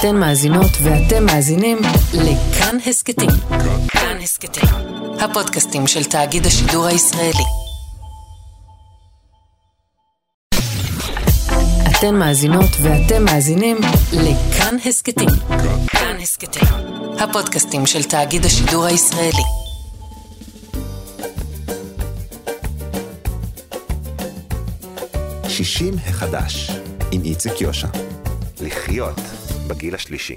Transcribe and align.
אתן 0.00 0.16
מאזינות 0.16 0.70
ואתם 0.82 1.26
מאזינים 1.26 1.78
לכאן 2.14 2.76
הסכתים. 2.86 3.30
כאן 3.88 4.16
הסכתים, 4.22 4.68
הפודקאסטים 5.20 5.86
של 5.86 6.04
תאגיד 6.04 6.46
השידור 6.46 6.86
הישראלי. 6.86 7.44
אתן 11.90 12.14
מאזינות 12.14 12.70
ואתם 12.82 13.24
מאזינים 13.24 13.76
לכאן 14.12 14.76
הסכתים. 14.86 15.28
כאן 15.88 16.16
הסכתים, 16.22 16.68
הפודקאסטים 17.18 17.86
של 17.86 18.02
תאגיד 18.02 18.44
השידור 18.44 18.84
הישראלי. 18.84 19.44
שישים 25.48 25.94
החדש, 26.06 26.70
עם 27.12 27.24
איציק 27.24 27.60
יושע. 27.60 27.88
לחיות 28.60 29.20
בגיל 29.68 29.94
השלישי. 29.94 30.36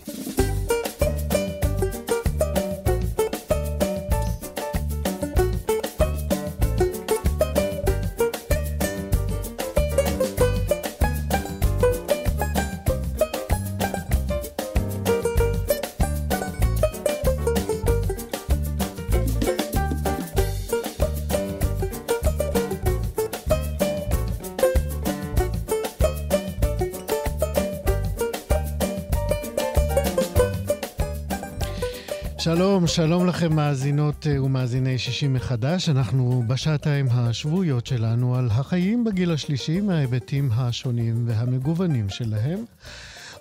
שלום, 32.95 33.27
לכם 33.27 33.55
מאזינות 33.55 34.27
אה, 34.27 34.43
ומאזיני 34.43 34.97
שישי 34.97 35.27
מחדש. 35.27 35.89
אנחנו 35.89 36.43
בשעתיים 36.47 37.07
השבועיות 37.11 37.85
שלנו 37.85 38.35
על 38.35 38.47
החיים 38.51 39.03
בגיל 39.03 39.31
השלישי 39.31 39.81
מההיבטים 39.81 40.49
השונים 40.51 41.23
והמגוונים 41.27 42.09
שלהם. 42.09 42.65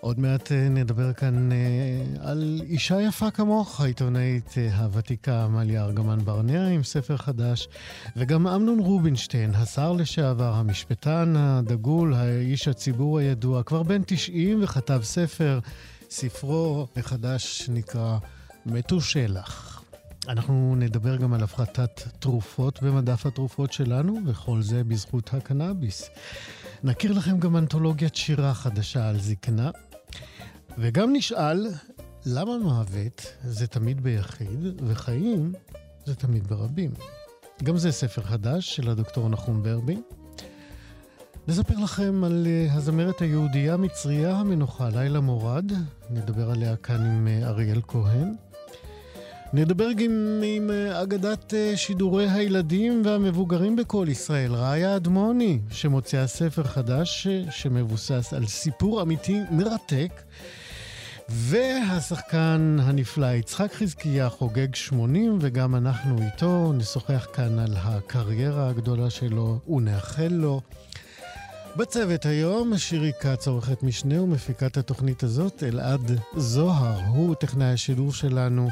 עוד 0.01 0.19
מעט 0.19 0.53
אה, 0.53 0.69
נדבר 0.69 1.13
כאן 1.13 1.53
אה, 1.53 1.59
על 2.31 2.61
אישה 2.65 3.01
יפה 3.01 3.31
כמוך, 3.31 3.81
העיתונאית 3.81 4.55
הוותיקה 4.77 5.45
עמליה 5.45 5.85
ארגמן 5.85 6.19
ברנע 6.25 6.69
עם 6.69 6.83
ספר 6.83 7.17
חדש, 7.17 7.69
וגם 8.17 8.47
אמנון 8.47 8.79
רובינשטיין, 8.79 9.55
השר 9.55 9.93
לשעבר, 9.93 10.53
המשפטן 10.55 11.35
הדגול, 11.37 12.15
האיש 12.15 12.69
הציבור 12.69 13.19
הידוע, 13.19 13.63
כבר 13.63 13.83
בן 13.83 14.03
90 14.07 14.63
וכתב 14.63 15.01
ספר. 15.03 15.59
ספרו 16.11 16.87
החדש 16.97 17.71
נקרא 17.73 18.19
מתו 18.71 19.01
שלח. 19.01 19.83
אנחנו 20.29 20.75
נדבר 20.77 21.17
גם 21.17 21.33
על 21.33 21.43
הפחתת 21.43 22.01
תרופות 22.19 22.83
במדף 22.83 23.27
התרופות 23.27 23.73
שלנו, 23.73 24.19
וכל 24.27 24.63
זה 24.63 24.85
בזכות 24.85 25.35
הקנאביס. 25.35 26.11
נכיר 26.85 27.13
לכם 27.13 27.39
גם 27.39 27.57
אנתולוגיית 27.57 28.15
שירה 28.15 28.55
חדשה 28.55 29.09
על 29.09 29.21
זקנה, 29.21 29.71
וגם 30.79 31.13
נשאל 31.13 31.67
למה 32.27 32.59
מוות 32.59 33.27
זה 33.45 33.67
תמיד 33.67 34.01
ביחיד, 34.01 34.83
וחיים 34.87 35.53
זה 36.07 36.15
תמיד 36.15 36.47
ברבים. 36.47 36.91
גם 37.63 37.77
זה 37.77 37.93
ספר 37.93 38.23
חדש 38.23 38.77
של 38.77 38.91
הדוקטור 38.91 39.29
נחום 39.29 39.63
ברבי. 39.63 39.97
נספר 41.49 41.75
לכם 41.83 42.25
על 42.25 42.47
uh, 42.47 42.73
הזמרת 42.73 43.21
היהודייה 43.21 43.77
מצריה 43.77 44.37
המנוחה, 44.37 44.89
לילה 44.89 45.21
מורד. 45.21 45.73
נדבר 46.11 46.51
עליה 46.51 46.77
כאן 46.77 47.07
עם 47.07 47.29
uh, 47.43 47.47
אריאל 47.47 47.81
כהן. 47.89 48.35
נדבר 49.53 49.93
גם 49.93 50.41
עם 50.45 50.71
אה, 50.71 51.03
אגדת 51.03 51.55
אה, 51.55 51.73
שידורי 51.77 52.31
הילדים 52.31 53.03
והמבוגרים 53.05 53.77
בכל 53.77 54.07
ישראל, 54.09 54.55
ראיה 54.55 54.97
אדמוני, 54.97 55.59
שמוציאה 55.71 56.27
ספר 56.27 56.65
חדש 56.65 57.27
אה, 57.27 57.51
שמבוסס 57.51 58.33
על 58.37 58.47
סיפור 58.47 59.03
אמיתי 59.03 59.41
מרתק. 59.51 60.23
והשחקן 61.29 62.77
הנפלא 62.81 63.27
יצחק 63.27 63.73
חזקיה 63.73 64.29
חוגג 64.29 64.75
80, 64.75 65.39
וגם 65.41 65.75
אנחנו 65.75 66.23
איתו 66.23 66.73
נשוחח 66.73 67.27
כאן 67.33 67.59
על 67.59 67.77
הקריירה 67.77 68.69
הגדולה 68.69 69.11
שלו 69.11 69.59
ונאחל 69.69 70.29
לו. 70.31 70.61
בצוות 71.77 72.27
היום, 72.27 72.79
שירי 72.79 73.13
כץ, 73.21 73.49
עורכת 73.49 73.83
משנה 73.83 74.23
ומפיקת 74.23 74.77
התוכנית 74.77 75.23
הזאת, 75.23 75.63
אלעד 75.63 76.21
זוהר, 76.37 77.01
הוא 77.07 77.35
טכנאי 77.35 77.73
השידור 77.73 78.13
שלנו. 78.13 78.69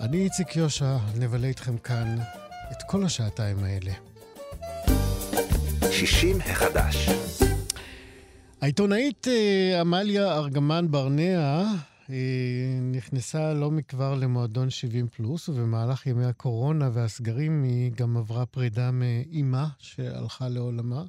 אני 0.00 0.24
איציק 0.24 0.56
יושע, 0.56 0.96
נבלה 1.18 1.46
איתכם 1.46 1.78
כאן 1.78 2.18
את 2.72 2.82
כל 2.86 3.04
השעתיים 3.04 3.56
האלה. 3.64 3.92
שישים 5.90 6.36
החדש. 6.40 7.08
העיתונאית 8.60 9.28
אה, 9.28 9.80
עמליה 9.80 10.34
ארגמן 10.34 10.86
ברנע 10.90 11.64
אה, 12.10 12.14
נכנסה 12.92 13.54
לא 13.54 13.70
מכבר 13.70 14.14
למועדון 14.14 14.70
70 14.70 15.08
פלוס, 15.08 15.48
ובמהלך 15.48 16.06
ימי 16.06 16.24
הקורונה 16.24 16.90
והסגרים 16.92 17.62
היא 17.62 17.92
גם 17.96 18.16
עברה 18.16 18.46
פרידה 18.46 18.90
מאימה 18.90 19.68
שהלכה 19.78 20.48
לעולמה. 20.48 21.02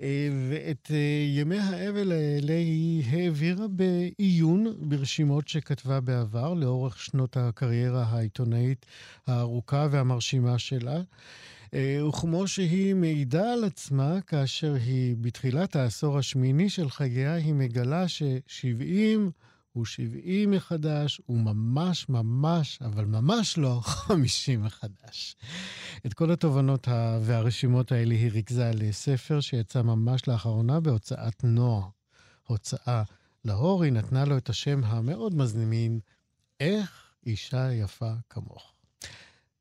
אה, 0.00 0.28
ואת 0.50 0.90
ימי 1.28 1.58
האבל 1.58 2.12
האלה 2.12 2.52
היא 2.52 2.87
העבירה 3.06 3.66
בעיון 3.68 4.66
ברשימות 4.80 5.48
שכתבה 5.48 6.00
בעבר, 6.00 6.54
לאורך 6.54 7.00
שנות 7.00 7.36
הקריירה 7.36 8.04
העיתונאית 8.04 8.86
הארוכה 9.26 9.88
והמרשימה 9.90 10.58
שלה. 10.58 11.00
אה, 11.74 12.06
וכמו 12.08 12.46
שהיא 12.46 12.94
מעידה 12.94 13.52
על 13.52 13.64
עצמה, 13.64 14.20
כאשר 14.20 14.74
היא 14.74 15.16
בתחילת 15.20 15.76
העשור 15.76 16.18
השמיני 16.18 16.70
של 16.70 16.90
חייה, 16.90 17.34
היא 17.34 17.54
מגלה 17.54 18.08
ש-70 18.08 19.18
הוא 19.72 19.86
70 19.86 20.50
מחדש, 20.50 21.20
הוא 21.26 21.38
ממש 21.38 22.08
ממש, 22.08 22.78
אבל 22.82 23.04
ממש 23.04 23.58
לא 23.58 23.80
50 24.06 24.62
מחדש. 24.62 25.36
את 26.06 26.14
כל 26.14 26.30
התובנות 26.30 26.88
והרשימות 27.22 27.92
האלה 27.92 28.14
היא 28.14 28.30
ריכזה 28.30 28.70
לספר 28.74 29.40
שיצא 29.40 29.82
ממש 29.82 30.28
לאחרונה 30.28 30.80
בהוצאת 30.80 31.44
נוער. 31.44 31.97
הוצאה 32.48 33.02
לאור, 33.44 33.84
היא 33.84 33.92
נתנה 33.92 34.24
לו 34.24 34.38
את 34.38 34.48
השם 34.48 34.80
המאוד 34.84 35.34
מזנימין, 35.34 36.00
איך 36.60 37.12
אישה 37.26 37.72
יפה 37.72 38.10
כמוך. 38.30 38.74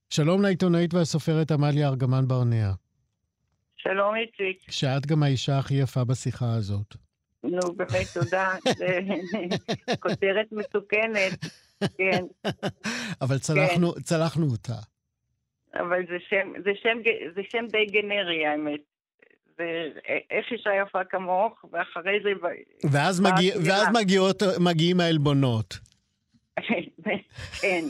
שלום 0.09 0.41
לעיתונאית 0.41 0.93
והסופרת 0.93 1.51
עמליה 1.51 1.87
ארגמן 1.87 2.27
ברנע. 2.27 2.71
שלום, 3.77 4.15
איציק. 4.15 4.71
שאת 4.71 5.05
גם 5.05 5.23
האישה 5.23 5.59
הכי 5.59 5.73
יפה 5.73 6.03
בשיחה 6.03 6.53
הזאת. 6.53 6.95
נו, 7.43 7.73
באמת, 7.75 8.07
תודה. 8.13 8.55
כותרת 10.03 10.51
מסוכנת, 10.51 11.39
כן. 11.97 12.23
אבל 13.21 13.39
צלחנו, 13.39 13.93
כן. 13.93 14.01
צלחנו 14.01 14.45
אותה. 14.45 14.79
אבל 15.73 16.05
זה 16.09 16.17
שם, 16.29 16.53
זה, 16.63 16.71
שם, 16.81 16.97
זה 17.35 17.41
שם 17.49 17.65
די 17.71 17.85
גנרי, 17.85 18.45
האמת. 18.45 18.81
ואיך 19.57 20.51
אישה 20.51 20.69
יפה 20.81 21.03
כמוך, 21.03 21.65
ואחרי 21.71 22.19
זה... 22.23 22.29
ואז, 22.91 23.21
מגיע, 23.21 23.55
ואז 23.65 23.87
מגיעות, 23.93 24.43
מגיעים 24.59 24.99
העלבונות. 24.99 25.79
כן, 27.61 27.85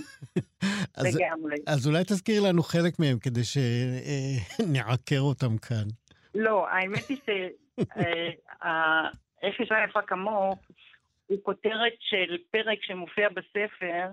לגמרי. 1.05 1.55
אז 1.67 1.87
אולי 1.87 2.03
תזכיר 2.03 2.43
לנו 2.43 2.63
חלק 2.63 2.99
מהם 2.99 3.19
כדי 3.19 3.41
שנעקר 3.43 5.19
אותם 5.19 5.57
כאן. 5.57 5.87
לא, 6.35 6.67
האמת 6.69 7.07
היא 7.09 7.17
ש... 7.25 7.29
אה, 8.63 9.09
איך 9.43 9.59
אישה 9.59 9.75
יפה 9.89 10.01
כמוך, 10.01 10.59
הוא 11.27 11.37
כותרת 11.43 11.93
של 11.99 12.37
פרק 12.51 12.77
שמופיע 12.81 13.29
בספר, 13.29 14.07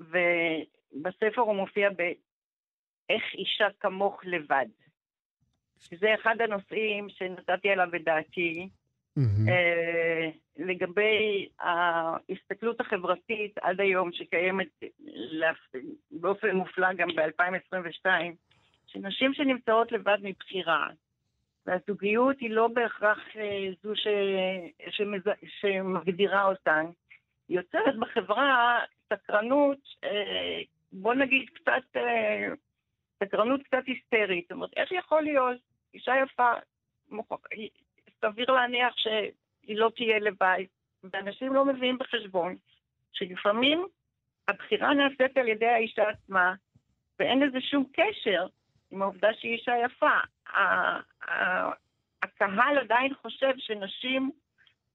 ובספר 0.00 1.40
הוא 1.40 1.56
מופיע 1.56 1.90
ב"איך 1.90 3.22
אישה 3.34 3.66
כמוך 3.80 4.20
לבד". 4.24 4.66
שזה 5.80 6.14
אחד 6.14 6.40
הנושאים 6.40 7.08
שנתתי 7.08 7.70
עליו 7.70 7.88
את 7.96 8.04
דעתי. 8.04 8.68
Mm-hmm. 9.18 9.50
אה, 9.50 10.30
לגבי 10.56 11.48
ההסתכלות 11.58 12.80
החברתית 12.80 13.58
עד 13.58 13.80
היום 13.80 14.12
שקיימת 14.12 14.84
באופן 16.10 16.56
מופלא 16.56 16.92
גם 16.92 17.08
ב-2022, 17.08 18.06
שנשים 18.86 19.34
שנמצאות 19.34 19.92
לבד 19.92 20.18
מבחירה, 20.22 20.88
והזוגיות 21.66 22.40
היא 22.40 22.50
לא 22.50 22.68
בהכרח 22.68 23.18
אה, 23.36 23.68
זו 23.82 23.96
ש... 23.96 24.06
שמז... 24.90 25.22
שמגדירה 25.60 26.44
אותן. 26.44 26.86
יוצרת 27.48 27.98
בחברה 27.98 28.78
סקרנות, 29.12 29.78
אה, 30.04 30.60
בוא 30.92 31.14
נגיד 31.14 31.48
קצת, 31.54 31.96
אה, 31.96 32.48
סקרנות 33.24 33.62
קצת 33.62 33.82
היסטרית. 33.86 34.44
זאת 34.44 34.52
אומרת, 34.52 34.70
איך 34.76 34.92
יכול 34.92 35.22
להיות 35.22 35.69
אישה 35.94 36.12
יפה, 36.22 36.52
סביר 38.20 38.50
להניח 38.50 38.94
שהיא 38.96 39.76
לא 39.76 39.90
תהיה 39.96 40.18
לבד, 40.18 40.62
ואנשים 41.04 41.52
לא 41.52 41.64
מביאים 41.64 41.98
בחשבון 41.98 42.56
שלפעמים 43.12 43.86
הבחירה 44.48 44.94
נעשית 44.94 45.36
על 45.36 45.48
ידי 45.48 45.66
האישה 45.66 46.08
עצמה, 46.08 46.54
ואין 47.18 47.40
לזה 47.40 47.60
שום 47.60 47.84
קשר 47.92 48.46
עם 48.90 49.02
העובדה 49.02 49.28
שהיא 49.34 49.52
אישה 49.52 49.72
יפה. 49.84 50.18
הקהל 52.22 52.78
עדיין 52.78 53.14
חושב 53.14 53.52
שנשים, 53.58 54.30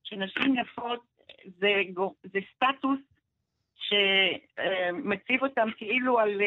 שנשים 0.03 0.55
יפות 0.55 1.03
זה, 1.45 1.81
זה 2.23 2.39
סטטוס 2.55 2.99
שמציב 3.75 5.43
אותם 5.43 5.67
כאילו 5.77 6.19
על, 6.19 6.41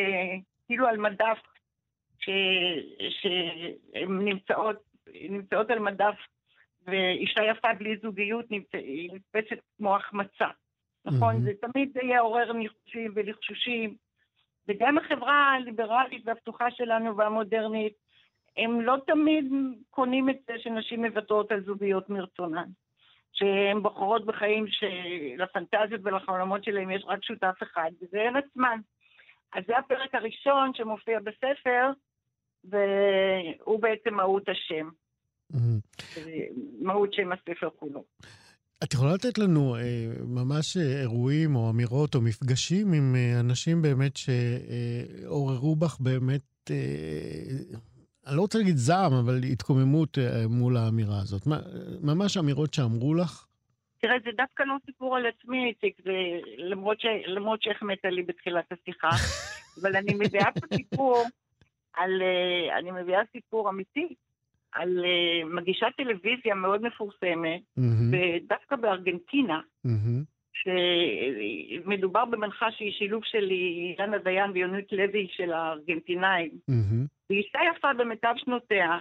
כאילו 0.67 0.87
על 0.87 0.97
מדף, 0.97 1.39
שהן 3.10 4.25
נמצאות, 4.25 4.76
נמצאות 5.14 5.70
על 5.70 5.78
מדף, 5.78 6.16
ואישה 6.86 7.44
יפה 7.44 7.69
בלי 7.78 7.96
זוגיות 7.96 8.46
נתפסת 8.50 9.58
כמו 9.76 9.96
החמצה. 9.96 10.48
נכון? 11.04 11.36
Mm-hmm. 11.36 11.40
זה 11.40 11.52
תמיד 11.60 11.96
יעורר 12.02 12.52
ניחושים 12.52 13.12
ולחשושים. 13.14 13.94
וגם 14.69 14.98
החברה 14.98 15.52
הליברלית 15.54 16.22
והפתוחה 16.26 16.70
שלנו 16.70 17.16
והמודרנית, 17.16 17.92
הם 18.56 18.80
לא 18.80 18.96
תמיד 19.06 19.52
קונים 19.90 20.30
את 20.30 20.36
זה 20.46 20.52
שנשים 20.58 21.04
מוותרות 21.04 21.52
על 21.52 21.64
זוגיות 21.64 22.10
מרצונן. 22.10 22.69
שהן 23.32 23.82
בוחרות 23.82 24.26
בחיים 24.26 24.66
שלפנטזיות 24.69 26.00
ולחלומות 26.04 26.64
שלהם 26.64 26.90
יש 26.90 27.04
רק 27.06 27.25
שותף 27.25 27.54
אחד, 27.62 27.90
וזה 28.02 28.22
הן 28.22 28.36
עצמן. 28.36 28.80
אז 29.52 29.64
זה 29.66 29.78
הפרק 29.78 30.14
הראשון 30.14 30.75
שמופיע 30.75 31.20
בספר, 31.20 31.90
והוא 32.64 33.82
בעצם 33.82 34.14
מהות 34.14 34.49
השם. 34.49 34.88
Mm-hmm. 35.52 36.20
מהות 36.81 37.12
שם 37.12 37.32
הספר 37.32 37.69
כולו. 37.76 38.05
את 38.84 38.94
יכולה 38.94 39.14
לתת 39.14 39.38
לנו 39.38 39.76
אה, 39.76 39.81
ממש 40.26 40.76
אה, 40.76 41.00
אירועים 41.00 41.56
או 41.56 41.70
אמירות 41.70 42.14
או 42.14 42.20
מפגשים 42.20 42.93
עם 42.93 43.14
אה, 43.16 43.40
אנשים 43.40 43.82
באמת 43.82 44.12
שעוררו 44.16 45.76
בך 45.76 46.00
באמת, 46.00 46.70
אה, 46.70 46.76
אני 48.26 48.37
לא 48.37 48.40
רוצה 48.40 48.58
להגיד 48.58 48.76
זעם, 48.76 49.12
אבל 49.12 49.40
התקוממות 49.52 50.19
אה, 50.19 50.49
מול 50.49 50.76
האמירה 50.76 51.19
הזאת. 51.20 51.46
מה, 51.46 51.58
ממש 52.02 52.37
אמירות 52.37 52.75
שאמרו 52.75 53.14
לך? 53.14 53.46
תראה, 54.00 54.14
זה 54.25 54.31
דווקא 54.37 54.62
לא 54.62 54.75
סיפור 54.87 55.16
על 55.16 55.26
עצמי, 55.26 55.69
איציק, 55.69 56.00
זה 56.04 56.12
למרות, 56.58 57.00
ש... 57.00 57.06
למרות 57.26 57.62
שהחמאת 57.62 58.04
לי 58.04 58.22
בתחילת 58.22 58.64
השיחה, 58.72 59.08
אבל 59.81 59.96
אני 59.96 60.14
מביאה 60.14 60.52
פה 60.52 60.76
סיפור 60.76 61.25
על, 61.99 62.23
אה, 62.23 62.79
אני 62.79 62.91
מביאה 62.91 63.21
סיפור 63.33 63.71
אמיתי 63.71 64.15
על 64.73 65.05
uh, 65.05 65.47
מגישת 65.47 65.87
טלוויזיה 65.97 66.55
מאוד 66.55 66.83
מפורסמת, 66.83 67.61
mm-hmm. 67.79 68.17
דווקא 68.49 68.77
בארגנטינה, 68.77 69.61
mm-hmm. 69.87 70.25
שמדובר 70.53 72.25
במנחה 72.25 72.73
שהיא 72.73 72.93
שילוב 72.93 73.25
של 73.25 73.50
אילנה 73.50 74.19
דיין 74.19 74.50
ויונית 74.50 74.93
לוי 74.93 75.29
של 75.31 75.53
הארגנטינאים. 75.53 76.50
Mm-hmm. 76.50 77.06
והיא 77.31 77.43
אישה 77.43 77.59
יפה 77.77 77.93
במיטב 77.93 78.35
שנותיה, 78.37 78.99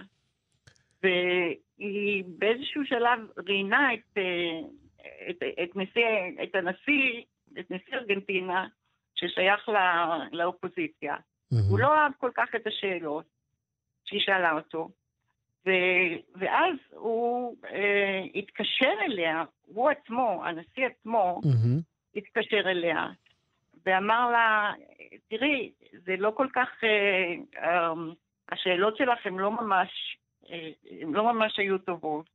והיא 1.02 2.24
באיזשהו 2.38 2.84
שלב 2.84 3.20
ראיינה 3.48 3.94
את, 3.94 4.18
אה, 4.18 4.60
את, 5.30 5.42
את, 5.62 5.76
נשיא, 5.76 6.02
את 6.42 6.54
הנשיא, 6.54 7.22
את 7.58 7.70
נשיא 7.70 7.94
ארגנטינה, 7.94 8.66
ששייך 9.14 9.68
לא, 9.68 9.80
לאופוזיציה. 10.32 11.16
Mm-hmm. 11.52 11.70
הוא 11.70 11.78
לא 11.78 11.94
אהב 11.94 12.12
כל 12.18 12.30
כך 12.34 12.54
את 12.56 12.66
השאלות 12.66 13.24
שהיא 14.04 14.20
שאלה 14.20 14.52
אותו. 14.52 14.90
ו, 15.66 15.70
ואז 16.34 16.74
הוא 16.90 17.56
אה, 17.64 18.22
התקשר 18.34 18.92
אליה, 19.00 19.44
הוא 19.66 19.90
עצמו, 19.90 20.42
הנשיא 20.44 20.86
עצמו, 20.86 21.40
mm-hmm. 21.44 21.82
התקשר 22.16 22.70
אליה, 22.70 23.08
ואמר 23.86 24.30
לה, 24.30 24.72
תראי, 25.28 25.72
זה 25.92 26.16
לא 26.18 26.32
כל 26.36 26.46
כך, 26.54 26.68
אה, 26.84 27.34
אה, 27.62 27.92
השאלות 28.48 28.96
שלך 28.96 29.26
הן 29.26 29.34
לא 29.34 29.50
ממש, 29.50 30.18
אה, 30.50 30.70
הן 31.00 31.12
לא 31.12 31.32
ממש 31.32 31.58
היו 31.58 31.78
טובות, 31.78 32.26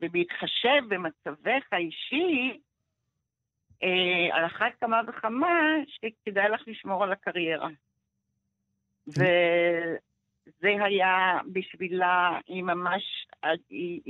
ובהתחשב 0.00 0.82
במצבך 0.88 1.72
האישי, 1.72 2.60
אה, 3.82 4.36
על 4.36 4.46
אחת 4.46 4.72
כמה 4.80 5.00
וכמה, 5.08 5.58
שכדאי 5.86 6.48
לך 6.48 6.62
לשמור 6.66 7.04
על 7.04 7.12
הקריירה. 7.12 7.68
ו... 9.18 9.24
זה 10.60 10.68
היה 10.84 11.38
בשבילה, 11.52 12.38
היא 12.46 12.62
ממש, 12.62 13.26
היא, 13.42 13.58
היא, 13.70 14.00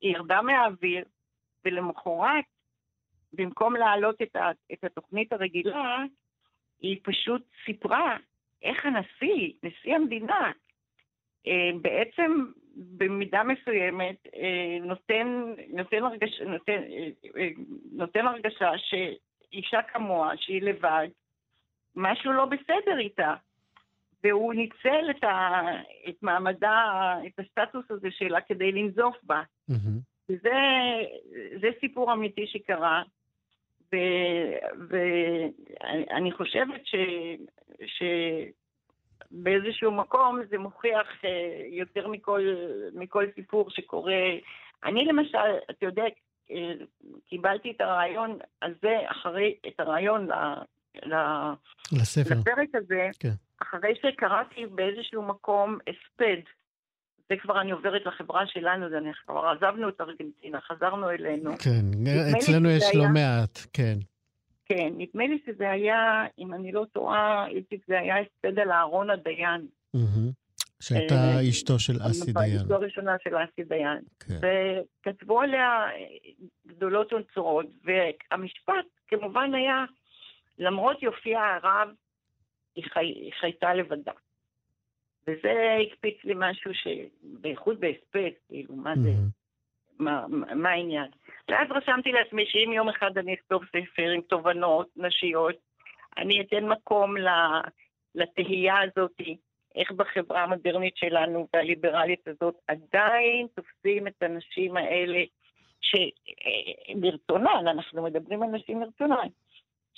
היא 0.00 0.12
ירדה 0.12 0.42
מהאוויר, 0.42 1.04
ולמחרת, 1.64 2.44
במקום 3.32 3.76
להעלות 3.76 4.22
את, 4.22 4.36
ה, 4.36 4.50
את 4.72 4.84
התוכנית 4.84 5.32
הרגילה, 5.32 6.04
היא 6.80 7.00
פשוט 7.02 7.42
סיפרה 7.64 8.16
איך 8.62 8.86
הנשיא, 8.86 9.52
נשיא 9.62 9.94
המדינה, 9.94 10.52
אה, 11.46 11.70
בעצם 11.82 12.44
במידה 12.76 13.42
מסוימת 13.42 14.26
אה, 14.36 14.78
נותן, 14.80 15.54
נותן, 15.68 16.04
הרגש, 16.04 16.40
נותן, 16.40 16.82
אה, 17.36 17.48
נותן 17.92 18.26
הרגשה 18.26 18.70
שאישה 18.78 19.82
כמוה, 19.82 20.36
שהיא 20.36 20.62
לבד, 20.62 21.08
משהו 21.96 22.32
לא 22.32 22.44
בסדר 22.44 22.98
איתה. 22.98 23.34
והוא 24.24 24.54
ניצל 24.54 25.10
את, 25.10 25.24
ה, 25.24 25.60
את 26.08 26.22
מעמדה, 26.22 27.14
את 27.26 27.38
הסטטוס 27.38 27.84
הזה 27.90 28.08
שלה 28.10 28.40
כדי 28.40 28.72
לנזוף 28.72 29.16
בה. 29.22 29.42
Mm-hmm. 29.70 30.00
וזה 30.28 30.50
זה 31.60 31.68
סיפור 31.80 32.12
אמיתי 32.12 32.46
שקרה, 32.46 33.02
ואני 34.88 36.32
חושבת 36.32 36.86
ש, 36.86 36.94
שבאיזשהו 39.30 39.90
מקום 39.90 40.40
זה 40.50 40.58
מוכיח 40.58 41.24
אה, 41.24 41.66
יותר 41.70 42.08
מכל, 42.08 42.54
מכל 42.94 43.24
סיפור 43.34 43.70
שקורה. 43.70 44.22
אני 44.84 45.04
למשל, 45.04 45.38
אתה 45.70 45.86
יודע, 45.86 46.04
אה, 46.50 46.72
קיבלתי 47.26 47.70
את 47.70 47.80
הרעיון 47.80 48.38
הזה 48.62 48.98
אחרי, 49.06 49.54
את 49.68 49.80
הרעיון 49.80 50.26
ל, 50.26 50.32
ל, 51.06 51.14
לספר. 51.92 52.34
לפרק 52.34 52.68
הזה, 52.74 53.08
כן. 53.20 53.28
אחרי 53.62 53.94
שקראתי 54.02 54.66
באיזשהו 54.66 55.22
מקום 55.22 55.78
הספד, 55.88 56.40
זה 57.28 57.34
כבר 57.42 57.60
אני 57.60 57.70
עוברת 57.70 58.06
לחברה 58.06 58.46
שלנו, 58.46 58.90
זה 58.90 58.98
אני 58.98 59.10
כבר 59.26 59.46
עזבנו 59.46 59.88
את 59.88 60.00
ארגנטינה, 60.00 60.60
חזרנו 60.60 61.10
אלינו. 61.10 61.50
כן, 61.58 61.84
אצלנו 62.36 62.70
יש 62.70 62.84
לא 62.94 63.02
היה... 63.02 63.12
מעט, 63.12 63.58
כן. 63.72 63.98
כן, 64.64 64.92
נדמה 64.96 65.26
לי 65.26 65.38
שזה 65.46 65.70
היה, 65.70 66.24
אם 66.38 66.54
אני 66.54 66.72
לא 66.72 66.84
טועה, 66.92 67.46
איציק, 67.46 67.84
זה 67.88 67.98
היה 67.98 68.14
הספד 68.18 68.58
על 68.58 68.70
אהרון 68.70 69.10
הדיין. 69.10 69.66
שהייתה 70.82 71.14
אה, 71.14 71.48
אשתו 71.48 71.78
של 71.78 71.92
אסי 72.10 72.32
דיין. 72.32 72.56
אשתו 72.56 72.74
הראשונה 72.74 73.16
של 73.24 73.36
אסי 73.36 73.64
דיין. 73.64 74.00
כן. 74.20 74.34
וכתבו 74.34 75.40
עליה 75.40 75.86
גדולות 76.66 77.12
ונצורות, 77.12 77.66
והמשפט 77.84 78.86
כמובן 79.08 79.54
היה, 79.54 79.84
למרות 80.58 81.02
יופייה 81.02 81.56
הרב, 81.56 81.88
היא, 82.76 82.84
חי, 82.84 83.06
היא 83.06 83.32
חייתה 83.32 83.74
לבדה. 83.74 84.12
וזה 85.26 85.76
הקפיץ 85.82 86.24
לי 86.24 86.34
משהו 86.36 86.70
שבייחוד 86.74 87.80
בהספד, 87.80 88.30
כאילו, 88.48 88.76
מה 88.76 88.94
זה, 88.96 89.10
מה, 89.98 90.26
מה 90.54 90.70
העניין. 90.70 91.10
ואז 91.48 91.68
רשמתי 91.70 92.12
לעצמי 92.12 92.46
שאם 92.46 92.72
יום 92.72 92.88
אחד 92.88 93.18
אני 93.18 93.34
אכתוב 93.34 93.64
ספר 93.64 94.10
עם 94.10 94.20
תובנות 94.20 94.88
נשיות, 94.96 95.56
אני 96.18 96.40
אתן 96.40 96.68
מקום 96.68 97.14
לתהייה 98.14 98.80
הזאת, 98.80 99.20
איך 99.74 99.92
בחברה 99.92 100.42
המודרנית 100.42 100.96
שלנו 100.96 101.48
והליברלית 101.54 102.28
הזאת 102.28 102.54
עדיין 102.68 103.46
תופסים 103.54 104.06
את 104.06 104.22
הנשים 104.22 104.76
האלה 104.76 105.20
שמרצונן, 105.80 107.68
אנחנו 107.68 108.02
מדברים 108.02 108.42
על 108.42 108.48
נשים 108.48 108.80
מרצונן, 108.80 109.28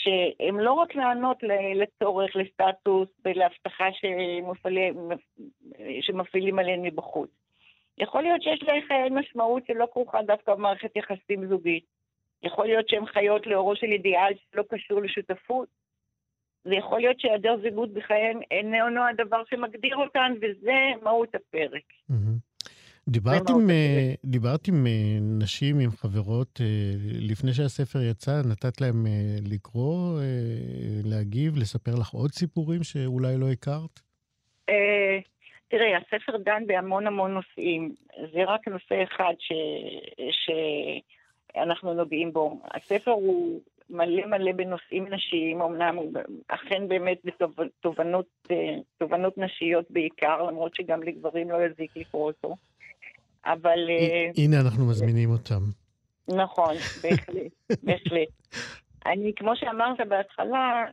שהם 0.04 0.61
לא 0.61 0.73
רק 0.73 0.94
לענות 0.94 1.37
לצורך, 1.75 2.37
לסטטוס 2.37 3.08
ולהבטחה 3.25 3.84
שמפעילים 6.00 6.58
עליהן 6.58 6.82
מבחוץ. 6.82 7.30
יכול 7.99 8.23
להיות 8.23 8.42
שיש 8.42 8.62
להם 8.62 9.18
משמעות 9.18 9.66
שלא 9.66 9.88
כרוכה 9.92 10.23
דווקא 10.23 10.54
במערכת 10.54 10.96
יחסים 10.96 11.46
זוגית. 11.46 11.84
יכול 12.42 12.66
להיות 12.66 12.88
שהן 12.88 13.06
חיות 13.06 13.46
לאורו 13.46 13.76
של 13.76 13.87
אידיאל 13.87 14.32
שלא 14.52 14.62
קשור 14.70 15.02
לשותפות. 15.02 15.68
זה 16.64 16.75
יכול 16.75 17.00
להיות 17.00 17.20
שהיעדר 17.20 17.56
זוגות 17.62 17.92
בחייהם 17.92 18.40
איננו 18.50 19.02
הדבר 19.08 19.42
שמגדיר 19.50 19.96
אותן, 19.96 20.32
וזה 20.40 20.73
מהות 21.02 21.34
הפרק. 21.34 21.82
Mm-hmm. 22.11 22.33
דיברת 23.08 23.50
עם, 23.50 23.70
אה, 23.70 24.14
דיברת 24.25 24.68
עם 24.68 24.87
אה, 24.87 25.18
נשים, 25.42 25.80
עם 25.80 25.90
חברות, 25.90 26.61
אה, 26.61 26.66
לפני 27.20 27.52
שהספר 27.52 27.99
יצא, 28.02 28.42
נתת 28.50 28.80
להם 28.80 29.06
לקרוא, 29.52 30.20
להגיב, 31.04 31.56
לספר 31.56 31.90
לך 32.00 32.11
עוד 32.11 32.30
סיפורים 32.30 32.82
שאולי 32.82 33.37
לא 33.37 33.46
הכרת? 33.50 34.00
תראה, 35.68 35.99
הספר 35.99 36.37
דן 36.37 36.66
בהמון 36.66 37.06
המון 37.06 37.34
נושאים. 37.34 37.94
זה 38.32 38.44
רק 38.46 38.68
נושא 38.68 39.02
אחד 39.02 39.34
ש... 39.38 39.52
שאנחנו 40.30 41.94
נוגעים 41.94 42.32
בו. 42.32 42.61
הספר 42.75 43.11
הוא 43.11 43.61
מלא 43.90 44.26
מלא 44.26 44.52
בנושאים 44.52 45.06
נשיים, 45.08 45.62
אמנם 45.62 45.99
אכן 46.49 46.88
באמת 46.88 47.18
בתובנות 47.25 48.26
תובנות 48.99 49.38
נשיות 49.38 49.90
בעיקר, 49.90 50.42
למרות 50.42 50.75
שגם 50.75 51.02
לגברים 51.02 51.50
לא 51.50 51.64
יזיק 51.64 51.96
לקרוא 51.96 52.26
אותו. 52.26 52.56
אבל... 53.46 53.78
הנה 54.36 54.60
אנחנו 54.60 54.86
מזמינים 54.86 55.30
אותם. 55.30 55.60
נכון, 56.28 56.74
בהחלט, 57.02 57.52
בהחלט. 57.82 58.28
אני, 59.06 59.32
כמו 59.36 59.56
שאמרת 59.56 60.00
בהתחלה, 60.08 60.84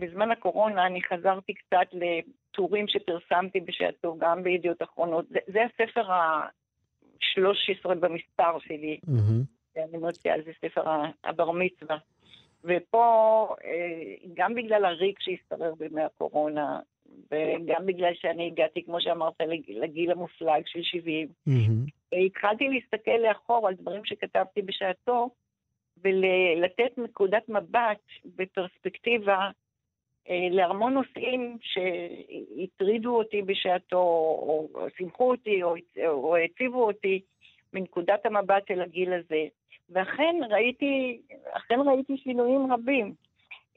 בזמן 0.00 0.30
הקורונה 0.30 0.86
אני 0.86 1.00
חזרתי 1.02 1.54
קצת 1.54 1.86
לטורים 1.92 2.88
שפרסמתי 2.88 3.60
בשעתו, 3.60 4.16
גם 4.18 4.42
בידיעות 4.42 4.82
אחרונות. 4.82 5.24
זה, 5.28 5.38
זה 5.46 5.58
הספר 5.64 6.12
ה-13 6.12 7.94
במספר 7.94 8.58
שלי. 8.58 9.00
Mm-hmm. 9.06 9.80
אני 9.90 9.98
מוציאה 9.98 10.34
על 10.34 10.42
זה 10.44 10.50
ספר 10.60 10.82
הבר 11.24 11.50
מצווה. 11.50 11.96
ופה, 12.64 13.46
אה, 13.64 14.14
גם 14.34 14.54
בגלל 14.54 14.84
הריק 14.84 15.20
שהשתרר 15.20 15.74
בימי 15.74 16.02
הקורונה, 16.02 16.80
וגם 17.30 17.86
בגלל 17.86 18.14
שאני 18.14 18.46
הגעתי, 18.46 18.84
כמו 18.84 19.00
שאמרת, 19.00 19.34
לגיל 19.68 20.10
המופלג 20.10 20.62
של 20.66 20.82
70, 20.82 21.28
mm-hmm. 21.48 22.16
התחלתי 22.26 22.68
להסתכל 22.68 23.16
לאחור 23.28 23.68
על 23.68 23.74
דברים 23.74 24.04
שכתבתי 24.04 24.62
בשעתו, 24.62 25.30
ולתת 26.04 26.98
נקודת 26.98 27.48
מבט 27.48 28.00
בפרספקטיבה 28.36 29.50
אה, 30.28 30.48
להמון 30.50 30.94
נושאים 30.94 31.58
שהטרידו 31.60 33.16
אותי 33.16 33.42
בשעתו, 33.42 33.96
או, 33.96 34.68
או 34.74 34.86
שימחו 34.96 35.30
אותי, 35.30 35.62
או, 35.62 35.74
או 36.06 36.36
הציבו 36.36 36.86
אותי 36.86 37.20
מנקודת 37.72 38.26
המבט 38.26 38.66
של 38.68 38.80
הגיל 38.80 39.12
הזה. 39.12 39.44
ואכן 39.90 40.36
ראיתי, 40.50 41.20
אכן 41.52 41.80
ראיתי 41.86 42.16
שינויים 42.16 42.72
רבים. 42.72 43.14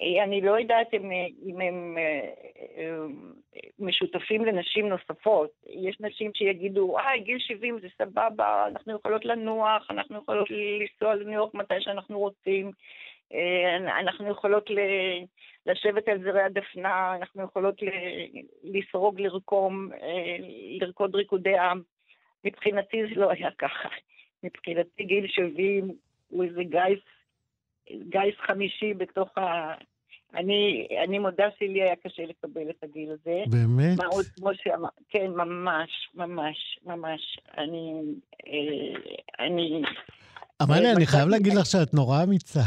אה, 0.02 0.24
אני 0.24 0.42
לא 0.42 0.60
יודעת 0.60 0.94
אם, 0.94 1.12
אם 1.46 1.62
הם 1.62 1.98
אה, 1.98 3.06
משותפים 3.80 4.46
לנשים 4.46 4.90
נוספות. 4.90 5.50
יש 5.68 5.98
נשים 6.00 6.32
שיגידו, 6.34 6.98
אה, 6.98 7.18
גיל 7.18 7.40
70 7.40 7.80
זה 7.80 7.88
סבבה, 7.98 8.68
אנחנו 8.68 8.96
יכולות 8.96 9.26
לנוח, 9.26 9.88
אנחנו 9.90 10.18
יכולות 10.18 10.48
לנסוע 10.50 11.16
לניו 11.16 11.34
יורק 11.34 11.54
מתי 11.54 11.82
שאנחנו 11.82 12.20
רוצים, 12.20 12.72
אה, 13.34 14.00
אנחנו 14.00 14.30
יכולות 14.30 14.70
לשבת 15.66 16.08
על 16.08 16.24
זרי 16.24 16.42
הדפנה, 16.42 17.16
אנחנו 17.16 17.44
יכולות 17.44 17.76
לסרוג, 18.64 19.22
לרקום, 19.22 19.90
לרקוד 20.80 21.16
ריקודי 21.16 21.58
עם. 21.58 21.82
מבחינתי 22.46 22.98
זה 23.10 23.22
לא 23.22 23.32
היה 23.32 23.50
ככה. 23.58 23.90
מבחינתי 24.44 25.04
גיל 25.04 25.28
70 25.28 25.92
הוא 26.28 26.44
איזה 26.44 26.64
גיס, 26.64 27.04
גיס 27.90 28.36
חמישי 28.48 28.94
בתוך 28.94 29.38
ה... 29.38 29.74
אני, 30.36 30.88
אני 31.04 31.20
מודה 31.20 31.44
שלי 31.60 31.82
היה 31.82 31.96
קשה 31.96 32.24
לקבל 32.24 32.70
את 32.70 32.84
הגיל 32.84 33.10
הזה. 33.12 33.44
באמת? 33.48 33.98
מה 33.98 34.06
עוד 34.06 34.26
כמו 34.26 34.50
שאמר, 34.64 34.90
כן, 35.10 35.28
ממש, 35.36 35.90
ממש, 36.16 36.80
ממש. 36.86 37.40
אני, 37.58 38.02
אה, 38.48 39.46
אני... 39.46 39.82
אמריה, 40.62 40.90
אה, 40.90 40.96
אני 40.96 41.06
חייב 41.06 41.30
להגיד 41.30 41.54
לך 41.54 41.66
שאת 41.66 41.94
נורא 41.94 42.24
אמיצה. 42.24 42.62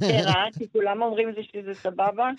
כן, 0.00 0.22
אה? 0.26 0.44
כי 0.58 0.68
כולם 0.72 1.02
אומרים 1.02 1.28
שזה 1.52 1.74
סבבה? 1.74 2.30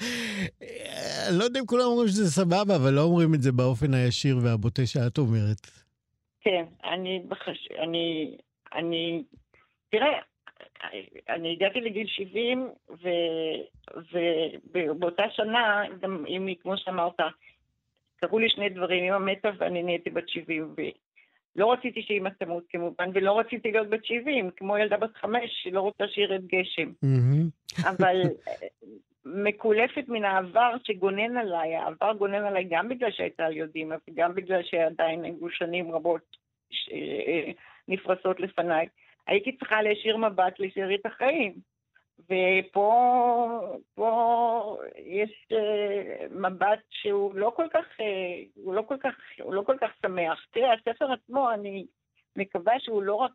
אני 1.29 1.37
לא 1.37 1.43
יודע 1.43 1.59
אם 1.59 1.65
כולם 1.65 1.83
אומרים 1.85 2.07
שזה 2.07 2.31
סבבה, 2.31 2.75
אבל 2.75 2.93
לא 2.93 3.01
אומרים 3.01 3.33
את 3.33 3.41
זה 3.41 3.51
באופן 3.51 3.93
הישיר 3.93 4.37
והבוטה 4.43 4.85
שאת 4.85 5.17
אומרת. 5.17 5.67
כן, 6.41 6.65
אני, 6.83 7.23
אני, 7.79 8.37
אני, 8.73 9.23
תראה, 9.89 10.19
אני 11.29 11.51
הגעתי 11.51 11.81
לגיל 11.81 12.07
70, 12.07 12.69
ו, 12.89 13.09
ובאותה 14.73 15.23
שנה, 15.29 15.83
גם 16.01 16.25
אם 16.27 16.47
היא, 16.47 16.55
כמו 16.61 16.77
שאמרת, 16.77 17.19
קרו 18.15 18.39
לי 18.39 18.49
שני 18.49 18.69
דברים, 18.69 19.03
אמא 19.03 19.31
מתה 19.31 19.49
ואני 19.57 19.83
נהייתי 19.83 20.09
בת 20.09 20.29
70, 20.29 20.75
ולא 21.55 21.73
רציתי 21.73 22.01
שאמא 22.01 22.29
תמות 22.29 22.63
כמובן, 22.69 23.09
ולא 23.13 23.39
רציתי 23.39 23.71
להיות 23.71 23.89
בת 23.89 24.05
70, 24.05 24.49
כמו 24.55 24.77
ילדה 24.77 24.97
בת 24.97 25.15
חמש 25.15 25.49
שלא 25.63 25.81
רוצה 25.81 26.07
שירד 26.07 26.41
גשם. 26.47 26.91
אבל 27.89 28.21
מקולפת 29.25 30.03
מן 30.07 30.25
העבר 30.25 30.75
שגונן 30.83 31.37
עליי, 31.37 31.75
העבר 31.75 32.13
גונן 32.13 32.45
עליי 32.45 32.63
גם 32.69 32.89
בגלל 32.89 33.11
שהייתה 33.11 33.45
על 33.45 33.57
יודעים, 33.57 33.91
וגם 34.09 34.35
בגלל 34.35 34.63
שעדיין 34.63 35.23
היו 35.23 35.49
שנים 35.49 35.91
רבות 35.91 36.37
נפרסות 37.87 38.39
לפניי. 38.39 38.87
הייתי 39.27 39.57
צריכה 39.57 39.81
להשאיר 39.81 40.17
מבט 40.17 40.59
לשארית 40.59 41.05
החיים. 41.05 41.53
ופה 42.29 43.77
פה 43.95 44.77
יש 44.97 45.47
uh, 45.53 46.33
מבט 46.33 46.79
שהוא 46.89 47.35
לא 47.35 47.51
כל 47.55 47.67
כך, 47.73 47.85
uh, 47.97 48.03
הוא 48.55 48.73
לא 48.73 48.81
כל 48.81 48.97
כך, 48.97 49.15
הוא 49.41 49.53
לא 49.53 49.61
כל 49.61 49.77
כך 49.81 49.91
שמח. 50.01 50.45
תראה, 50.51 50.73
הספר 50.73 51.11
עצמו, 51.11 51.51
אני 51.51 51.85
מקווה 52.35 52.79
שהוא 52.79 53.03
לא 53.03 53.15
רק, 53.15 53.31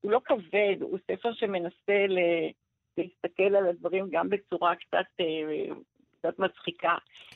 הוא 0.00 0.10
לא 0.10 0.20
כבד, 0.24 0.76
הוא 0.80 0.98
ספר 1.10 1.32
שמנסה 1.32 2.06
ל, 2.08 2.18
להסתכל 2.98 3.56
על 3.56 3.66
הדברים 3.66 4.08
גם 4.10 4.28
בצורה 4.30 4.74
קצת, 4.74 5.06
uh, 5.20 5.74
קצת 6.18 6.38
מצחיקה. 6.38 6.94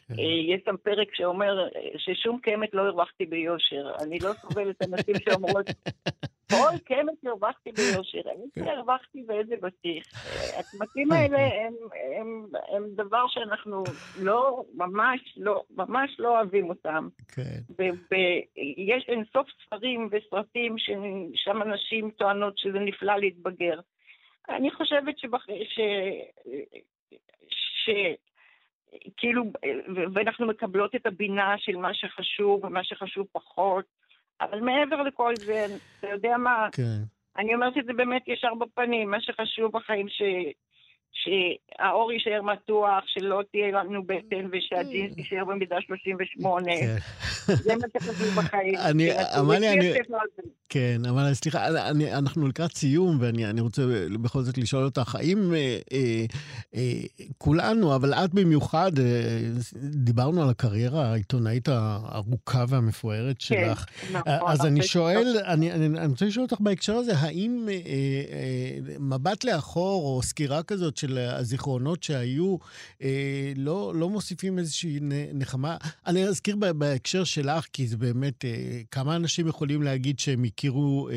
כן. 0.08 0.14
יש 0.48 0.62
שם 0.64 0.76
פרק 0.82 1.14
שאומר 1.14 1.68
ששום 1.96 2.38
קמת 2.42 2.74
לא 2.74 2.82
הרווחתי 2.82 3.26
ביושר. 3.26 3.90
אני 4.02 4.18
לא 4.18 4.32
סובלת 4.32 4.82
אנשים 4.82 5.14
שאומרות, 5.24 5.66
כל 6.50 6.78
קמח 6.84 7.14
הרווחתי 7.26 7.70
ביושר, 7.72 8.30
איזה 8.30 8.44
כן. 8.54 8.68
הרווחתי 8.68 9.24
ואיזה 9.28 9.54
בטיח. 9.62 10.04
הצמתים 10.58 11.12
האלה 11.12 11.38
הם, 11.38 11.74
הם, 12.20 12.46
הם 12.68 12.84
דבר 12.94 13.24
שאנחנו 13.28 13.84
לא, 14.20 14.64
ממש 14.74 15.20
לא, 15.36 15.62
ממש 15.70 16.16
לא 16.18 16.36
אוהבים 16.36 16.68
אותם. 16.68 17.08
כן. 17.28 17.60
ויש 17.78 19.04
אינסוף 19.08 19.48
ספרים 19.64 20.08
וסרטים 20.10 20.76
ששם 20.78 21.62
אנשים 21.62 22.10
טוענות 22.10 22.58
שזה 22.58 22.78
נפלא 22.78 23.16
להתבגר. 23.16 23.80
אני 24.48 24.70
חושבת 24.70 25.18
שבח... 25.18 25.46
ש... 25.46 25.80
ש... 27.50 27.90
כאילו, 29.16 29.44
ואנחנו 30.14 30.46
מקבלות 30.46 30.94
את 30.94 31.06
הבינה 31.06 31.54
של 31.58 31.76
מה 31.76 31.94
שחשוב 31.94 32.64
ומה 32.64 32.84
שחשוב 32.84 33.26
פחות. 33.32 33.84
אבל 34.40 34.60
מעבר 34.60 35.02
לכל 35.02 35.36
זה, 35.36 35.66
אתה 35.98 36.08
יודע 36.08 36.36
מה? 36.36 36.68
כן. 36.72 37.02
אני 37.36 37.54
אומרת 37.54 37.78
את 37.78 37.84
זה 37.84 37.92
באמת 37.92 38.28
ישר 38.28 38.54
בפנים, 38.54 39.10
מה 39.10 39.20
שחשוב 39.20 39.72
בחיים 39.72 40.08
ש... 40.08 40.22
שהאור 41.12 42.12
יישאר 42.12 42.42
מתוח, 42.42 43.04
שלא 43.06 43.42
תהיה 43.52 43.70
לנו 43.70 44.02
בטן 44.02 44.46
ושהג'ינס 44.52 45.14
mm. 45.14 45.18
יישאר 45.18 45.44
במידה 45.44 45.76
38. 45.80 46.64
כן. 46.80 46.96
זה 47.54 47.76
מה 47.76 47.86
שחשוב 47.92 48.34
בחיים. 48.36 48.74
אני, 48.90 49.10
עמליה, 49.36 49.72
אני... 49.72 49.92
כן, 50.68 51.00
אבל 51.08 51.34
סליחה, 51.34 51.88
אני, 51.90 52.14
אנחנו 52.14 52.48
לקראת 52.48 52.76
סיום, 52.76 53.16
ואני 53.20 53.60
רוצה 53.60 53.82
בכל 54.22 54.42
זאת 54.42 54.58
לשאול 54.58 54.84
אותך, 54.84 55.14
האם 55.14 55.54
אה, 55.54 55.78
אה, 55.92 56.24
אה, 56.74 56.82
כולנו, 57.38 57.94
אבל 57.94 58.14
את 58.14 58.34
במיוחד, 58.34 58.92
דיברנו 59.82 60.42
על 60.42 60.50
הקריירה 60.50 61.06
העיתונאית 61.06 61.68
הארוכה 61.68 62.64
והמפוארת 62.68 63.36
כן, 63.38 63.40
שלך. 63.40 63.84
כן, 63.84 64.16
נכון. 64.16 64.50
אז 64.50 64.66
אני 64.66 64.82
שואל, 64.82 65.36
אני, 65.46 65.70
רוצה 66.08 66.26
לשאול 66.26 66.44
אותך 66.44 66.60
בהקשר 66.60 66.94
הזה, 66.94 67.12
האם 67.16 67.68
מבט 69.00 69.44
לאחור, 69.44 70.04
או 70.04 70.22
סקירה 70.22 70.62
כזאת 70.62 70.96
של 70.98 71.18
הזיכרונות 71.18 72.02
שהיו, 72.02 72.56
אה, 73.02 73.52
לא, 73.56 73.92
לא 73.94 74.08
מוסיפים 74.08 74.58
איזושהי 74.58 74.98
נחמה? 75.34 75.76
אני 76.06 76.24
אזכיר 76.24 76.56
בהקשר 76.56 77.24
שלך, 77.24 77.66
כי 77.72 77.86
זה 77.86 77.96
באמת, 77.96 78.44
אה, 78.44 78.80
כמה 78.90 79.16
אנשים 79.16 79.48
יכולים 79.48 79.82
להגיד 79.82 80.18
שהם 80.18 80.44
הכירו 80.44 81.08
אה, 81.08 81.14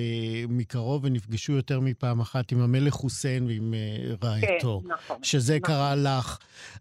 מקרוב 0.50 1.06
ונפגשו 1.06 1.54
יותר 1.54 1.80
מפעם 1.80 2.20
אחת 2.20 2.52
עם 2.52 2.62
המלך 2.62 2.94
חוסיין 2.94 3.46
ועם 3.48 3.74
אה, 3.74 4.14
רעייתו, 4.24 4.82
כן, 4.84 4.94
נכון, 4.94 5.24
שזה 5.24 5.58
נכון. 5.58 5.76
קרה 5.76 5.96
לך. 5.96 6.38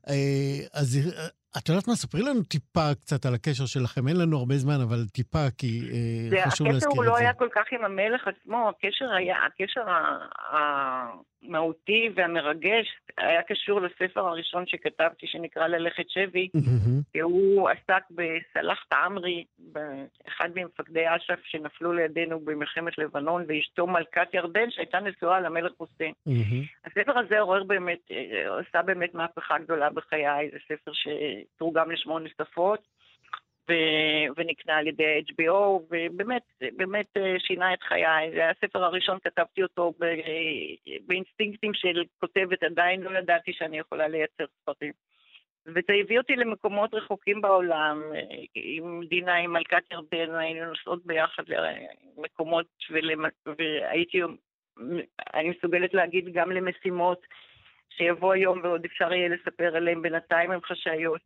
אה, 0.09 0.59
אז 0.73 0.97
אה, 0.97 1.27
את 1.59 1.69
יודעת 1.69 1.89
מה? 1.89 1.95
ספרי 1.95 2.23
לנו 2.23 2.43
טיפה 2.43 2.95
קצת 2.95 3.27
על 3.27 3.35
הקשר 3.35 3.67
שלכם. 3.67 4.09
אין 4.09 4.17
לנו 4.17 4.39
הרבה 4.39 4.57
זמן, 4.57 4.81
אבל 4.81 5.07
טיפה, 5.13 5.51
כי 5.59 5.81
אה, 5.93 6.51
חשוב 6.51 6.67
להזכיר 6.67 6.77
את 6.77 6.81
זה. 6.81 6.87
הקשר 6.87 6.97
הוא 6.97 7.05
לא 7.05 7.17
היה 7.17 7.33
כל 7.33 7.49
כך 7.55 7.65
עם 7.73 7.85
המלך 7.85 8.29
עצמו, 8.29 8.69
הקשר 8.69 9.13
היה, 9.13 9.37
הקשר 9.47 9.81
המהותי 11.43 12.09
והמרגש 12.15 12.87
היה 13.19 13.43
קשור 13.43 13.81
לספר 13.81 14.21
הראשון 14.21 14.67
שכתבתי, 14.67 15.27
שנקרא 15.27 15.67
ללכת 15.67 16.11
שבי, 16.11 16.49
כי 17.13 17.19
הוא 17.21 17.69
עסק 17.69 18.03
בסלאח 18.11 18.85
תעמרי, 18.89 19.45
אחד 20.29 20.49
ממפקדי 20.55 21.05
אש"ף 21.17 21.41
שנפלו 21.45 21.93
לידינו 21.93 22.41
במלחמת 22.41 22.99
לבנון, 22.99 23.45
ואשתו 23.49 23.87
מלכת 23.87 24.35
ירדן, 24.35 24.71
שהייתה 24.71 25.01
נשואה 25.01 25.41
למלך 25.41 25.73
חוסיין. 25.79 26.13
הספר 26.85 27.19
הזה 27.19 27.41
עורר 27.41 27.65
באמת, 27.65 27.99
אה, 28.11 28.59
עשה 28.69 28.83
באמת 28.83 29.15
מהפכה 29.15 29.59
גדולה 29.59 29.91
בחיי, 29.91 30.51
זה 30.53 30.59
ספר 30.69 30.93
ש... 30.93 31.09
תורגם 31.59 31.91
לשמונה 31.91 32.29
שפות, 32.29 32.81
ונקנה 34.37 34.77
על 34.77 34.87
ידי 34.87 35.23
HBO, 35.29 35.83
ובאמת, 35.91 36.43
באמת 36.77 37.07
אה, 37.17 37.35
שינה 37.39 37.75
את 37.75 37.83
חיי. 37.83 38.31
זה 38.31 38.51
הספר 38.51 38.85
הראשון, 38.85 39.19
כתבתי 39.25 39.63
אותו 39.63 39.93
ב- 39.99 40.21
באינסטינקטים 41.07 41.75
של 41.75 42.05
כותבת, 42.21 42.63
עדיין 42.63 43.03
לא 43.03 43.19
ידעתי 43.19 43.53
שאני 43.53 43.79
יכולה 43.79 44.09
לייצר 44.09 44.45
ספרים. 44.63 44.93
וזה 45.67 45.93
הביא 46.01 46.19
אותי 46.19 46.37
למקומות 46.37 46.95
רחוקים 46.95 47.41
בעולם, 47.41 48.03
עם 48.55 49.01
דינה, 49.09 49.35
עם 49.35 49.53
מלכת 49.53 49.83
ירדן, 49.93 50.35
היינו 50.35 50.67
נוסעות 50.67 51.07
ביחד 51.07 51.43
למקומות, 52.17 52.67
ולמ... 52.91 53.25
והייתי, 53.59 54.21
אני 55.35 55.51
מסוגלת 55.51 55.95
להגיד 55.95 56.33
גם 56.33 56.53
למשימות 56.53 57.27
שיבוא 57.91 58.33
היום 58.33 58.61
ועוד 58.63 58.85
אפשר 58.85 59.13
יהיה 59.13 59.29
לספר 59.29 59.77
עליהם, 59.77 60.03
בינתיים 60.03 60.51
הם 60.51 60.61
חשאיות. 60.63 61.21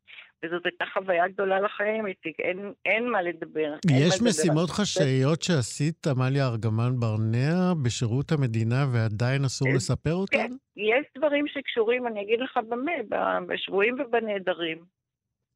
וזאת 0.44 0.66
הייתה 0.66 0.84
חוויה 0.92 1.28
גדולה 1.28 1.60
לחיים, 1.60 2.06
איציק, 2.06 2.40
אין, 2.40 2.72
אין 2.84 3.10
מה 3.10 3.22
לדבר. 3.22 3.74
יש 3.90 4.22
מה 4.22 4.28
משימות 4.28 4.68
לדבר. 4.68 4.74
חשאיות 4.74 5.42
שעשית, 5.42 6.06
עמליה 6.06 6.46
ארגמן 6.46 6.92
ברנע, 7.00 7.72
בשירות 7.82 8.32
המדינה, 8.32 8.86
ועדיין 8.92 9.44
אסור 9.44 9.68
כן, 9.68 9.74
לספר 9.74 10.14
אותן? 10.14 10.36
כן, 10.36 10.52
יש 10.76 11.06
דברים 11.18 11.44
שקשורים, 11.48 12.06
אני 12.06 12.22
אגיד 12.22 12.40
לך 12.40 12.58
במה, 12.68 12.92
בשבויים 13.46 13.94
ובנעדרים. 14.00 14.78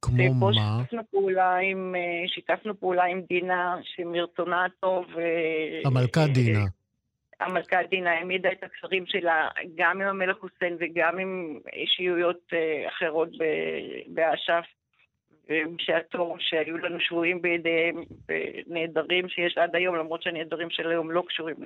כמו 0.02 0.35
מה? 0.35 0.52
שיתפנו 0.52 1.02
פעולה 1.11 1.57
עם, 1.57 1.95
אה, 1.95 2.28
שיתפנו 2.28 2.80
פעולה 2.80 3.04
עם 3.04 3.21
דינה, 3.28 3.76
שמרצונה 3.83 4.64
הטוב... 4.64 5.04
אה, 5.18 5.80
המלכה 5.85 6.26
דינה. 6.35 6.64
המלכה 7.40 7.83
דינה 7.90 8.11
העמידה 8.11 8.52
את 8.52 8.62
הקשרים 8.64 9.07
שלה 9.07 9.49
גם 9.75 10.00
עם 10.00 10.09
המלך 10.09 10.37
חוסיין 10.37 10.76
וגם 10.80 11.18
עם 11.18 11.59
אישיויות 11.73 12.40
אה, 12.52 12.88
אחרות 12.88 13.28
באש"ף. 14.07 14.77
בשעתו, 15.49 16.37
שהיו 16.38 16.78
לנו 16.78 17.00
שבויים 17.00 17.43
בידיהם, 17.43 18.02
נעדרים 18.67 19.28
שיש 19.28 19.59
עד 19.59 19.76
היום, 19.76 19.97
למרות 19.97 20.23
שהנעדרים 20.23 20.71
של 20.71 20.88
היום 20.90 21.11
לא 21.11 21.25
קשורים, 21.28 21.57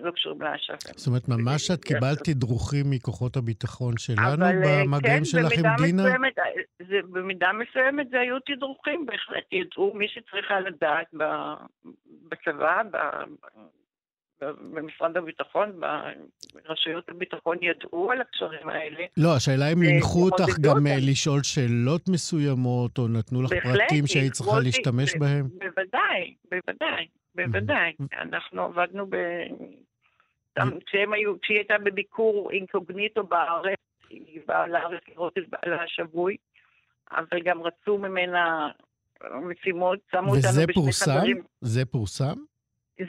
לא 0.00 0.10
קשורים 0.10 0.42
לאש"ף. 0.42 0.96
זאת 0.96 1.06
אומרת, 1.06 1.28
ממש 1.28 1.70
את 1.70 1.84
קיבלת 1.84 2.18
תדרוכים 2.24 2.86
מכוחות 2.90 3.36
הביטחון 3.36 3.96
שלנו 3.96 4.44
אה, 4.44 4.52
במגעים 4.64 5.18
כן, 5.18 5.24
שלך 5.24 5.52
עם 5.52 5.86
דינה? 5.86 6.02
מסוימת, 6.02 6.34
זה, 6.88 6.96
במידה 7.10 7.50
מסוימת 7.52 8.10
זה 8.10 8.20
היו 8.20 8.36
תדרוכים, 8.46 9.06
בהחלט 9.06 9.44
ידעו 9.52 9.94
מי 9.94 10.08
שצריכה 10.08 10.60
לדעת 10.60 11.06
בצבא, 12.28 12.82
במשרד 14.42 15.16
הביטחון, 15.16 15.80
ברשויות 16.54 17.08
הביטחון 17.08 17.56
ידעו 17.60 18.12
על 18.12 18.20
הקשרים 18.20 18.68
האלה. 18.68 19.04
לא, 19.16 19.36
השאלה 19.36 19.72
אם 19.72 19.78
הנחו 19.82 20.24
אותך 20.24 20.58
גם 20.60 20.86
אה, 20.86 20.96
לשאול 21.10 21.42
שאלות 21.42 22.08
מסוימות, 22.08 22.98
או 22.98 23.08
נתנו 23.08 23.42
לך 23.42 23.50
פרטים 23.62 24.06
שהיית 24.06 24.32
צריכה 24.32 24.60
להשתמש 24.64 25.16
בהם? 25.16 25.48
בוודאי, 25.48 26.34
בוודאי, 26.50 27.06
בוודאי. 27.34 27.92
אנחנו 28.20 28.62
עבדנו 28.62 29.06
ב... 29.06 29.16
כשהיא 30.86 31.56
הייתה 31.56 31.74
בביקור 31.84 32.50
אינקוגניטו 32.50 33.24
בארץ, 33.24 33.78
היא 34.10 34.40
באה 34.46 34.66
לארץ 34.66 35.02
לראות 35.08 35.38
את 35.38 35.42
בעלה 35.48 35.82
השבוי, 35.82 36.36
אבל 37.10 37.42
גם 37.44 37.62
רצו 37.62 37.98
ממנה 37.98 38.68
משימות, 39.42 39.98
שמו 40.10 40.36
אותנו 40.36 40.68
בשני 40.68 40.92
חדרים. 40.92 41.42
וזה 41.62 41.84
פורסם? 41.84 42.34
זה 42.34 42.34
פורסם? 42.34 42.49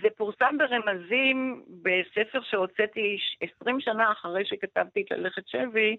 זה 0.02 0.08
פורסם 0.18 0.58
ברמזים 0.58 1.64
בספר 1.82 2.42
שהוצאתי 2.44 3.18
20 3.60 3.82
שנה 3.82 4.12
אחרי 4.12 4.46
שכתבתי 4.46 5.02
את 5.02 5.12
ללכת 5.12 5.48
שבי, 5.48 5.98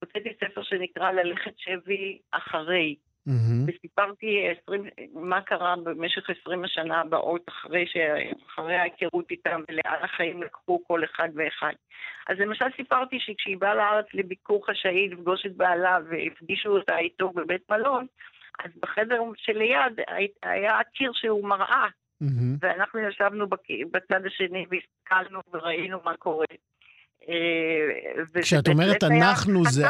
הוצאתי 0.00 0.28
ספר 0.44 0.62
שנקרא 0.62 1.12
ללכת 1.12 1.52
שבי 1.56 2.18
אחרי. 2.30 2.96
Mm-hmm. 3.28 3.64
וסיפרתי 3.66 4.48
20, 4.62 4.84
מה 5.14 5.40
קרה 5.40 5.74
במשך 5.84 6.30
20 6.40 6.64
השנה 6.64 7.00
הבאות 7.00 7.48
אחרי, 7.48 7.86
ש... 7.86 7.96
אחרי 8.46 8.74
ההיכרות 8.74 9.30
איתם 9.30 9.60
ולאן 9.68 9.98
החיים 10.02 10.42
לקחו 10.42 10.84
כל 10.86 11.04
אחד 11.04 11.28
ואחד. 11.34 11.72
אז 12.28 12.38
למשל 12.38 12.64
סיפרתי 12.76 13.20
שכשהיא 13.20 13.56
באה 13.56 13.74
לארץ 13.74 14.06
לביקור 14.14 14.66
חשאי 14.66 15.08
לפגוש 15.08 15.46
את 15.46 15.56
בעלה 15.56 15.98
והפגישו 16.10 16.68
אותה 16.68 16.98
איתו 16.98 17.30
בבית 17.30 17.70
מלון, 17.70 18.06
אז 18.64 18.70
בחדר 18.82 19.22
שליד 19.36 20.00
היה 20.42 20.78
קיר 20.94 21.12
שהוא 21.14 21.48
מראה. 21.48 21.86
Mm-hmm. 22.22 22.58
ואנחנו 22.60 23.00
ישבנו 23.00 23.46
בצד 23.90 24.26
השני 24.26 24.66
והסתכלנו 24.70 25.40
וראינו 25.52 25.98
מה 26.04 26.16
קורה. 26.16 26.46
אה, 27.28 28.40
כשאת 28.42 28.68
אומרת 28.68 29.04
אנחנו 29.04 29.64
זה... 29.64 29.86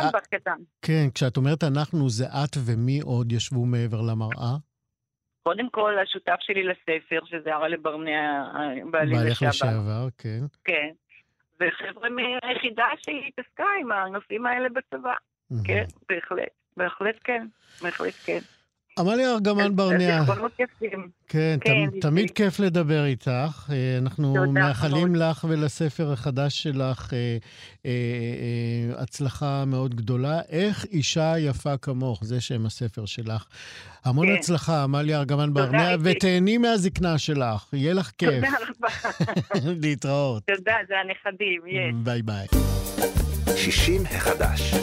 כן, 0.82 1.06
כשאת 1.14 1.36
אומרת 1.36 1.64
אנחנו 1.64 2.08
זה 2.08 2.24
את 2.26 2.56
ומי 2.66 3.00
עוד 3.00 3.32
ישבו 3.32 3.66
מעבר 3.66 4.00
למראה? 4.00 4.56
קודם 5.42 5.70
כל, 5.70 5.98
השותף 5.98 6.36
שלי 6.40 6.62
לספר, 6.64 7.20
שזה 7.24 7.54
הרלה 7.54 7.76
ברנע, 7.76 8.44
בעלי 8.90 9.16
לשעבר. 9.30 9.48
לשעבר, 9.48 10.08
כן. 10.18 10.40
כן. 10.64 10.88
וחבר'ה 11.60 12.08
מהיחידה 12.10 12.84
שהתעסקה 12.96 13.64
עם 13.80 13.92
הנושאים 13.92 14.46
האלה 14.46 14.68
בצבא. 14.68 15.14
כן, 15.64 15.84
בהחלט. 16.08 16.48
בהחלט 16.76 17.16
כן. 17.24 17.46
בהחלט 17.82 18.14
כן. 18.24 18.38
עמליה 18.98 19.32
ארגמן 19.32 19.76
ברנע. 19.76 20.24
כן, 21.28 21.58
כן 21.60 22.00
תמיד 22.00 22.30
כיף 22.30 22.60
לדבר 22.60 23.04
איתך. 23.04 23.70
אה, 23.70 23.98
אנחנו 23.98 24.52
מאחלים 24.52 25.14
לך 25.14 25.46
ולספר 25.48 26.12
החדש 26.12 26.62
שלך 26.62 27.12
אה, 27.12 27.38
אה, 27.86 29.02
הצלחה 29.02 29.64
מאוד 29.64 29.94
גדולה. 29.94 30.40
איך 30.48 30.84
אישה 30.84 31.34
יפה 31.38 31.76
כמוך, 31.76 32.24
זה 32.24 32.40
שם 32.40 32.66
הספר 32.66 33.06
שלך. 33.06 33.44
המון 34.04 34.26
כן. 34.26 34.34
הצלחה, 34.38 34.82
עמליה 34.82 35.18
ארגמן 35.18 35.54
ברנע, 35.54 35.96
ותהני 36.00 36.58
מהזקנה 36.58 37.18
שלך, 37.18 37.66
יהיה 37.72 37.94
לך 37.94 38.10
כיף. 38.18 38.30
תודה 38.30 38.48
רבה. 38.68 39.72
להתראות. 39.82 40.42
תודה, 40.56 40.74
זה 40.88 40.94
הנכדים, 40.98 41.60
יש. 41.66 41.94
ביי 42.04 42.22
ביי. 42.22 42.46
60 43.56 44.02
החדש. 44.06 44.74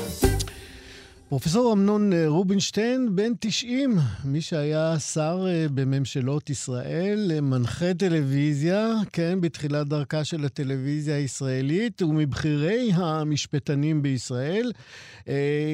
פרופסור 1.30 1.74
אמנון 1.74 2.14
אה, 2.14 2.28
רובינשטיין, 2.28 3.16
בן 3.16 3.32
90, 3.40 3.98
מי 4.26 4.42
שהיה 4.42 5.00
שר 5.00 5.46
אה, 5.48 5.66
בממשלות 5.74 6.50
ישראל, 6.50 7.32
אה, 7.34 7.42
מנחה 7.42 7.94
טלוויזיה, 7.94 8.94
כן, 9.14 9.42
בתחילת 9.42 9.88
דרכה 9.88 10.24
של 10.24 10.46
הטלוויזיה 10.46 11.16
הישראלית, 11.16 12.02
ומבכירי 12.02 12.92
המשפטנים 12.94 14.02
בישראל, 14.02 14.72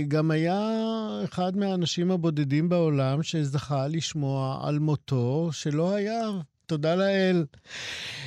גם 0.07 0.31
היה 0.31 0.59
אחד 1.23 1.57
מהאנשים 1.57 2.11
הבודדים 2.11 2.69
בעולם 2.69 3.23
שזכה 3.23 3.87
לשמוע 3.87 4.59
על 4.63 4.79
מותו, 4.79 5.49
שלא 5.51 5.93
היה 5.93 6.29
תודה 6.71 6.95
לאל. 6.95 7.45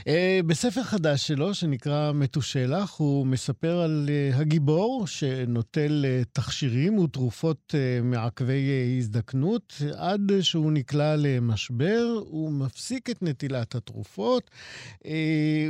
Uh, 0.00 0.06
בספר 0.46 0.82
חדש 0.82 1.26
שלו, 1.26 1.54
שנקרא 1.54 2.12
מתושלח, 2.12 2.96
הוא 2.98 3.26
מספר 3.26 3.80
על 3.80 4.08
uh, 4.08 4.36
הגיבור 4.36 5.06
שנוטל 5.06 6.04
uh, 6.04 6.24
תכשירים 6.32 6.98
ותרופות 6.98 7.74
מעכבי 8.02 8.94
הזדקנות, 8.98 9.82
עד 9.96 10.32
שהוא 10.40 10.72
נקלע 10.72 11.16
למשבר, 11.16 12.20
הוא 12.24 12.52
מפסיק 12.52 13.10
את 13.10 13.22
נטילת 13.22 13.74
התרופות, 13.74 14.50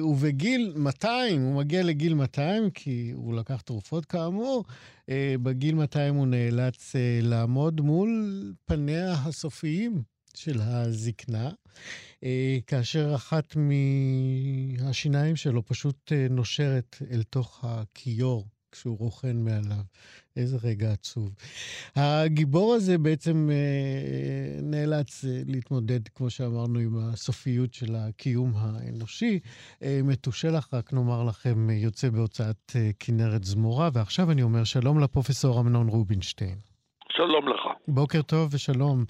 ובגיל 0.03 0.73
200, 0.77 1.43
הוא 1.43 1.55
מגיע 1.55 1.83
לגיל 1.83 2.15
200, 2.15 2.71
כי 2.71 3.11
הוא 3.15 3.35
לקח 3.35 3.61
תרופות 3.61 4.05
כאמור, 4.05 4.65
בגיל 5.43 5.75
200 5.75 6.15
הוא 6.15 6.27
נאלץ 6.27 6.93
לעמוד 7.23 7.81
מול 7.81 8.53
פניה 8.67 9.13
הסופיים 9.13 10.14
של 10.37 10.61
הזקנה. 10.61 11.51
אה, 12.25 12.59
כאשר 12.67 13.15
אחת 13.15 13.57
מהשיניים 13.57 15.37
שלו 15.37 15.67
פשוט 15.67 16.13
אה, 16.13 16.27
נושרת 16.31 16.97
אל 17.11 17.23
תוך 17.23 17.65
הכיור 17.65 18.45
כשהוא 18.73 18.99
רוכן 18.99 19.37
מעליו. 19.37 19.85
איזה 20.37 20.57
רגע 20.65 20.93
עצוב. 20.93 21.35
הגיבור 21.97 22.75
הזה 22.75 22.99
בעצם 22.99 23.51
אה, 23.53 24.61
נאלץ 24.63 25.25
להתמודד, 25.47 26.09
כמו 26.09 26.31
שאמרנו, 26.31 26.79
עם 26.79 26.97
הסופיות 26.99 27.75
של 27.75 27.95
הקיום 27.95 28.53
האנושי. 28.57 29.41
מתושלח, 30.05 30.69
רק 30.75 30.93
נאמר 30.93 31.25
לכם, 31.25 31.71
יוצא 31.71 32.11
בהוצאת 32.11 32.73
כנרת 33.01 33.45
זמורה. 33.45 33.89
ועכשיו 33.93 34.31
אני 34.31 34.43
אומר 34.43 34.65
שלום 34.65 35.01
לפרופסור 35.01 35.61
אמנון 35.61 35.89
רובינשטיין. 35.89 36.59
שלום 37.13 37.49
לך. 37.49 37.74
בוקר 37.89 38.23
טוב 38.23 38.55
ושלום. 38.55 39.05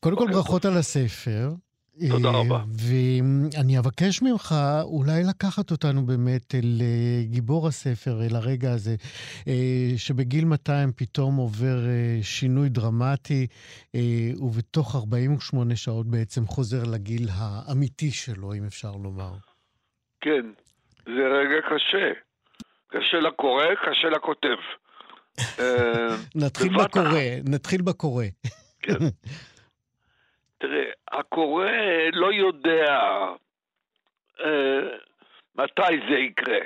קודם 0.00 0.16
כל, 0.16 0.28
ברכות 0.32 0.64
על 0.64 0.76
הספר. 0.76 1.48
תודה 2.10 2.28
אה, 2.28 2.40
רבה. 2.40 2.60
ואני 2.86 3.78
אבקש 3.78 4.22
ממך 4.22 4.54
אולי 4.82 5.22
לקחת 5.28 5.70
אותנו 5.70 6.06
באמת 6.06 6.54
אל 6.54 6.78
אה, 6.80 7.22
גיבור 7.24 7.68
הספר, 7.68 8.22
אל 8.22 8.36
הרגע 8.36 8.70
הזה, 8.72 8.94
אה, 9.48 9.88
שבגיל 9.96 10.44
200 10.44 10.92
פתאום 10.96 11.36
עובר 11.36 11.76
שינוי 12.22 12.68
דרמטי, 12.68 13.46
ובתוך 14.40 14.96
48 14.96 15.76
שעות 15.76 16.06
בעצם 16.06 16.46
חוזר 16.46 16.82
לגיל 16.92 17.28
האמיתי 17.32 18.10
שלו, 18.10 18.54
אם 18.54 18.64
אפשר 18.66 18.92
לומר. 19.02 19.32
כן, 20.20 20.46
זה 21.04 21.24
רגע 21.38 21.60
קשה. 21.70 22.12
קשה 22.88 23.20
לקורא, 23.20 23.64
קשה 23.86 24.08
לכותב. 24.08 24.85
נתחיל 26.34 26.72
בקורא, 26.84 27.20
נתחיל 27.44 27.82
בקורא. 27.82 28.24
כן. 28.82 28.92
תראה, 30.58 30.84
הקורא 31.08 31.70
לא 32.12 32.32
יודע 32.32 32.98
אה, 34.40 34.80
מתי 35.54 36.00
זה 36.08 36.18
יקרה. 36.18 36.58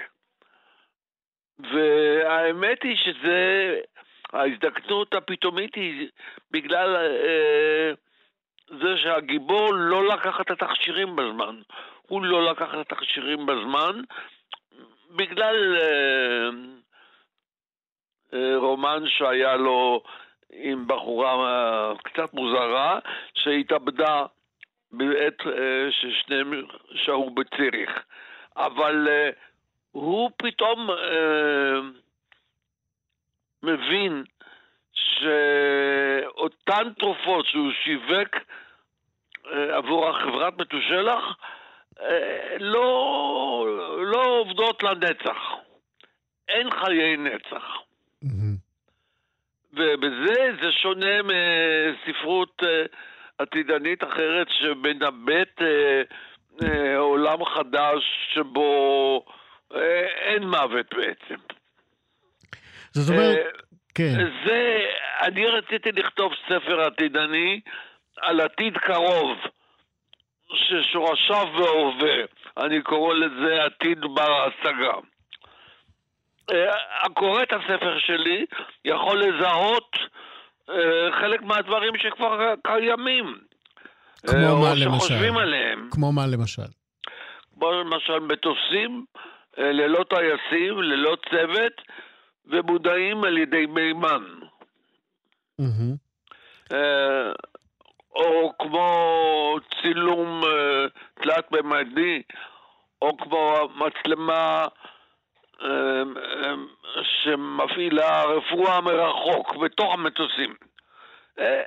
והאמת 1.58 2.82
היא 2.82 2.96
שזה, 2.96 3.80
ההזדקנות 4.32 5.14
הפתאומית 5.14 5.74
היא 5.74 6.08
בגלל 6.50 6.96
אה, 6.96 7.92
זה 8.68 8.96
שהגיבור 9.02 9.74
לא 9.74 10.08
לקח 10.08 10.40
את 10.40 10.50
התכשירים 10.50 11.16
בזמן. 11.16 11.60
הוא 12.02 12.22
לא 12.22 12.50
לקח 12.50 12.68
את 12.74 12.92
התכשירים 12.92 13.46
בזמן 13.46 14.00
בגלל 15.16 15.76
אה, 15.76 15.82
אה, 15.82 16.50
רומן 18.56 19.02
שהיה 19.06 19.56
לו 19.56 20.02
עם 20.52 20.86
בחורה 20.86 21.34
אה, 21.34 21.92
קצת 22.02 22.34
מוזרה, 22.34 22.98
שהתאבדה 23.34 24.26
בעת 24.92 25.46
אה, 25.46 25.88
ששניהם 25.90 26.52
שהו 26.94 27.30
בציריך. 27.30 27.90
אבל 28.56 29.08
אה, 29.10 29.30
הוא 29.92 30.30
פתאום 30.36 30.90
אה, 30.90 31.80
מבין 33.62 34.24
שאותן 34.92 36.92
תרופות 36.98 37.46
שהוא 37.46 37.72
שיווק 37.84 38.36
אה, 39.52 39.76
עבור 39.76 40.08
החברת 40.08 40.58
מתושלח 40.58 41.36
אה, 42.00 42.56
לא, 42.60 43.66
לא 43.98 44.24
עובדות 44.24 44.82
לנצח. 44.82 45.38
אין 46.48 46.70
חיי 46.70 47.16
נצח. 47.16 47.89
ובזה 49.72 50.56
זה 50.62 50.72
שונה 50.72 51.22
מספרות 51.22 52.62
אה, 52.62 52.84
עתידנית 53.38 54.04
אחרת 54.04 54.46
שמנבאת 54.50 55.62
אה, 55.62 56.02
אה, 56.62 56.96
עולם 56.96 57.44
חדש 57.44 58.02
שבו 58.34 59.24
אין 60.20 60.42
מוות 60.42 60.94
בעצם. 60.94 61.34
זאת 62.92 63.14
אומרת, 63.14 63.38
כן. 63.94 64.14
זה, 64.46 64.86
אני 65.22 65.46
רציתי 65.46 65.92
לכתוב 65.92 66.32
ספר 66.48 66.80
עתידני 66.80 67.60
על 68.16 68.40
עתיד 68.40 68.78
קרוב, 68.78 69.38
ששורשיו 70.54 71.46
בהווה. 71.58 72.24
אני 72.56 72.82
קורא 72.82 73.14
לזה 73.14 73.64
עתיד 73.64 74.00
בר 74.00 74.46
השגה. 74.46 74.92
אה, 76.52 77.06
הקורא 77.06 77.42
את 77.42 77.52
הספר 77.52 77.98
שלי 77.98 78.46
יכול 78.84 79.22
לזהות 79.22 79.96
אה, 80.70 81.12
חלק 81.20 81.42
מהדברים 81.42 81.92
שכבר 81.98 82.54
קיימים. 82.62 83.38
כמו 84.26 84.36
אה, 84.36 84.54
מה 84.54 84.74
למשל? 84.74 84.98
שחושבים 84.98 85.36
עליהם. 85.36 85.88
כמו 85.90 86.12
מה 86.12 86.26
למשל? 86.26 86.70
כמו 87.54 87.72
למשל 87.72 88.18
מטוסים 88.18 89.04
ללא 89.58 90.04
טייסים, 90.10 90.82
ללא 90.82 91.16
צוות, 91.30 91.72
ומודעים 92.46 93.24
על 93.24 93.38
ידי 93.38 93.66
מימן. 93.66 94.24
או 98.14 98.52
כמו 98.58 99.56
צילום 99.82 100.40
תלת-ממדי, 101.22 102.22
או 103.02 103.16
כמו 103.16 103.68
מצלמה 103.74 104.66
שמפעילה 107.22 108.24
רפואה 108.24 108.80
מרחוק 108.80 109.56
בתוך 109.56 109.94
המטוסים. 109.94 110.54
אה, 111.38 111.62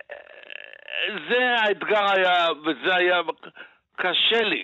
זה 1.30 1.56
האתגר 1.60 2.06
היה, 2.12 2.48
וזה 2.66 2.96
היה 2.96 3.22
קשה 3.96 4.42
לי. 4.42 4.64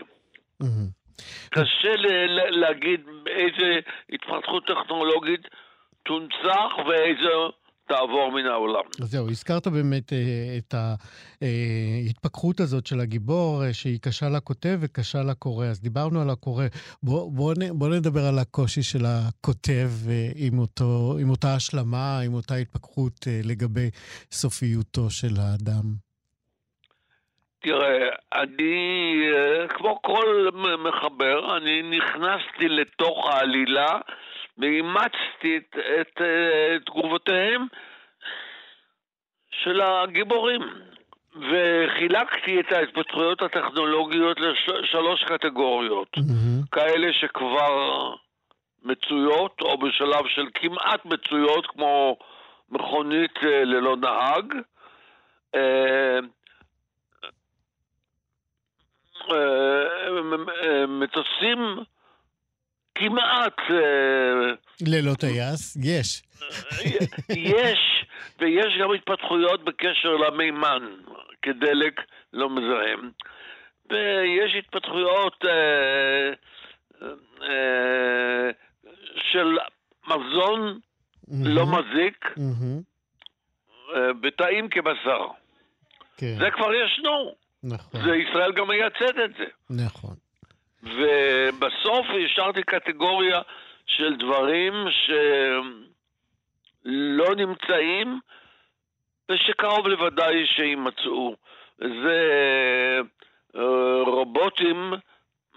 מהמם. 0.59 0.89
קשה 1.49 1.95
ל- 1.95 2.25
ל- 2.27 2.59
להגיד 2.59 3.01
איזה 3.27 3.79
התפתחות 4.09 4.67
טכנולוגית 4.67 5.47
תונצח 6.03 6.71
ואיזה 6.87 7.29
תעבור 7.89 8.31
מן 8.31 8.45
העולם. 8.45 8.83
אז 9.01 9.11
זהו, 9.11 9.29
הזכרת 9.29 9.67
באמת 9.67 10.13
אה, 10.13 10.57
את 10.57 10.73
ההתפכחות 11.41 12.59
הזאת 12.59 12.85
של 12.87 12.99
הגיבור, 12.99 13.63
אה, 13.63 13.73
שהיא 13.73 13.99
קשה 14.01 14.29
לכותב 14.29 14.77
וקשה 14.81 15.23
לקורא. 15.23 15.65
אז 15.65 15.81
דיברנו 15.81 16.21
על 16.21 16.29
הקורא. 16.29 16.65
בוא, 17.03 17.31
בוא, 17.31 17.53
בוא 17.73 17.89
נדבר 17.89 18.25
על 18.25 18.39
הקושי 18.39 18.83
של 18.83 19.05
הכותב 19.05 19.89
אה, 20.09 20.29
עם, 20.35 20.59
אותו, 20.59 21.15
עם 21.21 21.29
אותה 21.29 21.55
השלמה, 21.55 22.19
עם 22.25 22.33
אותה 22.33 22.55
התפכחות 22.55 23.27
אה, 23.27 23.39
לגבי 23.43 23.89
סופיותו 24.31 25.09
של 25.09 25.33
האדם. 25.39 26.09
תראה, 27.61 28.09
אני, 28.33 28.77
אה, 29.33 29.67
כמו 29.67 30.01
כל 30.01 30.49
מחבר, 30.79 31.57
אני 31.57 31.81
נכנסתי 31.81 32.67
לתוך 32.67 33.29
העלילה 33.29 33.99
ואימצתי 34.59 35.57
את, 35.57 35.75
את, 36.01 36.21
את 36.21 36.85
תגובותיהם 36.85 37.67
של 39.51 39.81
הגיבורים. 39.81 40.61
וחילקתי 41.35 42.59
את 42.59 42.71
ההתפתחויות 42.71 43.41
הטכנולוגיות 43.41 44.39
לשלוש 44.39 45.23
קטגוריות. 45.23 46.17
מהמם. 46.17 46.61
כאלה 46.71 47.13
שכבר 47.13 48.13
מצויות, 48.83 49.61
או 49.61 49.77
בשלב 49.77 50.27
של 50.27 50.45
כמעט 50.53 51.05
מצויות, 51.05 51.65
כמו 51.65 52.17
מכונית 52.69 53.37
אה, 53.43 53.63
ללא 53.63 53.95
נהג. 53.97 54.53
אה, 55.55 56.19
אה, 59.31 60.09
אה, 60.63 60.87
מטוסים 60.87 61.77
כמעט 62.99 63.59
אה, 63.69 64.53
ללא 64.87 65.13
טייס, 65.13 65.77
יש. 65.83 66.23
יש, 67.29 68.05
ויש 68.39 68.77
גם 68.81 68.93
התפתחויות 68.93 69.63
בקשר 69.63 70.15
למימן 70.15 70.83
כדלק 71.41 72.01
לא 72.33 72.49
מזהם. 72.49 73.11
ויש 73.89 74.55
התפתחויות 74.59 75.45
אה, 75.45 76.33
אה, 77.41 78.49
של 79.31 79.57
מזון 80.07 80.79
לא. 81.45 81.65
מזיק. 81.65 82.25
אה, 83.95 84.11
וטעים 84.23 84.69
כבשר. 84.69 85.27
כן, 86.17 86.35
זה 86.39 86.51
כבר 86.51 86.73
ישנו, 86.73 87.35
נכון, 87.63 88.01
וישראל 88.01 88.51
גם 88.51 88.67
מייצאת 88.67 89.15
את 89.25 89.33
זה. 89.37 89.45
נכון. 89.69 90.15
ובסוף 90.83 92.07
השארתי 92.25 92.63
קטגוריה 92.63 93.41
של 93.85 94.15
דברים 94.15 94.73
שלא 96.85 97.35
נמצאים 97.35 98.19
ושקרוב 99.31 99.87
לוודאי 99.87 100.45
שיימצאו. 100.45 101.35
זה 101.77 102.19
אה, 103.55 104.01
רובוטים 104.05 104.93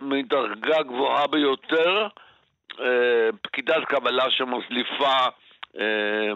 מדרגה 0.00 0.82
גבוהה 0.82 1.26
ביותר, 1.26 2.06
אה, 2.80 3.28
פקידת 3.42 3.85
קבלה 3.85 4.30
שמזליפה 4.30 5.16
אה, 5.78 6.32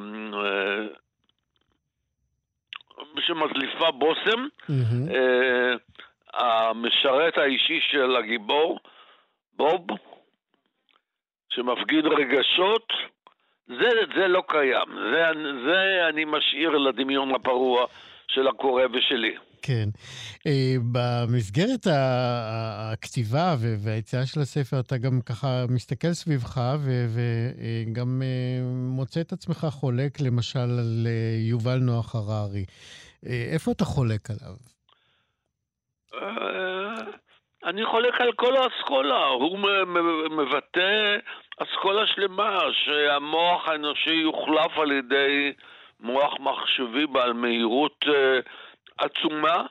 שמזליפה 3.21 3.91
בושם, 3.91 4.47
מהמם. 4.69 5.09
אה, 6.39 6.69
המשרת 6.69 7.39
האישי 7.39 7.81
של 7.91 8.17
הגיבור, 8.17 8.79
בוב, 9.57 9.87
שמפגין 11.53 12.07
רגשות, 12.07 12.93
זה, 13.67 13.89
זה 14.17 14.29
לא 14.29 14.43
קיים. 14.49 14.89
זה, 15.13 15.23
זה 15.67 16.09
אני 16.09 16.25
משאיר 16.25 16.71
לדמיון 16.71 17.35
הפרוע 17.35 17.87
של 18.29 18.49
הקורא 18.49 18.83
ושלי. 18.93 19.37
כן. 19.63 19.89
אה, 20.47 20.75
במסגרת 20.93 21.87
הכתיבה 21.91 23.57
והיציאה 23.85 24.27
של 24.27 24.41
הספר, 24.41 24.81
אתה 24.81 24.97
גם 24.97 25.21
ככה 25.21 25.65
מסתכל 25.69 26.13
סביבך 26.13 26.61
וגם 27.15 28.23
מוצא 28.73 29.21
את 29.21 29.33
עצמך 29.33 29.67
חולק, 29.71 30.21
למשל, 30.21 30.59
על 30.59 31.07
אה, 31.07 31.37
יובל 31.49 31.79
נוח 31.79 32.15
הררי. 32.15 32.65
אה, 33.27 33.49
איפה 33.53 33.73
אתה 33.73 33.85
חולק 33.85 34.31
עליו? 34.31 34.57
אה, 36.23 36.95
אני 37.65 37.87
חולק 37.87 38.21
על 38.21 38.33
כל 38.33 38.57
האסכולה, 38.57 39.27
הוא 39.27 39.59
מבטא 40.31 41.17
אסכולה 41.59 42.07
שלמה, 42.07 42.59
שהמוח 42.73 43.69
האנושי 43.69 44.15
יוחלף 44.15 44.79
על 44.79 44.93
ידי 44.93 45.53
מוח 46.01 46.35
מחשבי 46.41 47.07
בעל 47.07 47.33
מהירות 47.33 48.05
אה, 48.09 48.39
עצומה, 48.99 49.67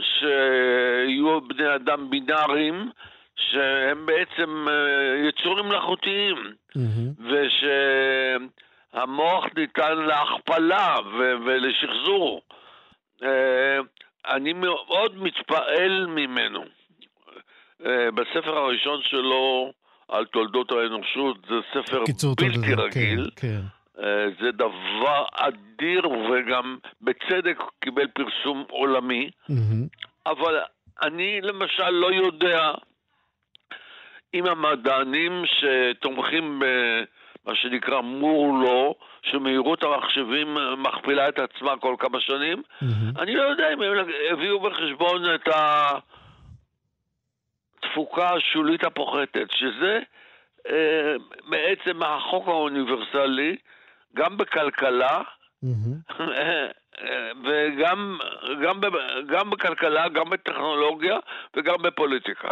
שיהיו 0.00 1.40
בני 1.40 1.74
אדם 1.74 2.10
בינאריים, 2.10 2.90
שהם 3.36 4.06
בעצם 4.06 4.66
אה, 4.68 5.28
יצורים 5.28 5.66
מלאכותיים, 5.66 6.36
מהמם. 6.76 7.12
ושהמוח 8.92 9.44
ניתן 9.56 9.98
להכפלה 9.98 10.96
ו- 11.18 11.34
ולשחזור. 11.44 12.42
אה, 14.26 14.36
אני 14.36 14.52
מאוד 14.52 15.16
מתפעל 15.16 16.06
ממנו. 16.06 16.64
בספר 18.14 18.58
הראשון 18.58 19.00
שלו, 19.02 19.72
על 20.08 20.24
תולדות 20.24 20.72
האנושות, 20.72 21.36
זה 21.48 21.54
ספר 21.70 21.98
בלתי 21.98 22.12
תולדות, 22.12 22.78
רגיל. 22.78 23.30
כן, 23.36 23.48
כן. 23.48 23.60
זה 24.40 24.52
דבר 24.52 25.24
אדיר 25.32 26.08
וגם 26.08 26.78
בצדק 27.00 27.58
קיבל 27.80 28.06
פרסום 28.06 28.64
עולמי, 28.70 29.30
mm-hmm. 29.50 30.06
אבל 30.26 30.58
אני 31.02 31.40
למשל 31.40 31.90
לא 31.90 32.12
יודע 32.12 32.72
אם 34.34 34.46
המדענים 34.46 35.42
שתומכים 35.46 36.62
במה 37.46 37.56
שנקרא 37.56 38.00
מור-לו, 38.00 38.94
שמהירות 39.22 39.82
המחשבים 39.82 40.56
מכפילה 40.78 41.28
את 41.28 41.38
עצמה 41.38 41.76
כל 41.76 41.94
כמה 41.98 42.20
שנים, 42.20 42.62
mm-hmm. 42.62 43.20
אני 43.22 43.34
לא 43.34 43.42
יודע 43.42 43.72
אם 43.72 43.82
הם 43.82 43.92
הביאו 44.32 44.60
בחשבון 44.60 45.34
את 45.34 45.48
התפוקה 47.82 48.34
השולית 48.34 48.84
הפוחתת, 48.84 49.48
שזה 49.50 50.00
אה, 50.70 51.14
בעצם 51.48 52.02
החוק 52.02 52.48
האוניברסלי, 52.48 53.56
גם 54.16 54.36
בכלכלה, 54.36 55.20
mm-hmm. 55.64 56.22
וגם 57.44 58.18
גם, 58.62 58.80
גם 59.26 59.50
בכלכלה, 59.50 60.08
גם 60.08 60.30
בטכנולוגיה 60.30 61.18
וגם 61.56 61.76
בפוליטיקה. 61.82 62.50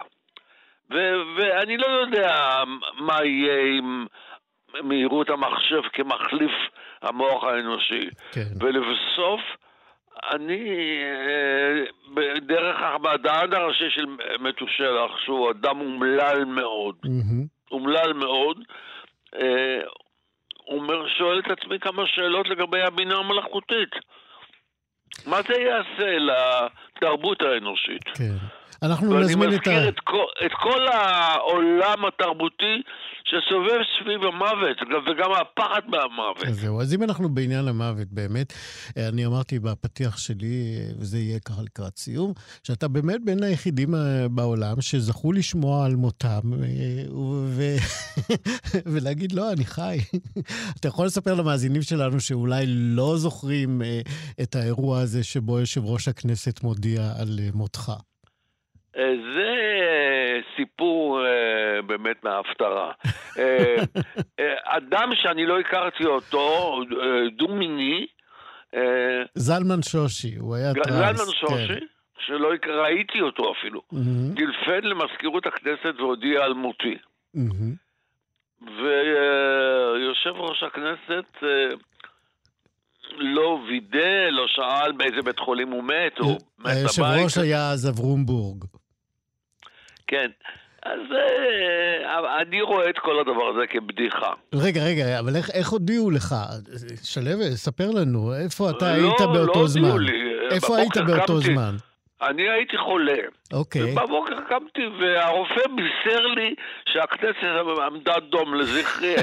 ו- 0.90 1.22
ואני 1.36 1.76
לא 1.76 1.86
יודע 1.86 2.62
מה 2.94 3.24
יהיה 3.24 3.78
עם 3.78 4.06
מהירות 4.82 5.30
המחשב 5.30 5.82
כמחליף 5.92 6.52
המוח 7.02 7.44
האנושי. 7.44 8.08
כן. 8.32 8.48
ולבסוף, 8.60 9.40
אני, 10.32 10.68
אה, 11.02 12.36
דרך 12.40 12.76
המדען 12.80 13.52
הראשי 13.52 13.90
של 13.90 14.06
מתושלח, 14.40 15.10
שהוא 15.24 15.50
אדם 15.50 15.80
אומלל 15.80 16.44
מאוד, 16.44 16.94
mm-hmm. 17.06 17.72
אומלל 17.72 18.12
מאוד, 18.12 18.58
אה, 19.34 19.80
אומר, 20.68 21.08
שואל 21.18 21.38
את 21.38 21.50
עצמי 21.50 21.78
כמה 21.78 22.02
שאלות 22.06 22.48
לגבי 22.48 22.82
הבינה 22.82 23.14
המלאכותית. 23.16 23.90
מה 25.26 25.42
זה 25.42 25.54
יעשה 25.54 26.16
לתרבות 26.18 27.42
האנושית? 27.42 28.04
כן. 28.04 28.36
אנחנו 28.84 29.20
נזמין 29.20 29.54
את 29.54 29.66
ה... 29.66 29.70
ואני 29.70 29.78
מזכיר 29.78 29.88
את 29.88 30.00
כל, 30.00 30.46
את 30.46 30.52
כל 30.62 30.88
העולם 30.88 32.04
התרבותי 32.04 32.82
שסובב 33.24 33.80
סביב 33.98 34.22
המוות, 34.22 34.76
וגם 35.06 35.32
הפחד 35.32 35.80
מהמוות. 35.86 36.44
אז 36.48 36.60
זהו, 36.60 36.80
אז 36.80 36.94
אם 36.94 37.02
אנחנו 37.02 37.28
בעניין 37.28 37.68
המוות, 37.68 38.08
באמת, 38.10 38.52
אני 38.96 39.26
אמרתי 39.26 39.58
בפתיח 39.58 40.18
שלי, 40.18 40.76
וזה 40.98 41.18
יהיה 41.18 41.40
ככה 41.40 41.62
לקראת 41.62 41.96
סיום, 41.98 42.32
שאתה 42.62 42.88
באמת 42.88 43.24
בין 43.24 43.42
היחידים 43.42 43.94
אה, 43.94 44.28
בעולם 44.30 44.80
שזכו 44.80 45.32
לשמוע 45.32 45.86
על 45.86 45.96
מותם, 45.96 46.40
אה, 46.62 47.14
ו... 47.46 47.62
ולהגיד, 48.92 49.32
לא, 49.32 49.52
אני 49.52 49.64
חי. 49.64 49.98
אתה 50.80 50.88
יכול 50.88 51.06
לספר 51.06 51.34
למאזינים 51.34 51.82
שלנו 51.82 52.20
שאולי 52.20 52.64
לא 52.66 53.16
זוכרים 53.16 53.82
אה, 53.82 54.00
את 54.42 54.54
האירוע 54.54 55.00
הזה 55.00 55.24
שבו 55.24 55.60
יושב 55.60 55.84
ראש 55.84 56.08
הכנסת 56.08 56.62
מודיע 56.62 57.12
על 57.18 57.38
מותך. 57.54 57.92
זה 59.34 59.50
סיפור 60.56 61.20
uh, 61.20 61.82
באמת 61.82 62.24
מההפטרה. 62.24 62.92
אדם 64.78 65.10
שאני 65.14 65.46
לא 65.46 65.60
הכרתי 65.60 66.04
אותו, 66.04 66.78
דו-מיני, 67.36 68.06
זלמן 69.34 69.82
שושי, 69.82 70.36
הוא 70.36 70.54
היה 70.54 70.74
טרנס. 70.74 70.86
זלמן 70.86 71.32
שושי, 71.40 71.80
כן. 71.80 71.86
שלא 72.18 72.48
ראיתי 72.66 73.20
אותו 73.20 73.52
אפילו, 73.52 73.82
mm-hmm. 73.92 74.36
טלפן 74.36 74.84
למזכירות 74.84 75.46
הכנסת 75.46 75.94
והודיע 75.98 76.44
על 76.44 76.52
מותי. 76.52 76.96
Mm-hmm. 77.36 77.74
ויושב 78.62 80.30
ראש 80.36 80.62
הכנסת 80.62 81.44
לא 83.16 83.60
וידא, 83.68 84.28
לא 84.30 84.44
שאל 84.46 84.92
באיזה 84.92 85.22
בית 85.24 85.38
חולים 85.38 85.70
הוא 85.70 85.84
מת, 85.84 86.18
הוא 86.18 86.32
מת 86.32 86.42
בבית. 86.58 86.76
היושב 86.76 87.02
ראש 87.02 87.38
היה 87.38 87.70
אז 87.70 87.88
אברומבורג. 87.88 88.64
כן. 90.06 90.30
אז 90.82 91.00
אה, 91.12 92.40
אני 92.42 92.62
רואה 92.62 92.90
את 92.90 92.98
כל 92.98 93.20
הדבר 93.20 93.48
הזה 93.48 93.66
כבדיחה. 93.66 94.32
רגע, 94.54 94.84
רגע, 94.84 95.18
אבל 95.18 95.36
איך, 95.36 95.50
איך 95.50 95.68
הודיעו 95.68 96.10
לך? 96.10 96.34
שלו, 97.02 97.30
ספר 97.54 97.90
לנו, 97.90 98.34
איפה 98.34 98.70
אתה 98.70 98.84
לא, 98.84 98.92
היית 98.92 99.20
באותו 99.20 99.60
לא 99.60 99.68
זמן? 99.68 99.82
לא, 99.82 99.88
לא 99.88 99.92
הודיעו 99.92 99.98
לי. 99.98 100.34
איפה 100.50 100.76
היית 100.76 100.96
באותו 100.96 101.34
קמתי, 101.34 101.52
זמן? 101.52 101.76
אני 102.22 102.50
הייתי 102.50 102.78
חולה. 102.78 103.18
אוקיי. 103.52 103.92
ובבוקר 103.92 104.40
קמתי 104.48 104.86
והרופא 105.00 105.62
בישר 105.76 106.26
לי 106.26 106.54
שהכנסת 106.88 107.36
עמדה 107.86 108.14
דום 108.30 108.54
לזכרי... 108.54 109.14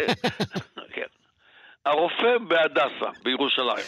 כן. 0.96 1.08
הרופא 1.86 2.38
בהדסה, 2.48 3.20
בירושלים. 3.24 3.86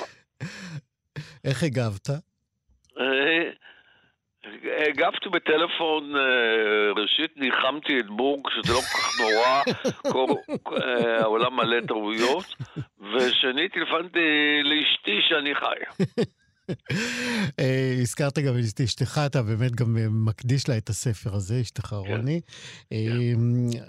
איך 1.46 1.64
הגבת? 1.64 2.10
הגבתי 4.88 5.30
בטלפון, 5.30 6.16
אה, 6.16 7.02
ראשית 7.02 7.38
ניחמתי 7.38 8.00
את 8.00 8.08
בורג, 8.08 8.42
שזה 8.50 8.74
לא 8.74 8.80
כל 8.80 8.98
כך 8.98 9.20
נורא, 9.20 9.62
כל 10.14 10.26
אה, 10.82 11.22
העולם 11.22 11.56
מלא 11.56 11.82
טעויות, 11.88 12.46
ושנית 13.00 13.74
טלפנתי 13.74 14.20
לאשתי 14.64 15.20
שאני 15.30 15.56
חי. 15.56 16.04
אה, 17.60 17.96
הזכרת 18.02 18.40
גם 18.40 18.54
את 18.74 18.82
אשתך, 18.82 19.22
אתה 19.26 19.42
באמת 19.42 19.76
גם 19.76 19.98
מקדיש 20.26 20.70
לה 20.70 20.78
את 20.78 20.90
הספר 20.90 21.36
הזה, 21.36 21.62
אשתך 21.62 21.86
כן. 21.86 21.96
רוני. 21.96 22.42
כן. 22.90 22.98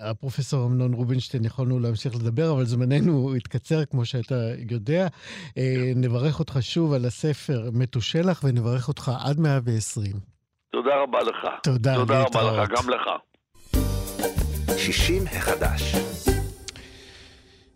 הפרופסור 0.00 0.66
אמנון 0.66 0.92
רובינשטיין, 0.92 1.44
יכולנו 1.44 1.80
להמשיך 1.80 2.14
לדבר, 2.14 2.52
אבל 2.52 2.64
זמננו 2.64 3.34
התקצר, 3.34 3.84
כמו 3.84 4.04
שאתה 4.04 4.50
יודע. 4.70 5.08
כן. 5.54 5.60
נברך 5.96 6.38
אותך 6.38 6.58
שוב 6.60 6.92
על 6.92 7.04
הספר 7.04 7.70
מתושלח, 7.72 8.44
ונברך 8.44 8.88
אותך 8.88 9.12
עד 9.24 9.38
120. 9.38 10.33
תודה 10.74 11.02
רבה 11.02 11.22
לך. 11.22 11.48
תודה, 11.62 11.94
תודה 11.94 12.22
רבה 12.22 12.42
לך, 12.42 12.70
גם 12.70 12.90
לך. 12.90 13.10
60 14.78 15.22
החדש. 15.26 15.94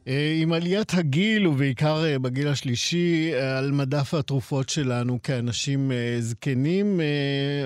אה, 0.09 0.39
עם 0.43 0.53
עליית 0.53 0.95
הגיל, 0.95 1.47
ובעיקר 1.47 2.05
אה, 2.05 2.19
בגיל 2.19 2.49
השלישי, 2.49 3.31
אה, 3.35 3.59
על 3.59 3.73
מדף 3.73 4.15
התרופות 4.15 4.69
שלנו 4.69 5.19
כאנשים 5.23 5.93
זקנים, 6.19 7.01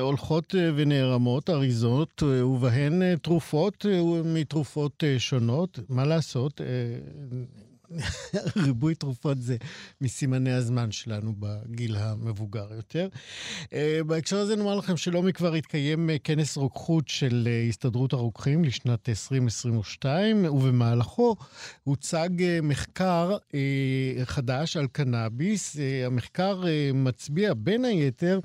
הולכות 0.00 0.54
ונערמות 0.76 1.50
אריזות, 1.50 2.22
ובהן 2.22 3.16
תרופות 3.16 3.86
מתרופות 4.24 5.04
שונות. 5.18 5.78
מה 5.88 6.04
לעשות? 6.04 6.60
ריבוי 8.66 8.94
תרופות 8.94 9.42
זה 9.42 9.56
מסימני 10.00 10.52
הזמן 10.52 10.92
שלנו 10.92 11.32
בגיל 11.38 11.96
המבוגר 11.96 12.66
יותר. 12.74 13.08
אה, 13.72 14.00
בהקשר 14.06 14.38
הזה 14.38 14.56
נאמר 14.56 14.74
לכם 14.74 14.96
שלא 14.96 15.22
מכבר 15.22 15.54
התקיים 15.54 16.10
אה, 16.10 16.16
כנס 16.24 16.56
רוקחות 16.56 17.08
של 17.08 17.48
אה, 17.50 17.66
הסתדרות 17.68 18.12
הרוקחים 18.12 18.64
לשנת 18.64 19.08
2022, 19.08 20.44
ובמהלכו 20.44 21.36
הוצג 21.84 22.30
מחקר 22.62 23.36
חדש 24.24 24.76
על 24.76 24.86
קנאביס. 24.86 25.76
המחקר 26.06 26.62
מצביע 26.94 27.54
בין 27.54 27.84
היתר 27.84 28.40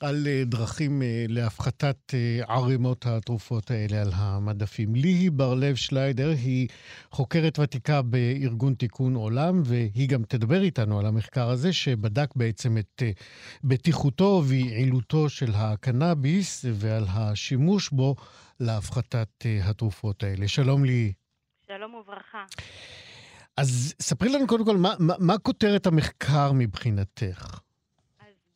על 0.00 0.26
אה, 0.26 0.42
דרכים 0.46 1.02
אה, 1.02 1.24
להפחתת 1.28 2.14
אה, 2.14 2.54
ערימות 2.54 3.06
התרופות 3.06 3.70
האלה 3.70 4.00
על 4.00 4.10
המדפים. 4.14 4.94
ליהי 4.94 5.30
בר-לב 5.30 5.74
שליידר 5.74 6.28
היא 6.30 6.68
חוקרת 7.10 7.58
ותיקה 7.58 8.02
בארגון 8.02 8.74
תיקון 8.74 9.14
עולם, 9.14 9.62
והיא 9.64 10.08
גם 10.08 10.22
תדבר 10.22 10.62
איתנו 10.62 10.98
על 10.98 11.06
המחקר 11.06 11.48
הזה, 11.48 11.72
שבדק 11.72 12.30
בעצם 12.36 12.78
את 12.78 13.02
בטיחותו 13.64 14.42
ויעילותו 14.46 15.28
של 15.28 15.50
הקנאביס 15.54 16.64
ועל 16.72 17.04
השימוש 17.08 17.90
בו 17.90 18.14
להפחתת 18.60 19.44
התרופות 19.64 20.22
האלה. 20.22 20.48
שלום 20.48 20.84
ליהי. 20.84 21.12
שלום 21.66 21.94
וברכה. 21.94 22.44
אז 23.56 23.94
ספרי 24.00 24.28
לנו 24.28 24.46
קודם 24.46 24.64
כל, 24.64 24.76
מה, 24.76 24.94
מה, 24.98 25.14
מה 25.18 25.38
כותרת 25.38 25.86
המחקר 25.86 26.52
מבחינתך? 26.52 27.60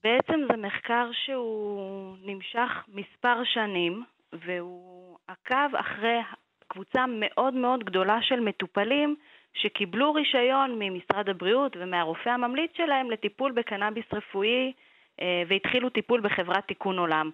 בעצם 0.04 0.40
זה 0.50 0.56
מחקר 0.56 1.10
שהוא 1.12 2.16
נמשך 2.22 2.84
מספר 2.88 3.44
שנים, 3.44 4.04
והוא 4.32 5.18
עקב 5.28 5.76
אחרי 5.76 6.20
קבוצה 6.68 7.04
מאוד 7.08 7.54
מאוד 7.54 7.84
גדולה 7.84 8.22
של 8.22 8.40
מטופלים 8.40 9.16
שקיבלו 9.54 10.12
רישיון 10.12 10.78
ממשרד 10.78 11.28
הבריאות 11.28 11.76
ומהרופא 11.80 12.28
הממליץ 12.28 12.70
שלהם 12.76 13.10
לטיפול 13.10 13.52
בקנאביס 13.52 14.04
רפואי 14.12 14.72
אה, 15.20 15.42
והתחילו 15.48 15.90
טיפול 15.90 16.20
בחברת 16.20 16.64
תיקון 16.66 16.98
עולם. 16.98 17.30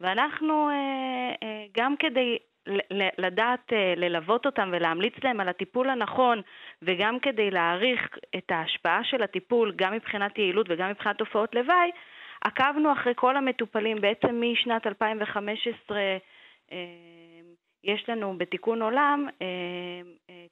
ואנחנו, 0.00 0.68
אה, 0.68 1.34
אה, 1.42 1.64
גם 1.76 1.96
כדי 1.96 2.38
לדעת 3.18 3.72
ללוות 3.96 4.46
אותם 4.46 4.68
ולהמליץ 4.72 5.14
להם 5.24 5.40
על 5.40 5.48
הטיפול 5.48 5.90
הנכון 5.90 6.42
וגם 6.82 7.20
כדי 7.20 7.50
להעריך 7.50 8.18
את 8.36 8.50
ההשפעה 8.50 9.04
של 9.04 9.22
הטיפול 9.22 9.72
גם 9.76 9.92
מבחינת 9.92 10.38
יעילות 10.38 10.66
וגם 10.70 10.90
מבחינת 10.90 11.18
תופעות 11.18 11.54
לוואי, 11.54 11.90
עקבנו 12.44 12.92
אחרי 12.92 13.12
כל 13.16 13.36
המטופלים, 13.36 14.00
בעצם 14.00 14.42
משנת 14.52 14.86
2015 14.86 15.98
יש 17.84 18.08
לנו 18.08 18.38
בתיקון 18.38 18.82
עולם 18.82 19.26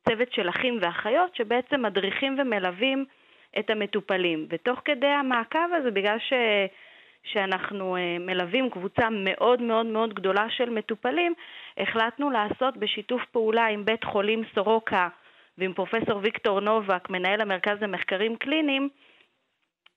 צוות 0.09 0.33
של 0.33 0.49
אחים 0.49 0.79
ואחיות 0.81 1.37
שבעצם 1.37 1.83
מדריכים 1.83 2.37
ומלווים 2.38 3.05
את 3.59 3.70
המטופלים. 3.70 4.46
ותוך 4.51 4.81
כדי 4.85 5.07
המעקב 5.07 5.68
הזה, 5.79 5.90
בגלל 5.90 6.18
ש... 6.18 6.33
שאנחנו 7.33 7.96
אה, 7.96 8.16
מלווים 8.20 8.70
קבוצה 8.70 9.11
מאוד 9.11 9.62
מאוד 9.62 9.87
מאוד 9.87 10.14
גדולה 10.14 10.46
של 10.51 10.70
מטופלים, 10.70 11.35
החלטנו 11.79 12.31
לעשות 12.31 12.77
בשיתוף 12.77 13.22
פעולה 13.33 13.66
עם 13.66 13.85
בית 13.85 14.05
חולים 14.05 14.42
סורוקה 14.55 15.09
ועם 15.59 15.72
פרופסור 15.72 16.20
ויקטור 16.22 16.61
נובק, 16.61 17.11
מנהל 17.11 17.40
המרכז 17.40 17.83
למחקרים 17.83 18.37
קליניים, 18.37 18.88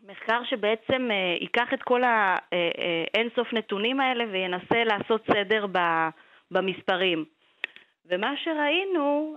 מחקר 0.08 0.44
שבעצם 0.44 1.08
אה, 1.12 1.38
ייקח 1.42 1.74
את 1.74 1.84
כל 1.84 2.02
האינסוף 2.04 3.48
אה, 3.54 3.60
נתונים 3.60 4.00
האלה 4.00 4.24
וינסה 4.32 4.84
לעשות 4.84 5.26
סדר 5.34 5.66
במספרים. 6.52 7.26
ומה 8.06 8.34
שראינו 8.44 9.36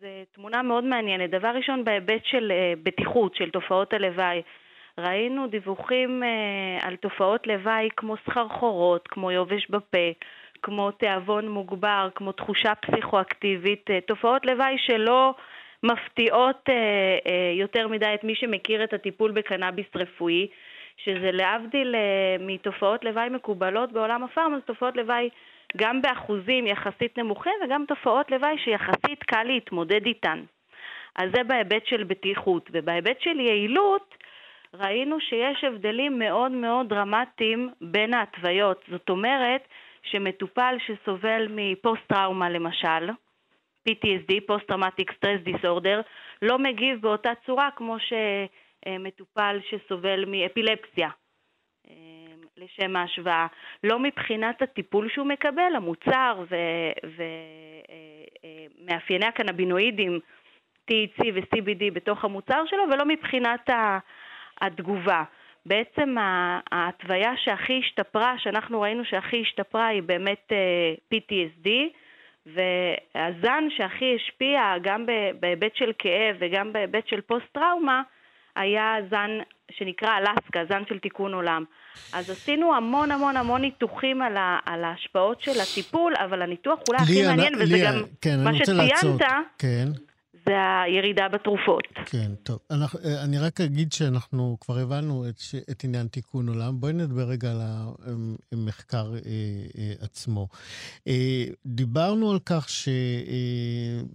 זה 0.00 0.22
תמונה 0.32 0.62
מאוד 0.62 0.84
מעניינת. 0.84 1.30
דבר 1.30 1.48
ראשון 1.48 1.84
בהיבט 1.84 2.24
של 2.24 2.52
בטיחות, 2.82 3.34
של 3.36 3.50
תופעות 3.50 3.92
הלוואי. 3.92 4.42
ראינו 4.98 5.46
דיווחים 5.46 6.22
אה, 6.22 6.88
על 6.88 6.96
תופעות 6.96 7.46
לוואי 7.46 7.88
כמו 7.96 8.16
סחרחורות, 8.26 9.08
כמו 9.08 9.30
יובש 9.30 9.70
בפה, 9.70 10.08
כמו 10.62 10.90
תיאבון 10.90 11.48
מוגבר, 11.48 12.08
כמו 12.14 12.32
תחושה 12.32 12.74
פסיכואקטיבית, 12.74 13.90
אה, 13.90 14.00
תופעות 14.00 14.46
לוואי 14.46 14.78
שלא 14.78 15.34
מפתיעות 15.84 16.68
אה, 16.68 16.74
אה, 17.26 17.52
יותר 17.54 17.88
מדי 17.88 18.14
את 18.14 18.24
מי 18.24 18.34
שמכיר 18.34 18.84
את 18.84 18.92
הטיפול 18.92 19.30
בקנאביס 19.30 19.86
רפואי, 19.96 20.46
שזה 20.96 21.30
להבדיל 21.32 21.94
אה, 21.94 22.36
מתופעות 22.40 23.04
לוואי 23.04 23.28
מקובלות 23.28 23.92
בעולם 23.92 24.24
הפארמה, 24.24 24.56
זה 24.56 24.62
תופעות 24.62 24.96
לוואי 24.96 25.28
גם 25.76 26.02
באחוזים 26.02 26.66
יחסית 26.66 27.18
נמוכים 27.18 27.52
וגם 27.64 27.84
תופעות 27.88 28.30
לוואי 28.30 28.58
שיחסית 28.58 29.22
קל 29.22 29.42
להתמודד 29.42 30.06
איתן. 30.06 30.42
אז 31.16 31.30
זה 31.36 31.44
בהיבט 31.44 31.86
של 31.86 32.04
בטיחות. 32.04 32.70
ובהיבט 32.72 33.20
של 33.20 33.40
יעילות, 33.40 34.14
ראינו 34.74 35.20
שיש 35.20 35.64
הבדלים 35.64 36.18
מאוד 36.18 36.52
מאוד 36.52 36.88
דרמטיים 36.88 37.70
בין 37.80 38.14
ההתוויות. 38.14 38.84
זאת 38.90 39.10
אומרת 39.10 39.68
שמטופל 40.02 40.76
שסובל 40.86 41.46
מפוסט-טראומה 41.50 42.50
למשל, 42.50 43.10
PTSD, 43.88 44.32
Post-Traumatic 44.48 45.08
Stress 45.12 45.48
Disorder, 45.48 46.02
לא 46.42 46.58
מגיב 46.58 47.00
באותה 47.00 47.30
צורה 47.46 47.68
כמו 47.76 47.96
שמטופל 48.88 49.58
שסובל 49.70 50.24
מאפילפסיה. 50.24 51.08
אה, 51.90 51.94
לשם 52.56 52.96
ההשוואה, 52.96 53.46
לא 53.84 53.98
מבחינת 53.98 54.62
הטיפול 54.62 55.08
שהוא 55.08 55.26
מקבל, 55.26 55.72
המוצר 55.76 56.44
ומאפייני 58.80 59.24
אה, 59.24 59.28
אה, 59.28 59.34
הקנבינואידים 59.34 60.20
THC 60.90 61.22
ו-CBD 61.34 61.90
בתוך 61.92 62.24
המוצר 62.24 62.62
שלו, 62.66 62.82
ולא 62.92 63.04
מבחינת 63.04 63.70
התגובה. 64.60 65.22
בעצם 65.66 66.16
ההתוויה 66.72 67.32
שהכי 67.36 67.80
השתפרה, 67.84 68.34
שאנחנו 68.38 68.80
ראינו 68.80 69.04
שהכי 69.04 69.42
השתפרה 69.42 69.86
היא 69.86 70.02
באמת 70.02 70.52
PTSD, 71.14 71.68
והזן 72.46 73.64
שהכי 73.76 74.16
השפיע 74.16 74.60
גם 74.82 75.06
בהיבט 75.40 75.76
של 75.76 75.92
כאב 75.98 76.36
וגם 76.38 76.72
בהיבט 76.72 77.06
של 77.08 77.20
פוסט-טראומה 77.20 78.02
היה 78.56 78.94
זן 79.10 79.30
שנקרא 79.70 80.18
אלסקה, 80.18 80.64
זן 80.68 80.82
של 80.88 80.98
תיקון 80.98 81.34
עולם. 81.34 81.64
אז 82.12 82.30
עשינו 82.30 82.74
המון 82.74 83.10
המון 83.10 83.36
המון 83.36 83.60
ניתוחים 83.60 84.22
על, 84.22 84.36
ה, 84.36 84.58
על 84.66 84.84
ההשפעות 84.84 85.40
של 85.40 85.60
הטיפול, 85.60 86.14
אבל 86.16 86.42
הניתוח 86.42 86.78
אולי 86.88 87.02
הכי 87.02 87.26
מעניין, 87.26 87.54
וזה 87.54 87.78
גם 87.84 88.02
כן, 88.20 88.44
מה 88.44 88.54
שציינת, 88.54 89.22
כן. 89.58 89.88
זה 90.46 90.52
הירידה 90.84 91.28
בתרופות. 91.28 91.82
כן, 92.06 92.34
טוב. 92.42 92.58
אנחנו, 92.70 92.98
אה, 93.04 93.24
אני 93.24 93.38
רק 93.38 93.60
אגיד 93.60 93.92
שאנחנו 93.92 94.56
כבר 94.60 94.78
הבנו 94.78 95.28
את, 95.28 95.40
את 95.70 95.84
עניין 95.84 96.06
תיקון 96.06 96.48
עולם. 96.48 96.80
בואי 96.80 96.92
נדבר 96.92 97.22
רגע 97.22 97.50
על 97.50 97.60
המחקר 98.52 99.14
אה, 99.14 99.18
אה, 99.78 99.92
עצמו. 100.00 100.48
אה, 101.08 101.44
דיברנו 101.66 102.30
על 102.30 102.38
כך 102.46 102.68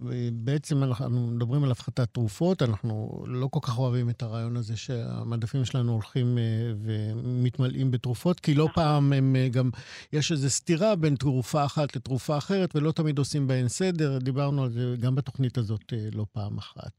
שבעצם 0.00 0.82
אה, 0.82 0.88
אנחנו 0.88 1.26
מדברים 1.26 1.64
על 1.64 1.70
הפחתת 1.70 2.08
תרופות, 2.12 2.62
אנחנו 2.62 3.24
לא 3.26 3.48
כל 3.50 3.60
כך 3.62 3.78
אוהבים 3.78 4.10
את 4.10 4.22
הרעיון 4.22 4.56
הזה 4.56 4.76
שהמדפים 4.76 5.64
שלנו 5.64 5.92
הולכים 5.92 6.38
אה, 6.38 6.42
ומתמלאים 6.82 7.90
בתרופות, 7.90 8.40
כי 8.40 8.54
לא 8.54 8.64
נכון. 8.64 8.74
פעם 8.84 9.12
הם 9.12 9.36
אה, 9.36 9.48
גם, 9.48 9.70
יש 10.12 10.32
איזו 10.32 10.50
סתירה 10.50 10.96
בין 10.96 11.16
תרופה 11.16 11.64
אחת 11.64 11.96
לתרופה 11.96 12.38
אחרת, 12.38 12.76
ולא 12.76 12.92
תמיד 12.92 13.18
עושים 13.18 13.46
בהן 13.46 13.68
סדר. 13.68 14.18
דיברנו 14.18 14.62
על 14.62 14.70
זה 14.70 14.94
גם 15.00 15.14
בתוכנית 15.14 15.58
הזאת. 15.58 15.92
אה, 15.92 16.08
לא 16.20 16.26
פעם 16.32 16.58
אחת. 16.58 16.90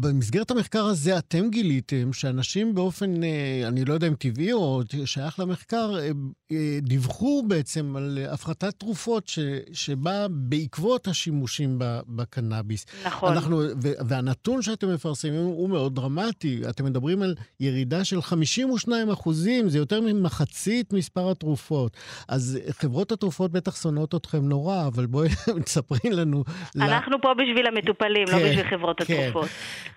במסגרת 0.00 0.50
המחקר 0.50 0.84
הזה 0.84 1.18
אתם 1.18 1.50
גיליתם 1.50 2.12
שאנשים 2.12 2.74
באופן, 2.74 3.24
אה, 3.24 3.68
אני 3.68 3.84
לא 3.84 3.94
יודע 3.94 4.06
אם 4.06 4.14
טבעי 4.14 4.52
או 4.52 4.82
שייך 5.04 5.40
למחקר, 5.40 5.98
אה, 5.98 6.10
אה, 6.52 6.78
דיווחו 6.82 7.42
בעצם 7.48 7.96
על 7.96 8.18
הפחתת 8.30 8.74
תרופות 8.78 9.28
ש, 9.28 9.38
שבאה 9.72 10.26
בעקבות 10.28 11.08
השימושים 11.08 11.78
בקנאביס. 12.08 12.86
נכון. 13.06 13.32
אנחנו, 13.32 13.62
והנתון 13.80 14.62
שאתם 14.62 14.94
מפרסמים 14.94 15.44
הוא 15.44 15.68
מאוד 15.68 15.94
דרמטי. 15.94 16.62
אתם 16.68 16.84
מדברים 16.84 17.22
על 17.22 17.34
ירידה 17.60 18.04
של 18.04 18.22
52 18.22 19.10
אחוזים, 19.10 19.68
זה 19.68 19.78
יותר 19.78 20.00
ממחצית 20.00 20.92
מספר 20.92 21.30
התרופות. 21.30 21.96
אז 22.28 22.58
חברות 22.70 23.12
התרופות 23.12 23.52
בטח 23.52 23.76
שונאות 23.82 24.14
אתכם 24.14 24.48
נורא, 24.48 24.86
אבל 24.86 25.06
בואי 25.06 25.28
תספרי 25.64 26.10
לנו... 26.10 26.44
אנחנו 26.76 27.12
לה... 27.12 27.18
פה 27.22 27.30
בשביל 27.48 27.66
המטופלים, 27.66 28.24
לא 28.28 28.32
כן, 28.32 28.38
לא 28.38 28.48
בשביל 28.48 28.64
חברות 28.64 29.02
כן. 29.02 29.14
התרופות. 29.14 29.48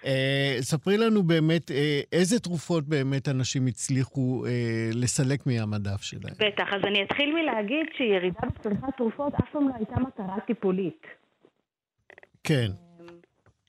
אה, 0.06 0.56
ספרי 0.60 0.98
לנו 0.98 1.24
באמת, 1.24 1.72
אה, 1.72 2.00
איזה 2.14 2.40
תרופות 2.40 2.84
באמת 2.88 3.28
אנשים 3.28 3.68
הצליחו 3.68 4.46
אה, 4.46 4.52
לסלק 4.94 5.40
מהמדף 5.46 6.02
שלהם. 6.02 6.34
בטח, 6.40 6.74
אז 6.74 6.82
אני 6.84 7.04
אתחיל 7.04 7.34
מלהגיד 7.34 7.86
שירידה 7.98 8.40
בצריכת 8.48 8.98
תרופות 8.98 9.34
אף 9.34 9.52
פעם 9.52 9.68
לא 9.68 9.74
הייתה 9.78 9.96
מטרה 10.00 10.40
טיפולית. 10.48 11.08
כן. 12.44 12.68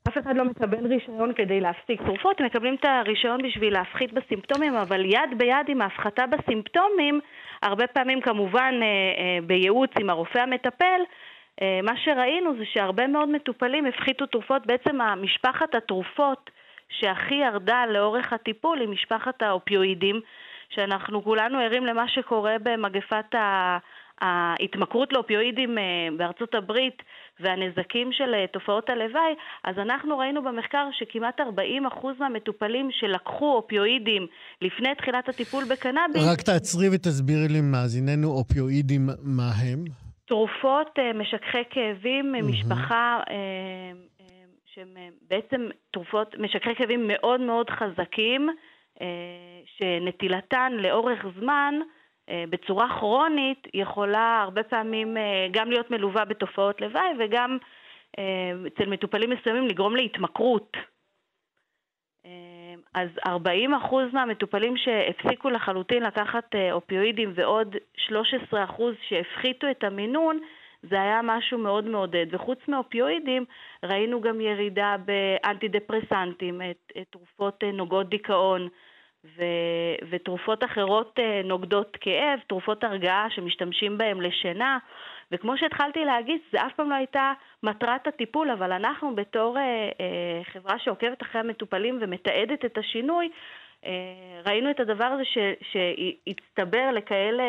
אף 0.08 0.18
אחד 0.18 0.36
לא 0.36 0.44
מקבל 0.44 0.86
רישיון 0.86 1.32
כדי 1.36 1.60
להפסיק 1.60 2.02
תרופות, 2.02 2.40
מקבלים 2.40 2.74
את 2.74 2.84
הרישיון 2.84 3.42
בשביל 3.42 3.72
להפחית 3.72 4.12
בסימפטומים, 4.12 4.74
אבל 4.74 5.04
יד 5.04 5.38
ביד 5.38 5.66
עם 5.68 5.82
ההפחתה 5.82 6.24
בסימפטומים, 6.26 7.20
הרבה 7.62 7.86
פעמים 7.86 8.20
כמובן 8.20 8.74
בייעוץ 9.46 9.90
עם 10.00 10.10
הרופא 10.10 10.38
המטפל, 10.38 11.00
מה 11.60 11.92
שראינו 12.04 12.56
זה 12.58 12.64
שהרבה 12.72 13.06
מאוד 13.06 13.28
מטופלים 13.28 13.86
הפחיתו 13.86 14.26
תרופות, 14.26 14.66
בעצם 14.66 14.98
משפחת 15.22 15.74
התרופות 15.74 16.50
שהכי 17.00 17.34
ירדה 17.34 17.86
לאורך 17.86 18.32
הטיפול 18.32 18.80
היא 18.80 18.88
משפחת 18.88 19.42
האופיואידים, 19.42 20.20
שאנחנו 20.74 21.24
כולנו 21.24 21.58
ערים 21.58 21.86
למה 21.86 22.08
שקורה 22.08 22.56
במגפת 22.62 23.34
ההתמכרות 24.20 25.12
לאופיואידים 25.12 25.78
אה, 25.78 25.82
בארצות 26.18 26.54
הברית 26.54 27.02
והנזקים 27.40 28.12
של 28.12 28.34
אה, 28.34 28.46
תופעות 28.52 28.90
הלוואי, 28.90 29.34
אז 29.64 29.78
אנחנו 29.78 30.18
ראינו 30.18 30.42
במחקר 30.42 30.88
שכמעט 30.92 31.40
40% 31.40 31.44
מהמטופלים 32.18 32.88
שלקחו 32.92 33.54
אופיואידים 33.54 34.26
לפני 34.62 34.94
תחילת 34.98 35.28
הטיפול 35.28 35.64
בקנאביס... 35.64 36.22
רק 36.32 36.42
תעצרי 36.42 36.88
ותסבירי 36.92 37.48
לי 37.48 37.60
מאזיננו 37.60 38.28
אופיואידים 38.28 39.08
מה 39.22 39.50
הם. 39.62 40.12
תרופות 40.24 40.98
אה, 40.98 41.12
משככי 41.12 41.64
כאבים 41.70 42.32
ממשפחה 42.32 43.20
אה, 43.30 43.35
אה, 44.20 44.26
שהם 44.66 44.96
בעצם 45.30 45.68
תרופות, 45.90 46.35
משככי 46.38 46.74
כאבים 46.74 47.04
מאוד 47.06 47.40
מאוד 47.40 47.70
חזקים, 47.70 48.48
שנטילתן 49.64 50.72
לאורך 50.72 51.26
זמן 51.38 51.74
בצורה 52.30 52.98
כרונית 52.98 53.68
יכולה 53.74 54.40
הרבה 54.42 54.62
פעמים 54.62 55.16
גם 55.50 55.70
להיות 55.70 55.90
מלווה 55.90 56.25
בתופעות 56.25 56.81
לוואי 56.81 57.08
וגם 57.18 57.58
אצל 58.66 58.87
מטופלים 58.87 59.31
מסוימים 59.31 59.66
לגרום 59.66 59.96
להתמכרות. 59.96 60.77
אז 62.94 63.08
40% 63.26 63.30
מהמטופלים 64.12 64.76
שהפסיקו 64.76 65.50
לחלוטין 65.50 66.02
לקחת 66.02 66.54
אה, 66.54 66.72
אופיואידים 66.72 67.32
ועוד 67.34 67.76
13% 68.08 68.12
שהפחיתו 69.08 69.70
את 69.70 69.84
המינון, 69.84 70.38
זה 70.82 71.02
היה 71.02 71.20
משהו 71.22 71.58
מאוד 71.58 71.84
מעודד. 71.84 72.26
וחוץ 72.30 72.58
מאופיואידים, 72.68 73.44
ראינו 73.82 74.20
גם 74.20 74.40
ירידה 74.40 74.96
באנטי 75.04 75.68
דפרסנטים, 75.68 76.62
את, 76.70 76.92
את 77.00 77.06
תרופות 77.10 77.64
אה, 77.64 77.72
נוגעות 77.72 78.08
דיכאון 78.08 78.68
ו, 79.24 79.42
ותרופות 80.10 80.64
אחרות 80.64 81.18
אה, 81.18 81.40
נוגדות 81.44 81.96
כאב, 82.00 82.38
תרופות 82.46 82.84
הרגעה 82.84 83.26
שמשתמשים 83.30 83.98
בהן 83.98 84.20
לשינה. 84.20 84.78
וכמו 85.33 85.52
שהתחלתי 85.56 86.04
להגיד, 86.04 86.40
זה 86.52 86.66
אף 86.66 86.72
פעם 86.76 86.90
לא 86.90 86.94
הייתה 86.94 87.33
מטרת 87.62 88.06
הטיפול, 88.06 88.50
אבל 88.50 88.72
אנחנו 88.72 89.14
בתור 89.14 89.58
אה, 89.58 89.62
אה, 89.62 90.44
חברה 90.52 90.78
שעוקבת 90.78 91.22
אחרי 91.22 91.40
המטופלים 91.40 91.98
ומתעדת 92.00 92.64
את 92.64 92.78
השינוי, 92.78 93.28
ראינו 94.46 94.70
את 94.70 94.80
הדבר 94.80 95.04
הזה 95.04 95.22
שהצטבר 95.72 96.90
לכאלה, 96.96 97.42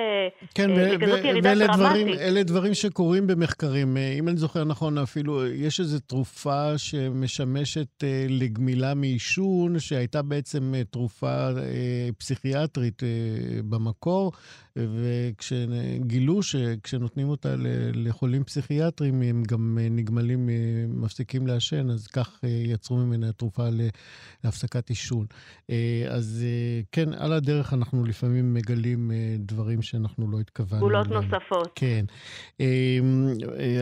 כן, 0.56 0.70
לכזאת 0.70 1.26
ירידה 1.26 1.56
דרמטית. 1.56 2.20
אלה 2.20 2.44
דברים 2.44 2.74
שקורים 2.74 3.28
במחקרים. 3.28 3.98
אם 4.20 4.28
אני 4.28 4.38
זוכר 4.38 4.64
נכון, 4.64 4.98
אפילו 4.98 5.48
יש 5.48 5.80
איזו 5.80 6.00
תרופה 6.00 6.78
שמשמשת 6.78 8.04
לגמילה 8.30 8.94
מעישון, 8.94 9.80
שהייתה 9.80 10.22
בעצם 10.22 10.74
תרופה 10.92 11.48
פסיכיאטרית 12.18 13.02
במקור. 13.70 14.32
וכשגילו 14.78 16.44
שכשנותנים 16.44 17.30
אותה 17.30 17.56
לחולים 17.94 18.44
פסיכיאטריים, 18.44 19.22
הם 19.22 19.44
גם 19.48 19.78
נגמלים, 19.92 20.50
מפסיקים 20.88 21.48
לעשן, 21.48 21.90
אז 21.90 22.08
כך 22.08 22.40
יצרו 22.44 22.98
ממנה 22.98 23.32
תרופה 23.32 23.68
להפסקת 24.44 24.90
עישון. 24.90 25.26
אז 26.10 26.46
כן, 26.92 27.14
על 27.14 27.34
הדרך 27.34 27.74
אנחנו 27.74 28.06
לפעמים 28.06 28.54
מגלים 28.54 29.12
דברים 29.40 29.82
שאנחנו 29.82 30.32
לא 30.32 30.40
התכוונו. 30.40 30.80
פעולות 30.80 31.08
נוספות. 31.08 31.72
כן. 31.76 32.06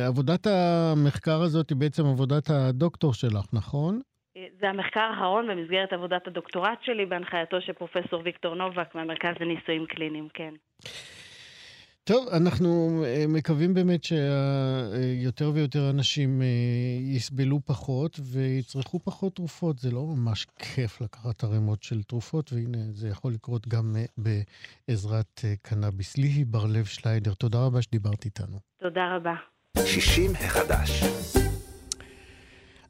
עבודת 0.07 0.47
המחקר 0.47 1.41
הזאת 1.41 1.69
היא 1.69 1.77
בעצם 1.77 2.05
עבודת 2.05 2.49
הדוקטור 2.49 3.13
שלך, 3.13 3.45
נכון? 3.53 4.01
זה 4.59 4.69
המחקר 4.69 4.99
האחרון 4.99 5.47
במסגרת 5.47 5.93
עבודת 5.93 6.27
הדוקטורט 6.27 6.83
שלי 6.83 7.05
בהנחייתו 7.05 7.61
של 7.61 7.73
פרופסור 7.73 8.21
ויקטור 8.23 8.55
נובק 8.55 8.95
מהמרכז 8.95 9.35
לניסויים 9.39 9.85
קליניים, 9.85 10.27
כן. 10.33 10.53
טוב, 12.03 12.27
אנחנו 12.27 13.03
אה, 13.05 13.25
מקווים 13.27 13.73
באמת 13.73 14.03
שיותר 14.03 15.51
ויותר 15.53 15.89
אנשים 15.89 16.41
אה, 16.41 16.47
יסבלו 17.15 17.59
פחות 17.65 18.19
ויצרכו 18.23 18.99
פחות 18.99 19.35
תרופות. 19.35 19.79
זה 19.79 19.91
לא 19.91 20.05
ממש 20.05 20.47
כיף 20.59 21.01
לקחת 21.01 21.43
ערימות 21.43 21.83
של 21.83 22.03
תרופות, 22.03 22.53
והנה, 22.53 22.77
זה 22.91 23.07
יכול 23.07 23.33
לקרות 23.33 23.67
גם 23.67 23.95
אה, 23.95 24.05
בעזרת 24.87 25.41
קנאביס. 25.61 26.17
ליהי 26.17 26.45
בר-לב 26.45 26.85
שליידר, 26.85 27.33
תודה 27.33 27.65
רבה 27.65 27.81
שדיברת 27.81 28.25
איתנו. 28.25 28.57
תודה 28.79 29.15
רבה. 29.15 29.33
60 29.85 30.31
החדש. 30.31 31.03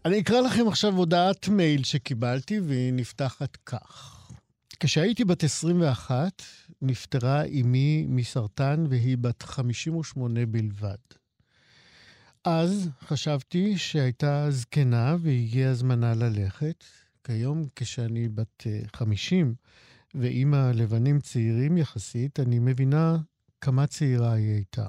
אני 0.06 0.20
אקרא 0.20 0.42
לכם 0.42 0.68
עכשיו 0.68 0.94
הודעת 0.94 1.48
מייל 1.48 1.84
שקיבלתי, 1.84 2.60
והיא 2.60 2.94
נפתחת 2.94 3.58
כך. 3.66 4.18
כשהייתי 4.80 5.26
בת 5.26 5.44
21, 5.44 6.44
נפטרה 6.82 7.44
אמי 7.46 8.06
מסרטן 8.10 8.86
והיא 8.90 9.18
בת 9.18 9.44
58 9.44 10.46
בלבד. 10.46 10.96
אז 12.44 12.90
חשבתי 13.02 13.78
שהייתה 13.78 14.48
זקנה 14.50 15.16
והגיע 15.20 15.74
זמנה 15.74 16.14
ללכת. 16.14 16.84
כיום, 17.24 17.66
כשאני 17.76 18.30
בת 18.30 18.64
50 18.96 19.56
ואימא 20.16 20.72
לבנים 20.74 21.20
צעירים 21.20 21.78
יחסית, 21.78 22.40
אני 22.40 22.60
מבינה 22.60 23.18
כמה 23.62 23.88
צעירה 23.88 24.34
היא 24.34 24.54
הייתה. 24.54 24.88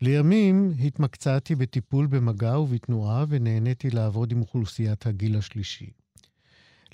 לימים 0.00 0.72
התמקצעתי 0.84 1.54
בטיפול 1.54 2.06
במגע 2.06 2.58
ובתנועה 2.58 3.24
ונהניתי 3.28 3.90
לעבוד 3.90 4.32
עם 4.32 4.40
אוכלוסיית 4.40 5.06
הגיל 5.06 5.36
השלישי. 5.38 5.90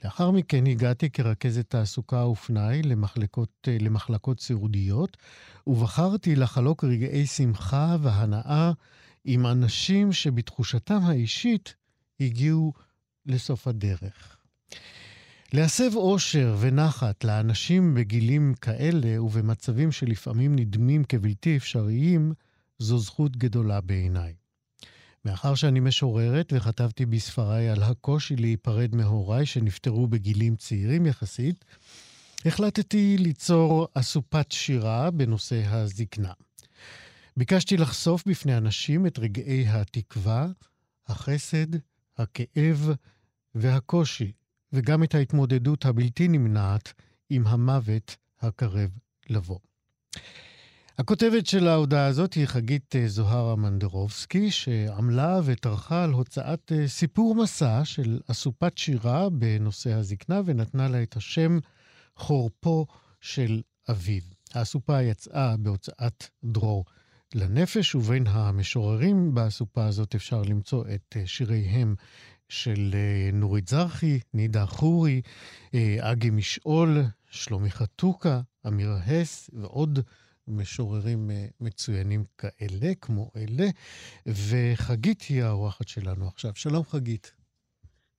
לאחר 0.05 0.30
מכן 0.30 0.66
הגעתי 0.66 1.11
כרכזת 1.11 1.70
תעסוקה 1.70 2.26
ופנאי 2.26 2.82
למחלקות, 2.82 3.68
למחלקות 3.80 4.40
סיעודיות, 4.40 5.16
ובחרתי 5.66 6.36
לחלוק 6.36 6.84
רגעי 6.84 7.26
שמחה 7.26 7.96
והנאה 8.02 8.72
עם 9.24 9.46
אנשים 9.46 10.12
שבתחושתם 10.12 11.00
האישית 11.02 11.74
הגיעו 12.20 12.72
לסוף 13.26 13.66
הדרך. 13.66 14.36
להסב 15.52 15.96
אושר 15.96 16.57
ונחת 16.61 17.24
לאנשים 17.24 17.94
בגילים 17.94 18.55
כאלה 18.61 19.22
ובמצבים 19.22 19.92
שלפעמים 19.92 20.57
נדמים 20.57 21.05
כבלתי 21.05 21.57
אפשריים, 21.57 22.32
זו 22.85 22.99
זכות 22.99 23.37
גדולה 23.37 23.80
בעיניי. 23.80 24.35
מאחר 25.24 25.55
שאני 25.55 25.80
משוררת 25.80 26.53
וכתבתי 26.57 27.07
בספריי 27.07 27.68
על 27.68 27.82
הקושי 27.82 28.37
להיפרד 28.37 28.95
מהוריי 28.95 29.47
שנפטרו 29.47 30.07
בגילים 30.07 30.57
צעירים 30.57 31.07
יחסית, 31.07 31.64
החלטתי 32.45 33.16
ליצור 33.18 33.89
אסופת 33.95 34.53
שירה 34.53 35.11
בנושא 35.11 35.62
הזקנה. 35.66 36.32
ביקשתי 37.37 37.76
לחשוף 37.76 38.26
בפני 38.26 38.57
אנשים 38.57 39.07
את 39.07 39.18
רגעי 39.18 39.68
התקווה, 39.68 40.47
החסד, 41.07 41.66
הכאב 42.18 42.91
והקושי, 43.55 44.32
וגם 44.72 45.05
את 45.05 45.14
ההתמודדות 45.14 45.85
הבלתי 45.85 46.28
נמנעת 46.28 46.93
עם 47.30 47.47
המוות 47.47 48.16
הקרב 48.41 48.91
לבוא. 49.30 49.59
הכותבת 50.99 51.47
של 51.47 51.68
ההודעה 51.68 52.07
הזאת 52.07 52.34
היא 52.34 52.47
חגית 52.47 52.97
אה, 52.97 53.09
זוהרה 53.09 53.57
מנדרובסקי, 53.57 54.51
שעמלה 54.51 55.40
וטרחה 55.45 56.05
על 56.05 56.11
הוצאת 56.11 56.72
אה, 56.72 56.88
סיפור 56.88 57.34
מסע 57.34 57.84
של 57.84 58.20
אסופת 58.30 58.78
שירה 58.78 59.30
בנושא 59.30 59.92
הזקנה, 59.92 60.40
ונתנה 60.45 60.88
לה 60.88 61.03
את 61.03 61.16
השם 61.16 61.59
חורפו 62.16 62.86
של 63.20 63.62
אביו. 63.90 64.22
האסופה 64.55 65.03
יצאה 65.03 65.57
בהוצאת 65.57 66.24
דרור 66.45 66.84
לנפש, 67.34 67.95
ובין 67.95 68.26
המשוררים 68.26 69.34
באסופה 69.34 69.86
הזאת 69.86 70.14
אפשר 70.14 70.42
למצוא 70.42 70.84
את 70.95 71.16
אה, 71.16 71.26
שיריהם 71.26 71.95
של 72.49 72.95
נורית 73.32 73.68
זרחי, 73.68 74.20
נידה 74.34 74.66
חורי, 74.66 75.20
אגי 76.01 76.30
משעול, 76.30 77.03
שלומי 77.30 77.70
חתוקה, 77.70 78.40
אמיר 78.66 78.90
הס 79.07 79.51
ועוד 79.53 79.99
משוררים 80.49 81.30
אה, 81.30 81.47
מצוינים 81.61 82.24
כאלה, 82.38 82.95
כמו 83.01 83.30
אלה, 83.36 83.66
וחגית 84.26 85.22
היא 85.28 85.42
האורחת 85.42 85.88
שלנו 85.88 86.28
עכשיו. 86.28 86.51
שלום 86.55 86.84
חגית. 86.84 87.32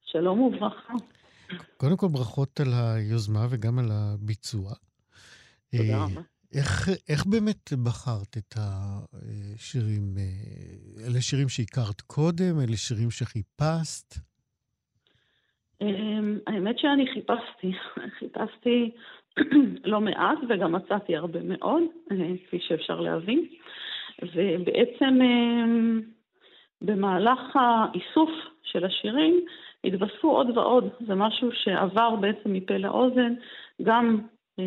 שלום 0.06 0.42
וברכה. 0.42 0.94
קודם 1.78 1.98
כל 1.98 2.08
ברכות 2.08 2.60
על 2.60 2.68
היוזמה 2.74 3.48
וגם 3.50 3.80
על 3.80 3.92
הביצוע. 3.92 4.74
תודה 5.72 5.94
אה, 5.94 6.06
רבה. 6.06 6.22
איך, 6.54 6.90
איך 7.10 7.26
באמת 7.26 7.74
בחרת 7.84 8.38
את 8.38 8.56
השירים? 8.58 10.18
אה, 10.18 11.08
אלה 11.08 11.22
שירים 11.22 11.50
שהכרת 11.50 12.02
קודם? 12.02 12.60
אלה 12.60 12.78
שירים 12.78 13.12
שחיפשת? 13.12 14.16
אמ, 15.82 16.40
האמת 16.48 16.80
שאני 16.80 17.06
חיפשתי. 17.14 17.72
חיפשתי 18.20 18.92
לא 19.86 20.02
מעט 20.02 20.38
וגם 20.50 20.72
מצאתי 20.72 21.16
הרבה 21.16 21.40
מאוד, 21.44 21.84
אה, 22.12 22.18
כפי 22.48 22.60
שאפשר 22.60 23.00
להבין. 23.00 23.46
ובעצם 24.36 25.22
אה, 25.22 25.66
במהלך 26.82 27.40
האיסוף 27.56 28.30
של 28.64 28.86
השירים 28.86 29.46
התווספו 29.84 30.32
עוד 30.32 30.58
ועוד. 30.58 30.90
זה 31.08 31.16
משהו 31.16 31.50
שעבר 31.52 32.16
בעצם 32.16 32.54
מפה 32.54 32.78
לאוזן. 32.78 33.34
גם 33.84 34.20
אה, 34.60 34.64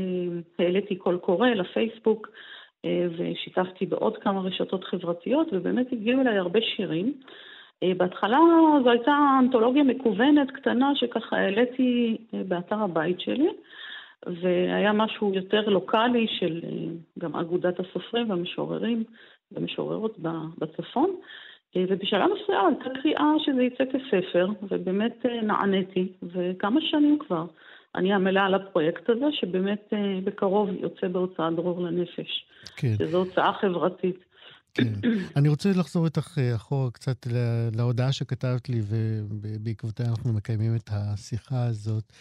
העליתי 0.59 0.97
קול 0.97 1.19
קורא 1.19 1.49
לפייסבוק 1.49 2.29
ושיתפתי 2.87 3.87
בעוד 3.87 4.17
כמה 4.19 4.41
רשתות 4.41 4.85
חברתיות, 4.85 5.49
ובאמת 5.53 5.93
הגיעו 5.93 6.21
אליי 6.21 6.39
הרבה 6.39 6.61
שירים. 6.61 7.13
בהתחלה 7.97 8.39
זו 8.85 8.91
הייתה 8.91 9.17
אנתולוגיה 9.39 9.83
מקוונת 9.83 10.51
קטנה 10.51 10.93
שככה 10.95 11.37
העליתי 11.37 12.17
באתר 12.33 12.83
הבית 12.83 13.21
שלי. 13.21 13.49
והיה 14.27 14.93
משהו 14.93 15.35
יותר 15.35 15.69
לוקאלי 15.69 16.27
של 16.39 16.61
אה, 16.65 16.71
גם 17.19 17.37
אגודת 17.37 17.75
הסופרים 17.81 18.31
והמשוררים 18.31 19.05
והמשוררות 19.53 20.19
בצפון. 20.59 21.15
אה, 21.77 21.85
ובשלב 21.89 22.31
מסוים 22.43 22.67
הייתה 22.67 23.01
קריאה 23.01 23.33
שזה 23.45 23.63
יצא 23.63 23.85
כספר, 23.85 24.49
ובאמת 24.63 25.27
אה, 25.27 25.43
נעניתי, 25.43 26.13
וכמה 26.23 26.81
שנים 26.81 27.19
כבר 27.27 27.47
אני 27.95 28.13
עמלה 28.13 28.45
על 28.45 28.55
הפרויקט 28.55 29.11
הזה, 29.11 29.25
שבאמת 29.33 29.93
בקרוב 30.25 30.71
יוצא 30.81 31.09
בהוצאת 31.09 31.57
דרור 31.57 31.81
לנפש. 31.81 32.47
כן. 32.77 32.95
שזו 32.99 33.19
הוצאה 33.19 33.53
חברתית. 33.61 34.25
כן. 34.75 34.93
אני 35.37 35.49
רוצה 35.49 35.69
לחזור 35.79 36.05
איתך 36.05 36.39
אחורה 36.57 36.91
קצת 36.91 37.27
להודעה 37.77 38.13
שכתבת 38.13 38.69
לי, 38.69 38.81
ובעקבותיה 38.89 40.07
אנחנו 40.07 40.33
מקיימים 40.33 40.77
את 40.77 40.91
השיחה 40.93 41.65
הזאת. 41.65 42.13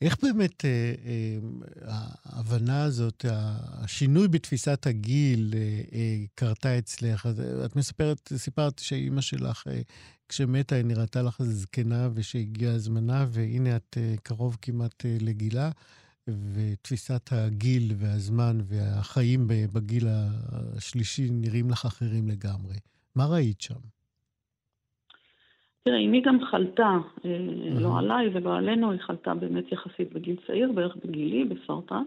איך 0.00 0.16
באמת 0.22 0.64
אה, 0.64 0.94
אה, 1.06 1.38
ההבנה 2.24 2.82
הזאת, 2.82 3.24
השינוי 3.28 4.28
בתפיסת 4.28 4.86
הגיל 4.86 5.54
אה, 5.56 5.82
אה, 5.92 6.24
קרתה 6.34 6.78
אצלך? 6.78 7.28
את 7.64 7.76
מספרת, 7.76 8.32
סיפרת 8.36 8.78
שאימא 8.78 9.20
שלך, 9.20 9.64
אה, 9.70 9.80
כשמתה, 10.28 10.74
היא 10.74 10.84
נראתה 10.84 11.22
לך 11.22 11.42
זקנה 11.42 12.08
ושהגיע 12.14 12.78
זמנה, 12.78 13.26
והנה 13.30 13.76
את 13.76 13.96
אה, 14.00 14.14
קרוב 14.22 14.56
כמעט 14.62 15.06
אה, 15.06 15.16
לגילה, 15.20 15.70
ותפיסת 16.52 17.28
הגיל 17.32 17.94
והזמן 17.98 18.60
והחיים 18.66 19.46
בגיל 19.48 20.06
השלישי 20.08 21.28
נראים 21.30 21.70
לך 21.70 21.86
אחרים 21.86 22.28
לגמרי. 22.28 22.76
מה 23.14 23.26
ראית 23.26 23.60
שם? 23.60 23.95
תראה, 25.86 25.98
אמי 25.98 26.20
גם 26.20 26.44
חלתה, 26.44 26.90
mm-hmm. 27.18 27.80
לא 27.80 27.98
עליי 27.98 28.28
ולא 28.32 28.56
עלינו, 28.56 28.90
היא 28.90 29.00
חלתה 29.00 29.34
באמת 29.34 29.72
יחסית 29.72 30.12
בגיל 30.12 30.36
צעיר, 30.46 30.72
בערך 30.72 30.96
בגילי, 31.04 31.44
בסרטן. 31.44 32.02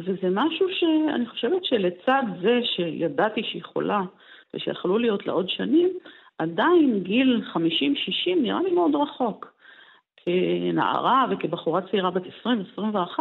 וזה 0.00 0.28
משהו 0.30 0.66
שאני 0.70 1.26
חושבת 1.26 1.64
שלצד 1.64 2.22
זה 2.42 2.60
שידעתי 2.76 3.42
שהיא 3.42 3.62
חולה 3.64 4.02
ושיכלו 4.54 4.98
להיות 4.98 5.26
לה 5.26 5.32
עוד 5.32 5.48
שנים, 5.48 5.88
עדיין 6.38 7.00
גיל 7.02 7.42
50-60 7.54 7.58
נראה 8.36 8.62
לי 8.62 8.70
מאוד 8.70 8.94
רחוק. 8.94 9.52
כנערה 10.16 11.26
וכבחורה 11.30 11.80
צעירה 11.90 12.10
בת 12.10 12.22
20-21, 12.76 13.18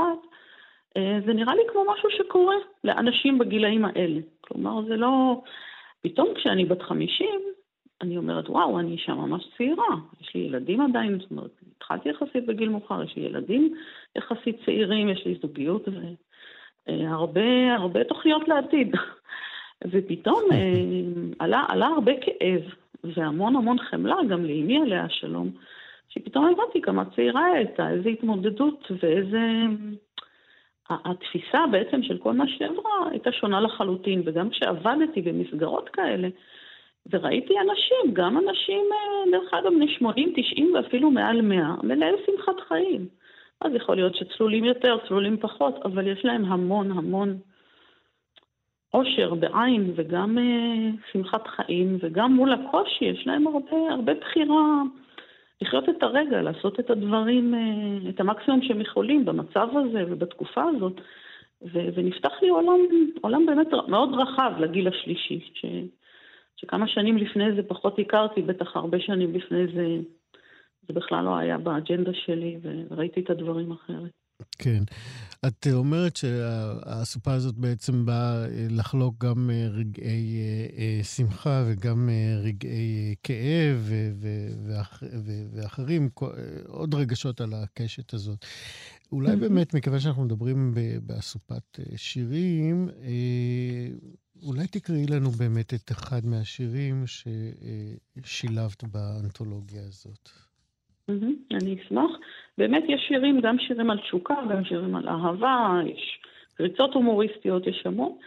אה, 0.97 1.19
זה 1.25 1.33
נראה 1.33 1.55
לי 1.55 1.61
כמו 1.71 1.83
משהו 1.93 2.09
שקורה 2.17 2.55
לאנשים 2.83 3.37
בגילאים 3.37 3.85
האלה. 3.85 4.19
כלומר, 4.41 4.81
זה 4.87 4.97
לא... 4.97 5.41
פתאום 6.01 6.27
כשאני 6.35 6.65
בת 6.65 6.81
50, 6.81 7.27
אני 8.01 8.17
אומרת, 8.17 8.49
וואו, 8.49 8.79
אני 8.79 8.91
אישה 8.91 9.13
ממש 9.13 9.47
צעירה. 9.57 9.95
יש 10.21 10.35
לי 10.35 10.41
ילדים 10.41 10.81
עדיין, 10.81 11.19
זאת 11.19 11.31
אומרת, 11.31 11.51
התחלתי 11.77 12.09
יחסית 12.09 12.45
בגיל 12.45 12.69
מאוחר, 12.69 13.03
יש 13.03 13.15
לי 13.15 13.23
ילדים 13.23 13.75
יחסית 14.15 14.65
צעירים, 14.65 15.09
יש 15.09 15.25
לי 15.25 15.37
זוגיות 15.41 15.87
והרבה 16.87 17.41
אה, 17.41 17.75
הרבה 17.75 18.03
תוכניות 18.03 18.47
לעתיד. 18.47 18.95
ופתאום 19.91 20.41
אה, 20.51 20.57
עלה, 21.39 21.63
עלה 21.69 21.87
הרבה 21.87 22.11
כאב 22.21 22.61
והמון 23.03 23.55
המון 23.55 23.79
חמלה 23.79 24.15
גם 24.29 24.45
לאמי 24.45 24.81
עליה 24.81 25.03
השלום, 25.03 25.51
שפתאום 26.09 26.45
הבנתי 26.45 26.81
כמה 26.81 27.03
צעירה 27.15 27.45
הייתה, 27.45 27.89
איזו 27.89 28.09
התמודדות 28.09 28.91
ואיזה... 29.03 29.41
התפיסה 30.89 31.67
בעצם 31.71 32.03
של 32.03 32.17
כל 32.17 32.33
מה 32.33 32.47
שהיא 32.47 32.67
עברה 32.67 33.09
הייתה 33.11 33.31
שונה 33.31 33.61
לחלוטין, 33.61 34.21
וגם 34.25 34.49
כשעבדתי 34.49 35.21
במסגרות 35.21 35.89
כאלה, 35.89 36.27
וראיתי 37.11 37.53
אנשים, 37.59 38.13
גם 38.13 38.37
אנשים, 38.37 38.83
אה, 38.91 39.31
דרך 39.31 39.53
אגב, 39.53 39.73
בני 39.73 39.87
80, 39.87 40.33
90 40.35 40.75
ואפילו 40.75 41.11
מעל 41.11 41.41
100, 41.41 41.75
מלאי 41.83 42.11
שמחת 42.25 42.59
חיים. 42.67 43.07
אז 43.61 43.71
יכול 43.75 43.95
להיות 43.95 44.15
שצלולים 44.15 44.63
יותר, 44.65 44.97
צלולים 45.07 45.37
פחות, 45.37 45.75
אבל 45.85 46.07
יש 46.07 46.25
להם 46.25 46.45
המון 46.45 46.91
המון 46.91 47.37
עושר 48.91 49.33
בעין 49.33 49.93
וגם 49.95 50.37
uh, 50.37 51.11
שמחת 51.11 51.47
חיים, 51.47 51.97
וגם 52.01 52.33
מול 52.33 52.53
הקושי 52.53 53.05
יש 53.05 53.27
להם 53.27 53.47
הרבה, 53.47 53.91
הרבה 53.91 54.13
בחירה 54.13 54.81
לחיות 55.61 55.89
את 55.89 56.03
הרגע, 56.03 56.41
לעשות 56.41 56.79
את 56.79 56.89
הדברים, 56.89 57.53
uh, 57.53 58.09
את 58.09 58.19
המקסימום 58.19 58.61
שהם 58.61 58.81
יכולים 58.81 59.25
במצב 59.25 59.67
הזה 59.77 60.03
ובתקופה 60.07 60.63
הזאת. 60.63 61.01
ו- 61.61 61.89
ונפתח 61.95 62.31
לי 62.41 62.49
עולם, 62.49 62.79
עולם 63.21 63.45
באמת 63.45 63.67
מאוד 63.87 64.09
רחב 64.13 64.51
לגיל 64.59 64.87
השלישי, 64.87 65.39
ש- 65.53 65.65
שכמה 66.57 66.87
שנים 66.87 67.17
לפני 67.17 67.55
זה 67.55 67.63
פחות 67.67 67.99
הכרתי, 67.99 68.41
בטח 68.41 68.75
הרבה 68.75 68.99
שנים 68.99 69.33
לפני 69.33 69.67
זה 69.75 69.97
זה 70.87 70.93
בכלל 70.93 71.25
לא 71.25 71.37
היה 71.37 71.57
באג'נדה 71.57 72.11
שלי, 72.13 72.57
וראיתי 72.89 73.19
את 73.19 73.29
הדברים 73.29 73.71
אחרת. 73.71 74.11
כן. 74.57 74.83
את 75.47 75.67
אומרת 75.73 76.15
שהסופה 76.15 77.33
הזאת 77.33 77.55
בעצם 77.55 78.05
באה 78.05 78.45
אה, 78.45 78.67
לחלוק 78.69 79.25
גם 79.25 79.49
אה, 79.49 79.67
רגעי 79.71 80.37
אה, 80.77 81.03
שמחה 81.03 81.63
וגם 81.67 82.09
רגעי 82.43 83.15
כאב 83.23 83.91
ואחרים, 85.53 86.09
עוד 86.67 86.95
רגשות 86.95 87.41
על 87.41 87.53
הקשת 87.53 88.13
הזאת. 88.13 88.45
אולי 89.11 89.35
באמת, 89.35 89.73
מכיוון 89.73 89.99
שאנחנו 89.99 90.23
מדברים 90.23 90.73
באסופת 91.01 91.79
שירים, 91.95 92.89
אולי 94.43 94.67
תקראי 94.67 95.05
לנו 95.07 95.29
באמת 95.29 95.73
את 95.73 95.91
אחד 95.91 96.25
מהשירים 96.25 97.03
ששילבת 97.07 98.83
באנתולוגיה 98.83 99.81
הזאת. 99.81 100.29
אני 101.51 101.75
אשמח. 101.81 102.11
באמת 102.57 102.83
יש 102.87 103.01
שירים, 103.07 103.41
גם 103.41 103.59
שירים 103.59 103.89
על 103.89 103.99
תשוקה, 103.99 104.35
גם 104.49 104.65
שירים 104.65 104.95
על 104.95 105.09
אהבה, 105.09 105.79
יש 105.85 106.19
קריצות 106.53 106.93
הומוריסטיות, 106.93 107.67
יש 107.67 107.81
המון. 107.85 108.17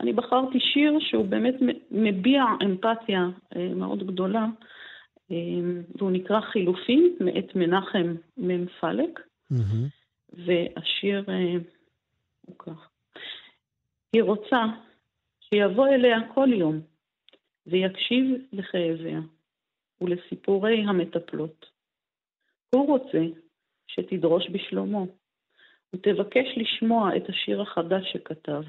אני 0.00 0.12
בחרתי 0.12 0.58
שיר 0.60 0.98
שהוא 1.00 1.26
באמת 1.26 1.54
מביע 1.90 2.44
אמפתיה 2.64 3.28
אה, 3.56 3.68
מאוד 3.74 4.06
גדולה, 4.06 4.46
אה, 5.30 5.36
והוא 5.94 6.10
נקרא 6.10 6.40
חילופים, 6.40 7.16
מאת 7.20 7.54
מנחם 7.54 8.14
מ"ם 8.36 8.66
פלק, 8.80 9.20
והשיר 10.32 11.24
אה, 11.28 11.56
הוא 12.46 12.56
כך: 12.58 12.88
היא 14.12 14.22
רוצה 14.22 14.66
שיבוא 15.54 15.88
אליה 15.88 16.18
כל 16.34 16.48
יום 16.52 16.80
ויקשיב 17.66 18.24
לכאביה 18.52 19.20
ולסיפורי 20.00 20.84
המטפלות. 20.88 21.66
הוא 22.74 22.86
רוצה 22.88 23.18
שתדרוש 23.86 24.44
בשלומו, 24.52 25.06
ותבקש 25.94 26.46
לשמוע 26.56 27.16
את 27.16 27.28
השיר 27.28 27.62
החדש 27.62 28.12
שכתב. 28.12 28.62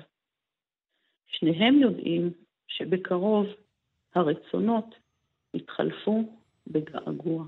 שניהם 1.27 1.79
יודעים 1.79 2.33
שבקרוב 2.67 3.45
הרצונות 4.15 4.85
יתחלפו 5.53 6.23
בגעגוע. 6.67 7.45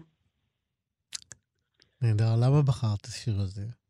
נהדר, 2.01 2.35
למה 2.45 2.61
בחרת 2.61 2.99
את 3.01 3.05
השיר 3.05 3.33
הזה? 3.33 3.82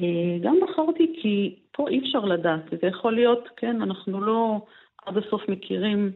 אה, 0.00 0.38
גם 0.40 0.58
בחרתי 0.62 1.16
כי 1.22 1.54
פה 1.72 1.88
אי 1.88 1.98
אפשר 1.98 2.24
לדעת, 2.24 2.62
זה 2.82 2.86
יכול 2.86 3.14
להיות, 3.14 3.48
כן, 3.56 3.82
אנחנו 3.82 4.20
לא 4.20 4.60
עד 5.06 5.16
הסוף 5.16 5.48
מכירים 5.48 6.12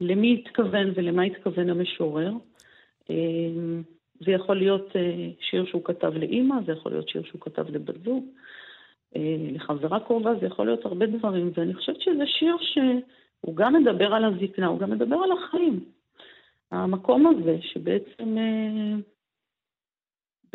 למי 0.00 0.42
התכוון 0.42 0.92
ולמה 0.94 1.22
התכוון 1.22 1.70
המשורר. 1.70 2.32
אה, 3.10 3.14
זה 4.20 4.30
יכול 4.30 4.56
להיות 4.56 4.96
אה, 4.96 5.28
שיר 5.40 5.66
שהוא 5.66 5.84
כתב 5.84 6.12
לאימא, 6.16 6.56
זה 6.66 6.72
יכול 6.72 6.92
להיות 6.92 7.08
שיר 7.08 7.22
שהוא 7.22 7.40
כתב 7.40 7.70
לבת 7.70 8.04
זוג, 8.04 8.24
לחברה 9.52 10.00
קרובה, 10.00 10.34
זה 10.40 10.46
יכול 10.46 10.66
להיות 10.66 10.84
הרבה 10.84 11.06
דברים, 11.06 11.50
ואני 11.54 11.74
חושבת 11.74 12.00
שזה 12.00 12.26
שיר 12.26 12.56
שהוא 12.60 13.56
גם 13.56 13.74
מדבר 13.74 14.14
על 14.14 14.24
הזקנה, 14.24 14.66
הוא 14.66 14.78
גם 14.78 14.90
מדבר 14.90 15.16
על 15.16 15.30
החיים. 15.32 15.84
המקום 16.70 17.26
הזה 17.26 17.58
שבעצם 17.62 18.36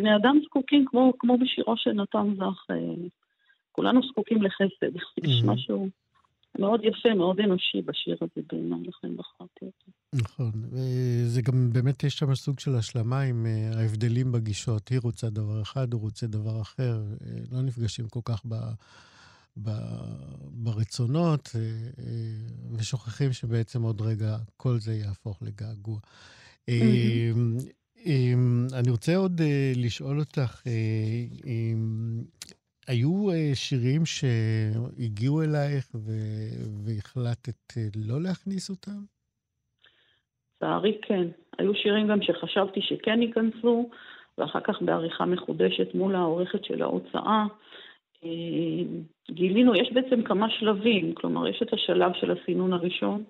בני 0.01 0.15
אדם 0.15 0.39
זקוקים, 0.45 0.85
כמו, 0.87 1.13
כמו 1.19 1.37
בשירו 1.37 1.77
של 1.77 1.91
נתן 1.91 2.35
זך, 2.37 2.65
כולנו 3.71 4.01
זקוקים 4.09 4.41
לחסד. 4.41 4.95
Mm-hmm. 4.95 5.27
יש 5.29 5.43
משהו 5.43 5.89
מאוד 6.59 6.81
יפה, 6.83 7.13
מאוד 7.15 7.39
אנושי 7.39 7.81
בשיר 7.81 8.17
הזה 8.21 8.41
בעיניי, 8.51 8.79
לכן 8.83 9.17
בחרתי 9.17 9.65
אותו. 9.65 9.91
נכון, 10.13 10.51
וזה 10.71 11.41
גם 11.41 11.73
באמת 11.73 12.03
יש 12.03 12.13
שם 12.13 12.35
סוג 12.35 12.59
של 12.59 12.75
השלמה 12.75 13.21
עם 13.21 13.45
אה, 13.45 13.79
ההבדלים 13.79 14.31
בגישות. 14.31 14.89
היא 14.89 14.99
רוצה 15.03 15.29
דבר 15.29 15.61
אחד, 15.61 15.93
הוא 15.93 16.01
רוצה 16.01 16.27
דבר 16.27 16.61
אחר. 16.61 17.01
אה, 17.21 17.37
לא 17.51 17.61
נפגשים 17.61 18.07
כל 18.09 18.19
כך 18.25 18.41
ב... 18.47 18.55
ב, 19.63 19.69
ברצונות, 20.51 21.49
אה, 21.55 21.61
ושוכחים 22.77 23.33
שבעצם 23.33 23.81
עוד 23.81 24.01
רגע 24.01 24.37
כל 24.57 24.79
זה 24.79 24.93
יהפוך 24.93 25.41
לגעגוע. 25.41 25.99
אני 28.79 28.91
רוצה 28.91 29.15
עוד 29.15 29.41
לשאול 29.75 30.19
אותך, 30.19 30.63
היו 32.87 33.27
שירים 33.53 34.01
שהגיעו 34.05 35.41
אלייך 35.41 35.95
והחלטת 36.85 37.73
לא 37.95 38.21
להכניס 38.21 38.69
אותם? 38.69 39.01
לצערי 40.61 40.97
כן. 41.01 41.27
היו 41.57 41.75
שירים 41.75 42.07
גם 42.07 42.21
שחשבתי 42.21 42.81
שכן 42.81 43.21
ייכנסו, 43.21 43.89
ואחר 44.37 44.59
כך 44.59 44.81
בעריכה 44.81 45.25
מחודשת 45.25 45.95
מול 45.95 46.15
העורכת 46.15 46.65
של 46.65 46.81
ההוצאה, 46.81 47.45
אה, 48.23 48.29
גילינו, 49.31 49.75
יש 49.75 49.91
בעצם 49.93 50.23
כמה 50.23 50.49
שלבים, 50.49 51.15
כלומר, 51.15 51.47
יש 51.47 51.61
את 51.61 51.73
השלב 51.73 52.11
של 52.13 52.31
הסינון 52.31 52.73
הראשון, 52.73 53.23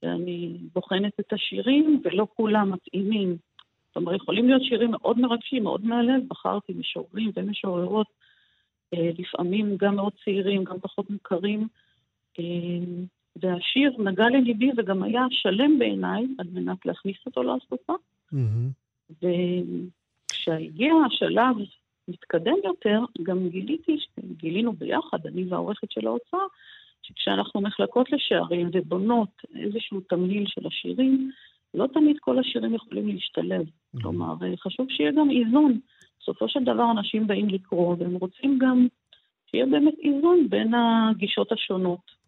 שאני 0.00 0.58
בוחנת 0.74 1.12
את 1.20 1.32
השירים, 1.32 2.02
ולא 2.04 2.26
כולם 2.36 2.72
מתאימים. 2.72 3.36
אומרת, 3.96 4.16
יכולים 4.16 4.48
להיות 4.48 4.64
שירים 4.64 4.90
מאוד 4.90 5.18
מרגשים, 5.18 5.62
מאוד 5.62 5.84
מהלב, 5.84 6.22
בחרתי 6.28 6.72
משוררים 6.72 7.30
ומשוררות, 7.36 8.06
אה, 8.94 9.10
לפעמים 9.18 9.76
גם 9.76 9.96
מאוד 9.96 10.12
צעירים, 10.24 10.64
גם 10.64 10.80
פחות 10.80 11.10
מוכרים, 11.10 11.68
אה, 12.38 12.44
והשיר 13.36 13.92
נגע 13.98 14.24
לליבי 14.28 14.70
וגם 14.76 15.02
היה 15.02 15.22
שלם 15.30 15.78
בעיניי 15.78 16.26
על 16.38 16.46
מנת 16.52 16.86
להכניס 16.86 17.16
אותו 17.26 17.42
לאסופה. 17.42 17.92
Mm-hmm. 18.32 19.24
וכשהגיע 20.30 20.94
השלב 21.06 21.56
מתקדם 22.08 22.56
יותר, 22.64 23.00
גם 23.22 23.48
גיליתי, 23.48 23.96
גילינו 24.36 24.72
ביחד, 24.72 25.26
אני 25.26 25.44
והעורכת 25.48 25.90
של 25.90 26.06
ההוצאה, 26.06 26.40
שכשאנחנו 27.02 27.60
מחלקות 27.60 28.12
לשערים 28.12 28.70
ובונות 28.72 29.42
איזשהו 29.56 30.00
תמהיל 30.00 30.44
של 30.46 30.66
השירים, 30.66 31.30
לא 31.74 31.86
תמיד 31.94 32.16
כל 32.20 32.38
השירים 32.38 32.74
יכולים 32.74 33.08
להשתלב. 33.08 33.66
כלומר, 34.02 34.34
חשוב 34.62 34.86
שיהיה 34.90 35.12
גם 35.12 35.30
איזון. 35.30 35.78
בסופו 36.20 36.48
של 36.48 36.64
דבר 36.64 36.90
אנשים 36.90 37.26
באים 37.26 37.48
לקרוא, 37.48 37.96
והם 37.98 38.14
רוצים 38.14 38.58
גם 38.58 38.86
שיהיה 39.50 39.66
באמת 39.66 39.94
איזון 40.02 40.46
בין 40.50 40.72
הגישות 40.74 41.52
השונות. 41.52 42.22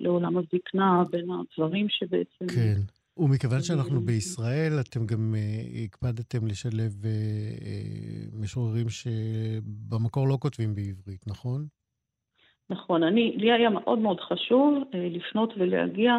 לעולם 0.00 0.36
הזקנה, 0.36 1.02
בין 1.10 1.26
הדברים 1.30 1.86
שבעצם... 1.88 2.46
כן. 2.54 2.80
ומכיוון 3.16 3.62
שאנחנו 3.62 4.00
בישראל, 4.00 4.72
אתם 4.80 5.06
גם 5.06 5.34
uh, 5.34 5.84
הקפדתם 5.84 6.46
לשלב 6.46 6.92
uh, 7.02 7.06
uh, 7.06 8.42
משוררים 8.42 8.86
שבמקור 8.88 10.28
לא 10.28 10.36
כותבים 10.40 10.74
בעברית, 10.74 11.26
נכון? 11.26 11.66
נכון. 12.70 13.02
אני, 13.02 13.36
לי 13.36 13.52
היה 13.52 13.70
מאוד 13.70 13.98
מאוד 13.98 14.20
חשוב 14.20 14.82
uh, 14.82 14.96
לפנות 14.96 15.52
ולהגיע 15.56 16.12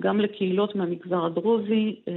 גם 0.00 0.20
לקהילות 0.20 0.76
מהמגזר 0.76 1.24
הדרוזי. 1.24 2.00
Uh, 2.06 2.12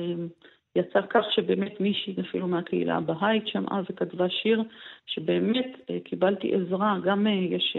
יצא 0.75 0.99
כך 1.09 1.25
שבאמת 1.31 1.79
מישהי 1.79 2.15
אפילו 2.21 2.47
מהקהילה 2.47 2.95
הבהאית 2.95 3.47
שמעה 3.47 3.81
וכתבה 3.89 4.29
שיר, 4.29 4.63
שבאמת 5.05 5.67
uh, 5.81 5.93
קיבלתי 6.03 6.55
עזרה, 6.55 6.97
גם 7.03 7.27
uh, 7.27 7.29
יש 7.29 7.77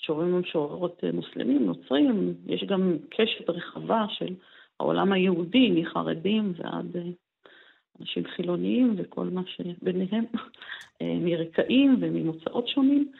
משוררים 0.00 0.34
ומשוררות 0.34 1.04
מוסלמים, 1.12 1.66
נוצרים, 1.66 2.34
יש 2.46 2.64
גם 2.64 2.96
קשת 3.10 3.50
רחבה 3.50 4.04
של 4.08 4.34
העולם 4.82 5.12
היהודי, 5.12 5.70
מחרדים 5.70 6.52
ועד 6.56 6.96
אה, 6.96 7.02
אנשים 8.00 8.24
חילוניים 8.36 8.94
וכל 8.98 9.24
מה 9.24 9.42
שביניהם, 9.46 10.24
אה, 11.02 11.14
מרקעים 11.20 11.96
וממוצאות 12.00 12.68
שונים. 12.68 13.12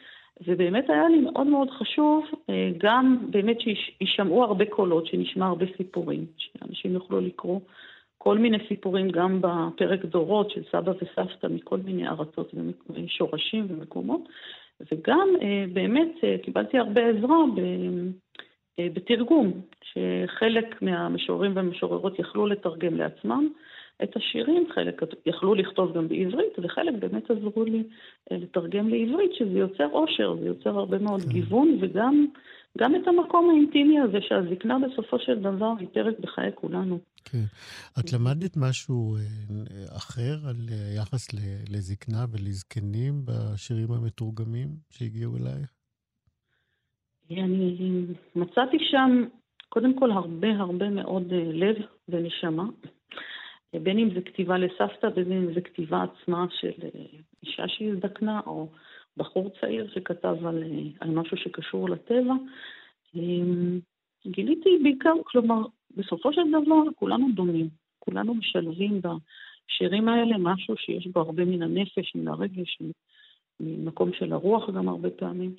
ובאמת 0.47 0.89
היה 0.89 1.09
לי 1.09 1.17
מאוד 1.19 1.47
מאוד 1.47 1.69
חשוב 1.69 2.25
אה, 2.49 2.71
גם 2.77 3.17
באמת 3.29 3.57
שישמעו 3.61 4.43
הרבה 4.43 4.65
קולות, 4.65 5.07
שנשמע 5.07 5.45
הרבה 5.45 5.65
סיפורים, 5.77 6.25
שאנשים 6.37 6.93
יוכלו 6.93 7.21
לקרוא 7.21 7.59
כל 8.17 8.37
מיני 8.37 8.57
סיפורים 8.67 9.09
גם 9.09 9.41
בפרק 9.41 10.05
דורות 10.05 10.49
של 10.49 10.61
סבא 10.71 10.91
וסבתא 10.91 11.47
מכל 11.47 11.77
מיני 11.77 12.07
ארצות 12.07 12.53
ושורשים 12.89 13.65
ומקומות, 13.69 14.21
וגם 14.91 15.27
באמת 15.73 16.11
קיבלתי 16.43 16.77
הרבה 16.77 17.01
עזרה 17.05 17.37
אה, 18.79 18.87
בתרגום, 18.93 19.51
שחלק 19.83 20.81
מהמשוררים 20.81 21.55
והמשוררות 21.55 22.19
יכלו 22.19 22.47
לתרגם 22.47 22.95
לעצמם 22.95 23.47
את 24.03 24.17
השירים, 24.17 24.63
חלק 24.73 25.01
יכלו 25.25 25.55
לכתוב 25.55 25.97
גם 25.97 26.07
בעברית, 26.07 26.59
וחלק 26.63 26.93
באמת 26.99 27.31
עזרו 27.31 27.63
לי 27.63 27.83
אה, 28.31 28.37
לתרגם 28.37 28.89
לעברית, 28.89 29.31
שזה 29.33 29.59
יוצר 29.59 29.87
אושר, 29.91 30.35
זה 30.39 30.47
יוצר 30.47 30.79
הרבה 30.79 30.97
מאוד 30.97 31.21
כן. 31.21 31.29
גיוון, 31.29 31.77
וגם 31.81 32.25
גם 32.77 32.95
את 32.95 33.07
המקום 33.07 33.49
האינטימי 33.49 33.99
הזה, 33.99 34.17
שהזקנה 34.21 34.77
בסופו 34.79 35.19
של 35.19 35.39
דבר 35.39 35.73
היא 35.79 35.87
פרק 35.93 36.19
בחיי 36.19 36.51
כולנו. 36.55 36.99
כן. 37.25 37.43
את 37.99 38.13
למדת 38.13 38.57
משהו 38.57 39.15
אה, 39.15 39.97
אחר 39.97 40.35
על 40.49 40.55
יחס 40.97 41.27
לזקנה 41.69 42.25
ולזקנים 42.31 43.25
בשירים 43.25 43.91
המתורגמים 43.91 44.67
שהגיעו 44.89 45.37
אלייך? 45.37 45.69
אני 47.31 48.05
מצאתי 48.35 48.77
שם 48.91 49.23
קודם 49.69 49.99
כל 49.99 50.11
הרבה 50.11 50.47
הרבה 50.47 50.89
מאוד 50.89 51.33
אה, 51.33 51.51
לב 51.53 51.75
ונשמה, 52.09 52.63
בין 53.79 53.99
אם 53.99 54.13
זה 54.13 54.21
כתיבה 54.21 54.57
לסבתא, 54.57 55.09
בין 55.09 55.31
אם 55.31 55.53
זה 55.53 55.61
כתיבה 55.61 56.03
עצמה 56.03 56.45
של 56.49 56.71
אה, 56.83 57.05
אישה 57.43 57.67
שהזדקנה, 57.67 58.41
או 58.45 58.69
בחור 59.17 59.49
צעיר 59.61 59.91
שכתב 59.93 60.45
על, 60.45 60.63
אה, 60.63 60.81
על 60.99 61.09
משהו 61.09 61.37
שקשור 61.37 61.89
לטבע. 61.89 62.33
גיליתי 64.27 64.69
בעיקר, 64.83 65.13
כלומר, 65.23 65.61
בסופו 65.97 66.33
של 66.33 66.41
דבר 66.49 66.91
כולנו 66.95 67.27
דומים, 67.33 67.69
כולנו 67.99 68.33
משלבים 68.33 69.01
בשירים 69.01 70.09
האלה 70.09 70.37
משהו 70.39 70.77
שיש 70.77 71.07
בו 71.07 71.19
הרבה 71.19 71.45
מן 71.45 71.61
הנפש, 71.61 72.15
מן 72.15 72.27
הרגש, 72.27 72.77
ממקום 73.59 74.13
של 74.13 74.33
הרוח 74.33 74.69
גם 74.69 74.89
הרבה 74.89 75.09
פעמים. 75.09 75.55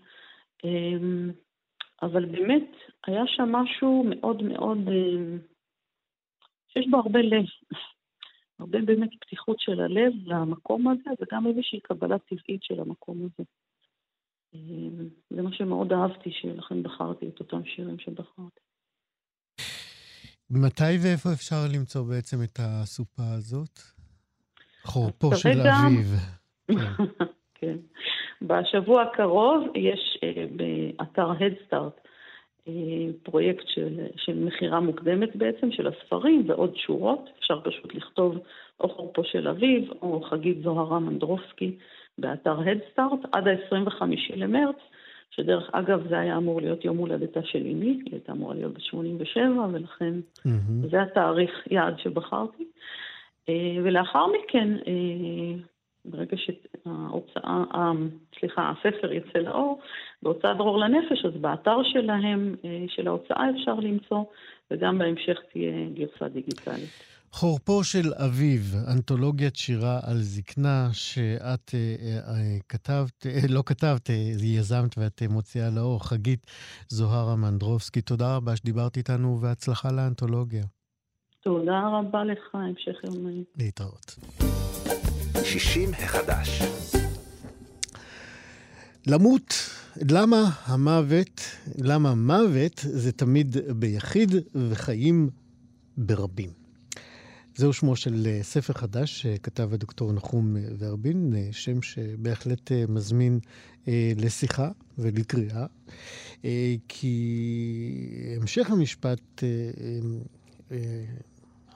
אבל 2.02 2.24
באמת 2.24 2.70
היה 3.06 3.22
שם 3.26 3.52
משהו 3.52 4.04
מאוד 4.06 4.42
מאוד, 4.42 4.78
אה, 4.88 5.36
שיש 6.68 6.86
בו 6.90 6.96
הרבה 6.96 7.22
לב, 7.22 7.44
הרבה 8.58 8.78
באמת 8.82 9.10
פתיחות 9.20 9.60
של 9.60 9.80
הלב 9.80 10.12
למקום 10.26 10.88
הזה, 10.88 11.10
וגם 11.20 11.46
איזושהי 11.46 11.80
קבלה 11.80 12.18
טבעית 12.18 12.62
של 12.62 12.80
המקום 12.80 13.18
הזה. 13.18 13.48
אה, 14.54 15.04
זה 15.30 15.42
מה 15.42 15.52
שמאוד 15.52 15.92
אהבתי, 15.92 16.30
שלכן 16.32 16.82
בחרתי 16.82 17.28
את 17.28 17.40
אותם 17.40 17.64
שירים 17.64 17.98
שבחרתי. 17.98 18.60
מתי 20.50 20.98
ואיפה 21.02 21.32
אפשר 21.32 21.56
למצוא 21.74 22.02
בעצם 22.02 22.36
את 22.42 22.58
הסופה 22.62 23.22
הזאת? 23.38 23.78
חורפו 24.82 25.36
של 25.36 25.60
אביב. 25.60 26.06
כן. 27.54 27.76
בשבוע 28.42 29.02
הקרוב 29.02 29.64
יש 29.74 30.18
אה, 30.22 30.46
באתר 30.56 31.30
אה, 31.30 32.03
פרויקט 33.22 33.64
של, 33.66 34.06
של 34.16 34.38
מכירה 34.38 34.80
מוקדמת 34.80 35.36
בעצם, 35.36 35.72
של 35.72 35.86
הספרים 35.86 36.42
ועוד 36.46 36.76
שורות. 36.76 37.30
אפשר 37.38 37.60
פשוט 37.60 37.94
לכתוב 37.94 38.38
או 38.80 38.88
חורפו 38.88 39.24
של 39.24 39.48
אביב 39.48 39.90
או 40.02 40.22
חגית 40.22 40.62
זוהרה 40.62 40.98
מנדרובסקי 40.98 41.76
באתר 42.18 42.56
הדסטארט 42.60 43.20
עד 43.32 43.48
ה-25 43.48 44.02
למרץ, 44.36 44.76
שדרך 45.30 45.70
אגב 45.72 46.08
זה 46.08 46.18
היה 46.18 46.36
אמור 46.36 46.60
להיות 46.60 46.84
יום 46.84 46.96
הולדתה 46.96 47.40
של 47.42 47.58
אמי, 47.58 47.86
היא 47.86 48.12
הייתה 48.12 48.32
אמורה 48.32 48.54
להיות 48.54 48.72
ב-87 48.72 49.38
ולכן 49.72 50.14
mm-hmm. 50.38 50.88
זה 50.90 51.02
התאריך 51.02 51.66
יעד 51.70 51.98
שבחרתי. 51.98 52.64
אה, 53.48 53.76
ולאחר 53.84 54.26
מכן 54.26 54.68
ברגע 56.04 56.36
שההוצאה, 56.36 57.92
סליחה, 58.40 58.72
הספר 58.72 59.12
יצא 59.12 59.38
לאור, 59.38 59.80
בהוצאת 60.22 60.56
דרור 60.56 60.78
לנפש, 60.78 61.24
אז 61.24 61.40
באתר 61.40 61.76
שלהם, 61.82 62.56
אה, 62.64 62.84
של 62.88 63.06
ההוצאה 63.06 63.50
אפשר 63.50 63.74
למצוא, 63.74 64.24
וגם 64.70 64.98
בהמשך 64.98 65.38
תהיה 65.52 65.88
גרסה 65.94 66.28
דיגיטלית. 66.28 67.14
חורפו 67.34 67.84
של 67.84 68.12
אביב, 68.14 68.74
אנתולוגיית 68.94 69.56
שירה 69.56 70.00
על 70.02 70.16
זקנה, 70.16 70.88
שאת 70.92 71.74
אה, 71.74 71.96
אה, 72.28 72.58
כתבת, 72.68 73.26
אה, 73.26 73.40
לא 73.48 73.62
כתבת, 73.66 74.10
אה, 74.10 74.14
יזמת 74.42 74.98
ואת 74.98 75.22
אה, 75.22 75.28
מוציאה 75.28 75.70
לאור, 75.76 76.08
חגית 76.08 76.46
זוהרה 76.88 77.36
מנדרובסקי. 77.36 78.00
תודה 78.00 78.36
רבה 78.36 78.56
שדיברת 78.56 78.96
איתנו, 78.96 79.38
והצלחה 79.40 79.88
לאנתולוגיה. 79.92 80.64
תודה 81.40 81.80
רבה 81.92 82.24
לך, 82.24 82.54
המשך 82.54 83.04
יום 83.04 83.26
נעים. 83.26 83.44
להתראות. 83.58 84.16
60 85.44 85.90
החדש. 85.94 86.62
למות, 89.06 89.54
למה 89.96 90.50
המוות, 90.64 91.40
למה 91.78 92.14
מוות 92.14 92.80
זה 92.92 93.12
תמיד 93.12 93.56
ביחיד 93.78 94.30
וחיים 94.70 95.30
ברבים. 95.96 96.50
זהו 97.56 97.72
שמו 97.72 97.96
של 97.96 98.26
אה, 98.26 98.42
ספר 98.42 98.72
חדש 98.72 99.22
שכתב 99.22 99.74
הדוקטור 99.74 100.12
נחום 100.12 100.56
ורבין, 100.78 101.32
אה, 101.36 101.48
שם 101.52 101.82
שבהחלט 101.82 102.72
אה, 102.72 102.84
מזמין 102.88 103.40
לשיחה 104.16 104.70
ולקריאה, 104.98 105.66
כי 106.88 107.16
המשך 108.40 108.70
המשפט 108.70 109.42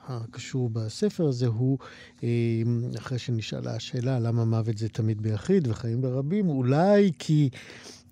הקשור 0.09 0.71
בספר 0.71 1.29
הזה 1.29 1.47
הוא, 1.47 1.79
אמ, 2.23 2.81
אחרי 2.99 3.19
שנשאלה 3.19 3.75
השאלה 3.75 4.19
למה 4.19 4.45
מוות 4.45 4.79
זה 4.79 4.89
תמיד 4.89 5.23
ביחיד 5.23 5.69
וחיים 5.69 6.01
ברבים, 6.01 6.49
אולי 6.49 7.13
כי 7.19 7.51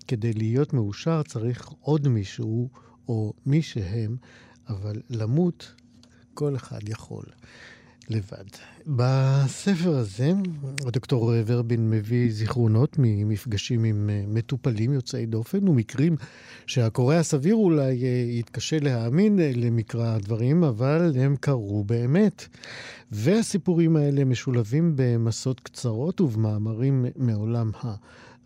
כדי 0.07 0.33
להיות 0.33 0.73
מאושר 0.73 1.23
צריך 1.23 1.69
עוד 1.79 2.07
מישהו 2.07 2.69
או 3.07 3.33
מי 3.45 3.61
שהם, 3.61 4.17
אבל 4.69 5.01
למות 5.09 5.73
כל 6.33 6.55
אחד 6.55 6.89
יכול. 6.89 7.23
לבד. 8.09 8.45
בספר 8.87 9.97
הזה, 9.97 10.31
הדוקטור 10.85 11.33
ורבין 11.45 11.89
מביא 11.89 12.31
זיכרונות 12.31 12.95
ממפגשים 12.99 13.83
עם 13.83 14.09
אה, 14.09 14.23
מטופלים 14.27 14.93
יוצאי 14.93 15.25
דופן 15.25 15.67
ומקרים 15.67 16.15
שהקורא 16.67 17.15
הסביר 17.15 17.55
אולי 17.55 18.03
אה, 18.03 18.25
יתקשה 18.27 18.79
להאמין 18.79 19.39
אה, 19.39 19.51
למקרא 19.55 20.15
הדברים, 20.15 20.63
אבל 20.63 21.11
הם 21.15 21.35
קרו 21.35 21.83
באמת. 21.83 22.47
והסיפורים 23.11 23.95
האלה 23.95 24.25
משולבים 24.25 24.93
במסות 24.95 25.59
קצרות 25.59 26.21
ובמאמרים 26.21 27.05
מעולם 27.15 27.71
ה... 27.83 27.95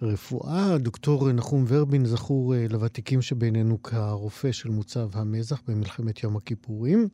רפואה. 0.01 0.77
דוקטור 0.77 1.31
נחום 1.31 1.65
ורבין 1.67 2.05
זכור 2.05 2.55
אה, 2.55 2.65
לוותיקים 2.69 3.21
שבינינו 3.21 3.83
כרופא 3.83 4.51
של 4.51 4.69
מוצב 4.69 5.09
המזח 5.13 5.61
במלחמת 5.67 6.23
יום 6.23 6.37
הכיפורים, 6.37 7.07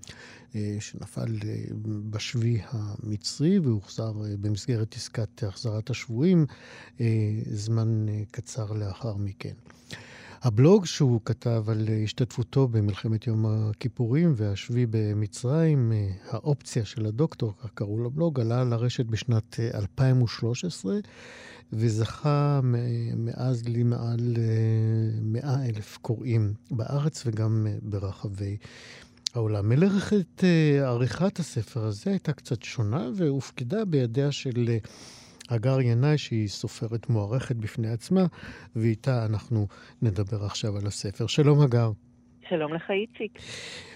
אה, 0.55 0.77
שנפל 0.79 1.38
אה, 1.45 1.63
בשבי 2.09 2.59
המצרי 2.69 3.59
והוחזר 3.59 4.11
במסגרת 4.41 4.95
עסקת 4.95 5.43
החזרת 5.43 5.89
השבויים 5.89 6.45
זמן 7.51 8.05
קצר 8.31 8.73
לאחר 8.73 9.15
מכן. 9.15 9.53
הבלוג 10.41 10.85
שהוא 10.85 11.21
כתב 11.25 11.63
על 11.67 11.88
השתתפותו 12.03 12.67
במלחמת 12.67 13.27
יום 13.27 13.45
הכיפורים 13.45 14.33
והשבי 14.35 14.85
במצרים, 14.89 15.91
האופציה 16.29 16.85
של 16.85 17.05
הדוקטור, 17.05 17.53
כך 17.57 17.69
קראו 17.73 18.03
לבלוג, 18.03 18.39
עלה 18.39 18.63
לרשת 18.63 19.05
בשנת 19.05 19.59
2013. 19.73 20.95
וזכה 21.74 22.59
מאז 23.15 23.68
למעל 23.68 24.36
אה, 24.38 25.20
מאה 25.22 25.65
אלף 25.65 25.97
קוראים 25.97 26.53
בארץ 26.72 27.24
וגם 27.26 27.68
אה, 27.70 27.76
ברחבי 27.82 28.57
העולם. 29.34 29.70
מלאכת 29.70 30.43
עריכת 30.82 31.39
הספר 31.39 31.84
הזה 31.84 32.09
הייתה 32.09 32.34
קצת 32.34 32.63
שונה 32.63 33.09
והופקדה 33.15 33.86
בידיה 33.86 34.32
של 34.32 34.78
הגר 35.49 35.82
ינאי, 35.82 36.18
שהיא 36.18 36.47
סופרת 36.47 37.09
מוערכת 37.09 37.55
בפני 37.55 37.89
עצמה, 37.89 38.26
ואיתה 38.76 39.26
אנחנו 39.26 39.68
נדבר 40.01 40.45
עכשיו 40.45 40.78
על 40.78 40.88
הספר. 40.88 41.28
שלום, 41.28 41.61
הגר. 41.61 41.91
שלום 42.49 42.73
לך, 42.73 42.91
איציק. 42.91 43.39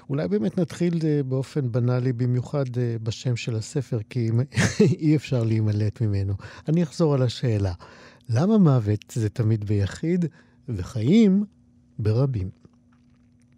אולי 0.10 0.28
באמת 0.28 0.58
נתחיל 0.58 0.94
אה, 1.06 1.24
באופן 1.24 1.72
בנאלי, 1.72 2.14
במיוחד 2.14 2.66
אה, 2.78 2.96
בשם 3.04 3.36
של 3.36 3.56
הספר, 3.56 3.98
כי 4.10 4.20
אי 5.02 5.16
אפשר 5.16 5.44
להימלט 5.48 6.02
ממנו. 6.02 6.34
אני 6.70 6.84
אחזור 6.84 7.14
על 7.14 7.22
השאלה. 7.22 7.74
למה 8.30 8.58
מוות 8.58 9.12
זה 9.12 9.30
תמיד 9.30 9.64
ביחיד 9.64 10.26
וחיים 10.70 11.44
ברבים? 12.00 12.50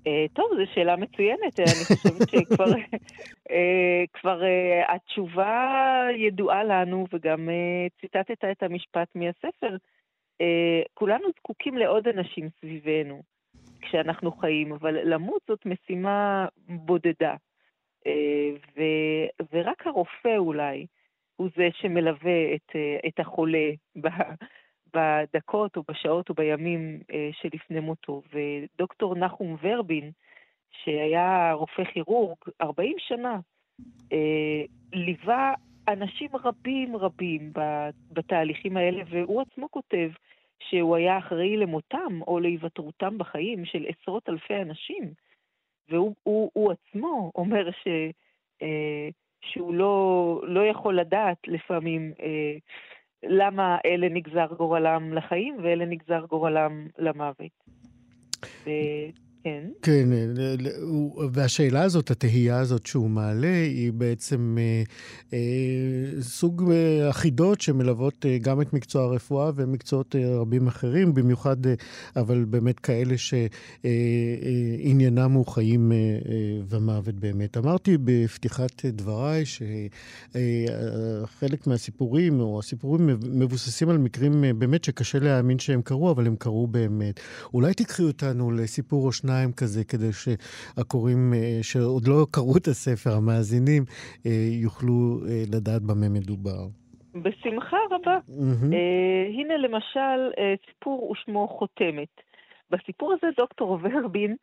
Uh, 0.07 0.33
טוב, 0.33 0.45
זו 0.57 0.71
שאלה 0.73 0.95
מצוינת. 0.95 1.59
אני 1.59 1.85
חושבת 1.87 2.29
שכבר 2.29 2.65
כבר, 4.19 4.41
התשובה 4.87 5.67
ידועה 6.27 6.63
לנו, 6.63 7.05
וגם 7.13 7.49
ציטטת 8.01 8.43
את 8.51 8.63
המשפט 8.63 9.07
מהספר. 9.15 9.75
כולנו 10.93 11.27
זקוקים 11.39 11.77
לעוד 11.77 12.07
אנשים 12.07 12.49
סביבנו 12.59 13.21
כשאנחנו 13.83 14.31
חיים, 14.31 14.71
אבל 14.71 15.13
למות 15.13 15.41
זאת 15.47 15.65
משימה 15.65 16.47
בודדה. 16.67 17.35
Uh, 18.07 18.59
ו, 18.77 18.81
ורק 19.53 19.87
הרופא 19.87 20.37
אולי 20.37 20.85
הוא 21.35 21.49
זה 21.55 21.69
שמלווה 21.73 22.55
את, 22.55 22.75
uh, 22.75 23.07
את 23.07 23.19
החולה 23.19 23.69
בדקות 24.93 25.77
או 25.77 25.83
בשעות 25.91 26.29
או 26.29 26.33
בימים 26.33 26.99
אה, 27.13 27.29
שלפני 27.31 27.79
מותו. 27.79 28.21
ודוקטור 28.33 29.15
נחום 29.15 29.55
ורבין, 29.61 30.11
שהיה 30.71 31.53
רופא 31.53 31.83
כירורג 31.83 32.37
40 32.61 32.95
שנה, 32.99 33.39
אה, 34.13 34.63
ליווה 34.93 35.53
אנשים 35.87 36.29
רבים 36.43 36.95
רבים 36.95 37.53
בתהליכים 38.11 38.77
האלה, 38.77 39.03
והוא 39.09 39.41
עצמו 39.41 39.71
כותב 39.71 40.09
שהוא 40.69 40.95
היה 40.95 41.17
אחראי 41.17 41.57
למותם 41.57 42.21
או 42.27 42.39
להיוותרותם 42.39 43.17
בחיים 43.17 43.65
של 43.65 43.85
עשרות 43.87 44.29
אלפי 44.29 44.55
אנשים. 44.61 45.13
והוא 45.89 46.15
הוא, 46.23 46.51
הוא 46.53 46.71
עצמו 46.71 47.31
אומר 47.35 47.71
ש, 47.71 47.87
אה, 48.61 49.09
שהוא 49.41 49.73
לא, 49.73 50.41
לא 50.43 50.65
יכול 50.65 50.99
לדעת 50.99 51.37
לפעמים 51.47 52.13
אה, 52.21 52.57
למה 53.23 53.77
אלה 53.85 54.09
נגזר 54.09 54.47
גורלם 54.57 55.13
לחיים 55.13 55.57
ואלה 55.63 55.85
נגזר 55.85 56.25
גורלם 56.25 56.87
למוות. 56.97 57.63
ו... 58.65 58.69
כן. 59.43 59.63
כן, 59.81 60.09
והשאלה 61.31 61.83
הזאת, 61.83 62.11
התהייה 62.11 62.59
הזאת 62.59 62.85
שהוא 62.85 63.09
מעלה, 63.09 63.63
היא 63.63 63.93
בעצם 63.93 64.57
אה, 64.59 64.83
אה, 65.33 66.21
סוג 66.21 66.71
אה, 66.71 67.09
שמלוות 67.59 68.25
אה, 68.25 68.37
גם 68.37 68.61
את 68.61 68.73
מקצוע 68.73 69.03
הרפואה 69.03 69.51
ומקצועות 69.55 70.15
אה, 70.15 70.37
רבים 70.37 70.67
אחרים, 70.67 71.13
במיוחד, 71.13 71.67
אה, 71.67 71.73
אבל 72.15 72.45
באמת 72.45 72.79
כאלה 72.79 73.17
שעניינם 73.17 75.19
אה, 75.19 75.25
אה, 75.25 75.37
הוא 75.37 75.47
חיים 75.47 75.91
אה, 75.91 75.97
אה, 75.97 76.13
ומוות 76.69 77.15
באמת. 77.15 77.57
אמרתי 77.57 77.97
בפתיחת 78.03 78.85
דבריי 78.85 79.45
שחלק 79.45 79.71
אה, 81.41 81.47
מהסיפורים, 81.67 82.39
או 82.39 82.59
הסיפורים 82.59 83.09
מבוססים 83.23 83.89
על 83.89 83.97
מקרים 83.97 84.43
אה, 84.43 84.53
באמת 84.53 84.83
שקשה 84.83 85.19
להאמין 85.19 85.59
שהם 85.59 85.81
קרו, 85.81 86.11
אבל 86.11 86.27
הם 86.27 86.35
קרו 86.35 86.67
באמת. 86.67 87.19
אולי 87.53 87.73
תקחי 87.73 88.03
אותנו 88.03 88.51
לסיפור 88.51 89.05
או 89.05 89.11
שניים. 89.11 89.32
שניים 89.33 89.51
כזה, 89.57 89.83
כדי 89.83 90.11
שהקוראים 90.13 91.33
אה, 91.33 91.59
שעוד 91.61 92.07
לא 92.07 92.25
קראו 92.31 92.57
את 92.57 92.67
הספר, 92.67 93.09
המאזינים, 93.17 93.83
אה, 94.25 94.31
יוכלו 94.63 95.19
אה, 95.27 95.43
לדעת 95.55 95.81
במה 95.81 96.09
מדובר. 96.09 96.61
בשמחה 97.13 97.77
רבה. 97.91 98.17
Mm-hmm. 98.27 98.75
הנה 99.33 99.57
למשל 99.57 100.19
סיפור 100.69 101.11
ושמו 101.11 101.47
חותמת. 101.47 102.21
בסיפור 102.69 103.13
הזה 103.13 103.27
דוקטור 103.37 103.79
ורבין 103.81 104.35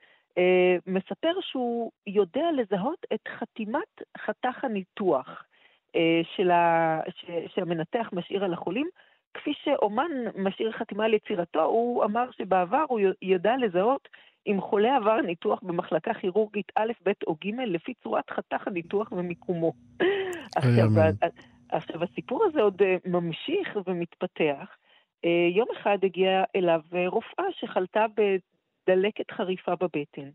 מספר 0.86 1.32
שהוא 1.40 1.90
יודע 2.06 2.46
לזהות 2.56 3.06
את 3.14 3.28
חתימת 3.38 3.92
חתך 4.18 4.64
הניתוח 4.64 5.44
של 6.36 6.50
ה... 6.50 7.00
שהמנתח 7.54 8.10
משאיר 8.12 8.44
על 8.44 8.52
החולים, 8.52 8.86
כפי 9.34 9.52
שאומן 9.64 10.10
משאיר 10.36 10.72
חתימה 10.72 11.04
על 11.04 11.14
יצירתו, 11.14 11.62
הוא 11.62 12.04
אמר 12.04 12.30
שבעבר 12.30 12.84
הוא 12.88 13.00
ידע 13.22 13.52
לזהות 13.56 14.08
אם 14.46 14.60
חולה 14.60 14.96
עבר 14.96 15.20
ניתוח 15.20 15.60
במחלקה 15.62 16.14
כירורגית 16.14 16.72
א', 16.76 16.92
ב' 17.06 17.10
או 17.26 17.34
ג', 17.34 17.60
לפי 17.66 17.94
צורת 17.94 18.30
חתך 18.30 18.66
הניתוח 18.66 19.12
ומיקומו. 19.12 19.72
עכשיו, 20.56 20.88
עכשיו, 21.68 22.04
הסיפור 22.04 22.44
הזה 22.44 22.60
עוד 22.62 22.82
אה, 22.82 22.96
ממשיך 23.06 23.78
ומתפתח. 23.86 24.76
אה, 25.24 25.48
יום 25.54 25.68
אחד 25.76 25.98
הגיעה 26.02 26.44
אליו 26.56 26.80
אה, 26.94 27.08
רופאה 27.08 27.44
שחלתה 27.52 28.06
בדלקת 28.16 29.30
חריפה 29.30 29.74
בבטן, 29.74 30.30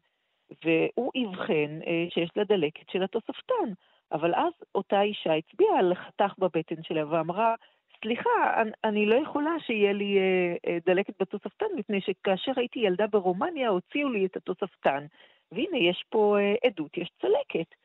והוא 0.65 1.11
אבחן 1.23 1.79
שיש 2.09 2.29
לה 2.35 2.43
דלקת 2.43 2.89
של 2.89 3.03
התוספתן. 3.03 3.73
אבל 4.11 4.35
אז 4.35 4.53
אותה 4.75 5.01
אישה 5.01 5.33
הצביעה 5.33 5.79
על 5.79 5.95
חתך 5.95 6.33
בבטן 6.39 6.83
שלה 6.83 7.07
ואמרה, 7.09 7.55
סליחה, 8.01 8.61
אני 8.83 9.05
לא 9.05 9.15
יכולה 9.15 9.55
שיהיה 9.59 9.93
לי 9.93 10.17
אה, 10.17 10.55
אה, 10.67 10.77
דלקת 10.85 11.13
בתוספתן, 11.21 11.65
מפני 11.75 12.01
שכאשר 12.01 12.51
הייתי 12.55 12.79
ילדה 12.79 13.07
ברומניה 13.07 13.69
הוציאו 13.69 14.09
לי 14.09 14.25
את 14.25 14.35
התוספתן, 14.35 15.05
והנה 15.51 15.77
יש 15.77 16.05
פה 16.09 16.37
אה, 16.39 16.55
עדות, 16.67 16.97
יש 16.97 17.11
צלקת. 17.21 17.75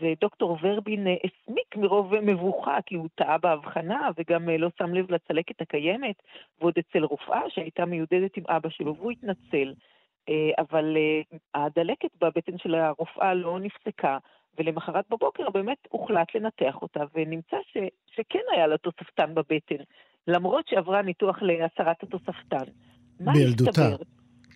ודוקטור 0.00 0.58
ורבין 0.62 1.06
הסמיק 1.06 1.76
מרוב 1.76 2.20
מבוכה, 2.20 2.78
כי 2.86 2.94
הוא 2.94 3.08
טעה 3.14 3.38
בהבחנה 3.38 4.10
וגם 4.16 4.48
לא 4.48 4.68
שם 4.78 4.94
לב 4.94 5.10
לצלקת 5.10 5.60
הקיימת, 5.60 6.22
ועוד 6.60 6.74
אצל 6.78 7.04
רופאה 7.04 7.50
שהייתה 7.50 7.84
מיודדת 7.84 8.36
עם 8.36 8.44
אבא 8.48 8.68
שלו, 8.68 8.96
והוא 8.96 9.12
התנצל. 9.12 9.74
אבל 10.58 10.96
הדלקת 11.54 12.10
בבטן 12.20 12.58
של 12.58 12.74
הרופאה 12.74 13.34
לא 13.34 13.58
נפסקה, 13.60 14.18
ולמחרת 14.58 15.04
בבוקר 15.10 15.50
באמת 15.50 15.78
הוחלט 15.88 16.34
לנתח 16.34 16.82
אותה, 16.82 17.00
ונמצא 17.14 17.56
ש, 17.72 17.76
שכן 18.06 18.38
היה 18.52 18.66
לה 18.66 18.78
תוספתן 18.78 19.34
בבטן, 19.34 19.82
למרות 20.26 20.68
שעברה 20.68 21.02
ניתוח 21.02 21.42
להסרת 21.42 22.02
התוספתן. 22.02 22.64
בילדותה. 23.20 23.72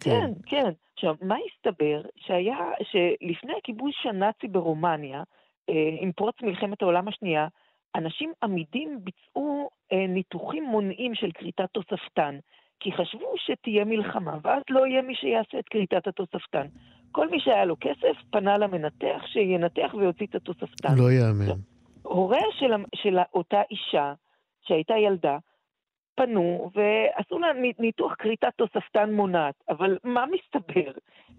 כן, 0.00 0.10
כן. 0.10 0.32
כן. 0.46 0.70
עכשיו, 0.94 1.14
מה 1.22 1.36
הסתבר? 1.46 2.02
שהיה, 2.16 2.56
שלפני 2.82 3.52
הכיבוש 3.58 4.06
הנאצי 4.06 4.48
ברומניה, 4.48 5.22
אה, 5.70 5.96
עם 6.00 6.12
פרוץ 6.12 6.34
מלחמת 6.42 6.82
העולם 6.82 7.08
השנייה, 7.08 7.48
אנשים 7.94 8.32
עמידים 8.42 8.98
ביצעו 9.04 9.70
אה, 9.92 10.06
ניתוחים 10.06 10.64
מונעים 10.64 11.14
של 11.14 11.30
כריתת 11.34 11.70
תוספתן, 11.72 12.38
כי 12.80 12.92
חשבו 12.92 13.34
שתהיה 13.36 13.84
מלחמה, 13.84 14.36
ואז 14.42 14.62
לא 14.70 14.86
יהיה 14.86 15.02
מי 15.02 15.14
שיעשה 15.14 15.58
את 15.58 15.68
כריתת 15.68 16.06
התוספתן. 16.06 16.66
כל 17.12 17.28
מי 17.28 17.40
שהיה 17.40 17.64
לו 17.64 17.76
כסף 17.80 18.16
פנה 18.30 18.58
למנתח 18.58 19.22
שינתח 19.26 19.94
ויוציא 19.94 20.26
את 20.26 20.34
התוספתן. 20.34 20.94
לא 20.96 21.12
יאמן. 21.12 21.60
הוריה 22.02 22.44
של, 22.58 22.72
של 22.94 23.18
אותה 23.34 23.62
אישה, 23.70 24.14
שהייתה 24.62 24.94
ילדה, 24.96 25.38
פנו 26.14 26.70
ועשו 26.74 27.38
לה 27.38 27.48
ניתוח 27.78 28.14
כריתת 28.18 28.48
תוספתן 28.56 29.12
מונעת. 29.12 29.54
אבל 29.68 29.98
מה 30.04 30.24
מסתבר? 30.26 30.92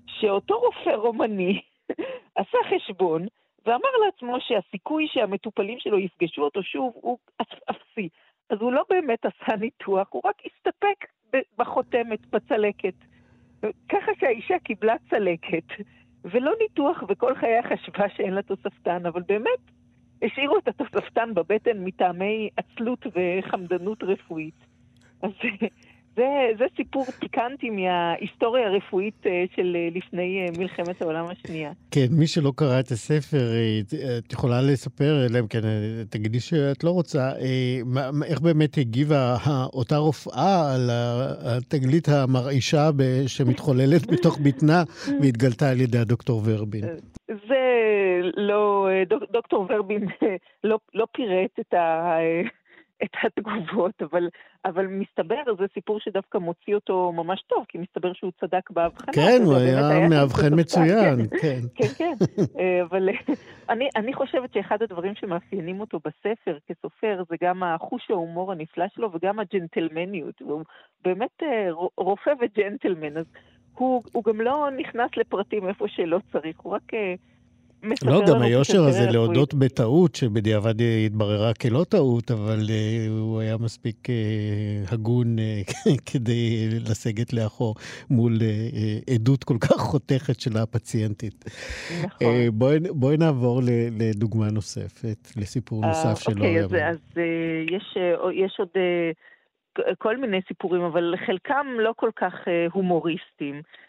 שאותו 0.08 0.60
רופא 0.60 0.90
רומני 0.90 1.62
עשה 2.40 2.58
חשבון 2.70 3.28
ואמר 3.66 3.90
לעצמו 4.06 4.38
שהסיכוי 4.40 5.08
שהמטופלים 5.08 5.80
שלו 5.80 6.00
יפגשו 6.00 6.42
אותו 6.42 6.64
שוב 6.64 6.94
הוא 6.96 7.18
אפסי. 7.42 8.10
אז 8.50 8.58
הוא 8.62 8.72
לא 8.72 8.84
באמת 8.90 9.26
עשה 9.26 9.56
ניתוח, 9.56 10.08
הוא 10.12 10.22
רק 10.26 10.36
הסתפק 10.46 11.06
בחותמת, 11.58 12.26
בצלקת. 12.26 12.94
ככה 13.90 14.12
שהאישה 14.20 14.60
קיבלה 14.64 14.96
צלקת, 15.10 15.86
ולא 16.26 16.52
ניתוח, 16.62 17.04
וכל 17.10 17.36
חייה 17.36 17.64
חשבה 17.64 18.10
שאין 18.10 18.34
לה 18.34 18.42
תוספתן, 18.42 19.06
אבל 19.06 19.22
באמת 19.28 19.60
השאירו 20.22 20.58
את 20.58 20.68
התוספתן 20.68 21.34
בבטן 21.34 21.84
מטעמי 21.84 22.50
עצלות 22.58 23.06
וחמדנות 23.08 24.04
רפואית. 24.04 24.66
אז 25.22 25.32
זה, 26.16 26.28
זה 26.58 26.66
סיפור 26.76 27.06
פיקנטי 27.06 27.70
מההיסטוריה 27.70 28.68
הרפואית 28.68 29.26
אה, 29.26 29.46
של 29.56 29.76
אה, 29.76 29.88
לפני 29.96 30.46
אה, 30.46 30.60
מלחמת 30.60 31.02
העולם 31.02 31.26
השנייה. 31.26 31.72
כן, 31.92 32.06
מי 32.12 32.28
שלא 32.28 32.52
קרא 32.56 32.80
את 32.80 32.88
הספר, 32.88 33.46
את 34.18 34.34
יכולה 34.34 34.62
לספר, 34.62 35.26
אלא 35.26 35.40
אם 35.40 35.48
כן 35.48 35.60
תגידי 36.10 36.40
שאת 36.40 36.84
לא 36.84 36.90
רוצה, 36.90 37.32
איך 38.26 38.42
באמת 38.42 38.78
הגיבה 38.78 39.38
אותה 39.74 39.98
רופאה 39.98 40.74
על 40.74 40.90
התגלית 41.58 42.08
המרעישה 42.10 42.90
שמתחוללת 43.28 44.08
בתוך 44.12 44.40
בטנה 44.44 44.84
והתגלתה 45.22 45.70
על 45.70 45.82
ידי 45.82 45.98
הדוקטור 45.98 46.42
ורבין? 46.46 46.84
זה 47.28 47.60
לא, 48.38 48.88
דוק, 49.08 49.24
דוקטור 49.32 49.68
ורבין 49.70 50.06
לא, 50.64 50.80
לא 50.94 51.06
פירט 51.14 51.60
את 51.60 51.74
ה... 51.74 52.18
את 53.04 53.10
התגובות, 53.24 54.02
אבל, 54.02 54.30
אבל 54.66 54.88
מסתבר, 54.88 55.44
זה 55.58 55.66
סיפור 55.74 56.00
שדווקא 56.00 56.38
מוציא 56.38 56.76
אותו 56.76 57.12
ממש 57.12 57.42
טוב, 57.48 57.66
כי 57.68 57.78
מסתבר 57.78 58.14
שהוא 58.14 58.32
צדק 58.40 58.70
בהבחנה. 58.70 59.14
כן, 59.14 59.42
הוא 59.46 59.56
היה 59.56 60.10
מאבחן 60.10 60.60
מצוין, 60.60 61.28
כן. 61.42 61.60
כן, 61.76 61.88
כן, 61.98 62.14
אה, 62.60 62.84
אבל 62.84 63.10
אני, 63.70 63.90
אני 63.96 64.14
חושבת 64.14 64.54
שאחד 64.54 64.82
הדברים 64.82 65.16
שמאפיינים 65.16 65.80
אותו 65.80 66.00
בספר 66.00 66.58
כסופר, 66.68 67.24
זה 67.30 67.36
גם 67.44 67.64
החוש 67.64 68.12
ההומור 68.12 68.52
הנפלא 68.52 68.86
שלו 68.96 69.10
וגם 69.14 69.40
הג'נטלמניות, 69.40 70.42
והוא 70.42 70.64
באמת 71.04 71.44
רופא 71.98 72.32
וג'נטלמן, 72.42 73.18
אז 73.18 73.26
הוא, 73.76 74.04
הוא 74.12 74.24
גם 74.24 74.42
לא 74.42 74.70
נכנס 74.78 75.10
לפרטים 75.18 75.68
איפה 75.68 75.88
שלא 75.88 76.20
צריך, 76.32 76.60
הוא 76.60 76.74
רק... 76.74 76.94
לא, 77.84 78.22
גם 78.28 78.42
היושר 78.42 78.84
הזה 78.84 79.12
להודות 79.12 79.54
בטעות, 79.54 80.16
שבדיעבד 80.16 80.74
התבררה 81.06 81.54
כלא 81.54 81.86
טעות, 81.90 82.32
אבל 82.32 82.60
uh, 82.60 83.10
הוא 83.20 83.40
היה 83.40 83.58
מספיק 83.58 83.96
uh, 84.10 84.94
הגון 84.94 85.36
uh, 85.40 85.74
כדי 86.12 86.70
לסגת 86.70 87.34
לאחור 87.34 87.76
מול 88.10 88.34
uh, 88.34 89.14
עדות 89.14 89.44
כל 89.44 89.58
כך 89.62 89.78
חותכת 89.78 90.40
של 90.40 90.58
הפציינטית. 90.58 91.46
נכון. 92.06 92.28
Uh, 92.28 92.52
בואי, 92.52 92.80
בואי 92.80 93.18
נעבור 93.18 93.62
לדוגמה 94.00 94.52
נוספת, 94.52 95.28
לסיפור 95.38 95.86
נוסף 95.86 96.18
uh, 96.18 96.24
שלא 96.24 96.34
אוקיי, 96.34 96.50
היה. 96.50 96.64
אוקיי, 96.64 96.90
אז, 96.90 96.96
אז 96.96 97.18
uh, 97.18 97.76
יש, 97.76 97.98
uh, 97.98 98.32
יש 98.34 98.56
עוד 98.60 98.70
uh, 98.70 99.82
כל 99.98 100.18
מיני 100.18 100.40
סיפורים, 100.48 100.82
אבל 100.82 101.14
חלקם 101.26 101.68
לא 101.80 101.94
כל 101.96 102.10
כך 102.16 102.34
הומוריסטיים. 102.72 103.56
אה, 103.56 103.60
אה, 103.60 103.89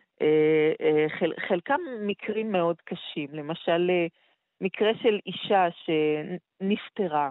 חל, 1.19 1.33
חלקם 1.49 1.81
מקרים 2.01 2.53
מאוד 2.53 2.77
קשים, 2.85 3.29
למשל 3.33 3.91
אה, 3.91 4.07
מקרה 4.61 4.91
של 5.03 5.19
אישה 5.27 5.67
שנפטרה, 5.71 7.31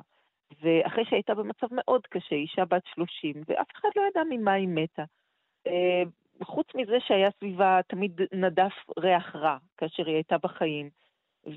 ואחרי 0.62 1.06
שהייתה 1.06 1.36
במצב 1.36 1.68
מאוד 1.72 2.08
קשה, 2.08 2.36
אישה 2.36 2.66
בת 2.66 2.82
30, 2.86 3.34
ואף 3.48 3.68
אחד 3.76 3.90
לא 3.96 4.02
ידע 4.10 4.22
ממה 4.30 4.54
היא 4.54 4.68
מתה. 4.68 5.04
חוץ 6.44 6.68
מזה 6.76 6.98
שהיה 7.00 7.30
סביבה 7.32 7.80
תמיד 7.88 8.22
נדף 8.32 8.74
ריח 9.00 9.36
רע 9.36 9.58
כאשר 9.78 10.06
היא 10.06 10.16
הייתה 10.16 10.38
בחיים, 10.38 10.90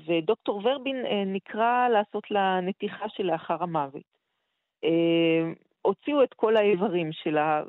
ודוקטור 0.05 0.61
ורבין 0.63 1.05
נקרא 1.25 1.89
לעשות 1.89 2.31
לה 2.31 2.59
נתיחה 2.61 3.09
שלאחר 3.09 3.63
המוות. 3.63 4.17
הוציאו 5.81 6.23
את 6.23 6.33
כל 6.33 6.57
האיברים 6.57 7.11
שלה, 7.11 7.63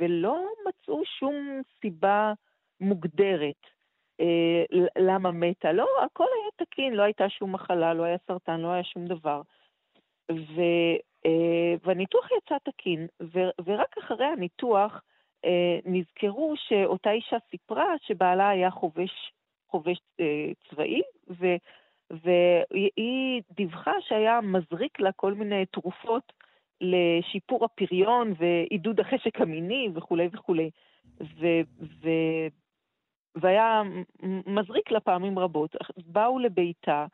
ולא 0.00 0.46
מצאו 0.68 1.04
שום 1.04 1.62
סיבה 1.80 2.32
מוגדרת. 2.80 3.74
אה, 4.20 4.64
למה 4.98 5.30
מתה. 5.30 5.72
לא, 5.72 5.86
הכל 6.04 6.24
היה 6.24 6.66
תקין, 6.66 6.94
לא 6.94 7.02
הייתה 7.02 7.28
שום 7.28 7.52
מחלה, 7.52 7.94
לא 7.94 8.02
היה 8.02 8.16
סרטן, 8.26 8.60
לא 8.60 8.68
היה 8.68 8.84
שום 8.84 9.06
דבר. 9.06 9.42
ו, 10.30 10.60
אה, 11.26 11.74
והניתוח 11.84 12.28
יצא 12.32 12.56
תקין, 12.64 13.06
ו, 13.22 13.40
ורק 13.64 13.98
אחרי 13.98 14.26
הניתוח 14.26 15.02
אה, 15.44 15.78
נזכרו 15.84 16.54
שאותה 16.56 17.10
אישה 17.10 17.36
סיפרה 17.50 17.94
שבעלה 18.02 18.48
היה 18.48 18.70
חובש, 18.70 19.32
חובש 19.68 19.98
צבאי, 20.70 21.02
ו, 21.30 21.46
והיא 22.10 23.42
דיווחה 23.50 23.92
שהיה 24.00 24.40
מזריק 24.40 25.00
לה 25.00 25.12
כל 25.12 25.34
מיני 25.34 25.66
תרופות 25.66 26.32
לשיפור 26.80 27.64
הפריון 27.64 28.34
ועידוד 28.38 29.00
החשק 29.00 29.40
המיני 29.40 29.88
וכולי 29.94 30.28
וכולי. 30.32 30.70
ו, 31.20 31.46
ו, 32.02 32.08
והיה 33.34 33.82
מזריק 34.46 34.90
לה 34.90 35.00
פעמים 35.00 35.38
רבות. 35.38 35.76
באו 36.06 36.38
לביתה 36.38 37.06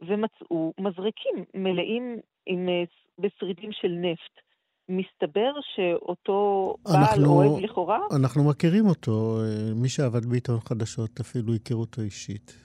ומצאו 0.00 0.72
מזריקים 0.80 1.44
מלאים 1.54 2.16
עם, 2.46 2.68
אה, 2.68 2.84
בשרידים 3.18 3.70
של 3.72 3.88
נפט. 3.88 4.48
מסתבר 4.88 5.52
שאותו 5.74 6.74
בעל 6.84 7.26
אוהב 7.26 7.58
לכאורה... 7.58 7.98
אנחנו 8.16 8.44
מכירים 8.44 8.86
אותו, 8.86 9.40
אה, 9.40 9.74
מי 9.74 9.88
שעבד 9.88 10.26
בעיתון 10.26 10.60
חדשות 10.60 11.20
אפילו 11.20 11.54
הכיר 11.54 11.76
אותו 11.76 12.02
אישית. 12.02 12.64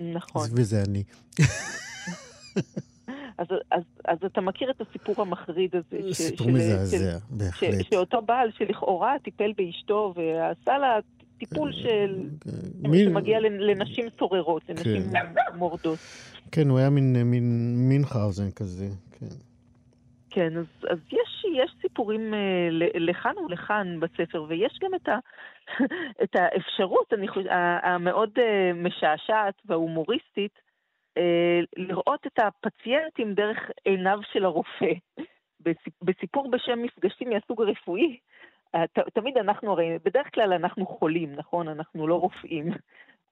נכון. 0.00 0.48
וזה 0.56 0.82
אני. 0.88 1.02
אז, 3.38 3.46
אז, 3.70 3.82
אז 4.04 4.18
אתה 4.26 4.40
מכיר 4.40 4.70
את 4.70 4.80
הסיפור 4.80 5.14
המחריד 5.18 5.70
הזה. 5.76 6.12
סיפור 6.12 6.50
מזעזע, 6.50 7.18
בהחלט. 7.30 7.84
ש, 7.84 7.88
שאותו 7.90 8.22
בעל 8.22 8.50
שלכאורה 8.58 9.16
טיפל 9.24 9.52
באשתו 9.56 10.14
ועשה 10.16 10.78
לה 10.78 10.98
טיפול 11.38 11.72
כן, 11.72 11.78
של... 11.78 12.28
כן. 12.40 12.90
מין... 12.90 13.08
שמגיע 13.08 13.40
לנשים 13.40 14.04
סוררות, 14.18 14.62
לנשים 14.68 15.02
כן. 15.12 15.26
מורדות. 15.54 15.98
כן, 16.52 16.68
הוא 16.68 16.78
היה 16.78 16.90
מין, 16.90 17.16
מין 17.22 17.74
מינכאוזן 17.88 18.50
כזה, 18.50 18.86
כן. 19.20 19.36
כן, 20.30 20.56
אז, 20.56 20.66
אז 20.90 20.98
יש, 21.12 21.44
יש 21.54 21.70
סיפורים 21.80 22.34
אה, 22.34 22.68
לכאן 22.94 23.38
ולכאן 23.38 24.00
בספר, 24.00 24.44
ויש 24.48 24.78
גם 24.82 24.94
את, 24.94 25.08
ה, 25.08 25.18
את 26.22 26.34
האפשרות 26.34 27.12
אני 27.12 27.28
חושב, 27.28 27.48
המאוד 27.82 28.30
אה, 28.38 28.72
משעשעת 28.74 29.54
וההומוריסטית 29.64 30.58
אה, 31.18 31.60
לראות 31.76 32.26
את 32.26 32.38
הפציינטים 32.38 33.34
דרך 33.34 33.58
עיניו 33.84 34.18
של 34.32 34.44
הרופא. 34.44 34.92
בסיפור 36.02 36.50
בשם 36.50 36.82
מפגשים 36.82 37.30
מהסוג 37.30 37.62
הרפואי, 37.62 38.18
תמיד 39.12 39.38
אנחנו, 39.38 39.72
הרי 39.72 39.98
בדרך 40.04 40.34
כלל 40.34 40.52
אנחנו 40.52 40.86
חולים, 40.86 41.32
נכון? 41.36 41.68
אנחנו 41.68 42.06
לא 42.06 42.14
רופאים. 42.14 42.72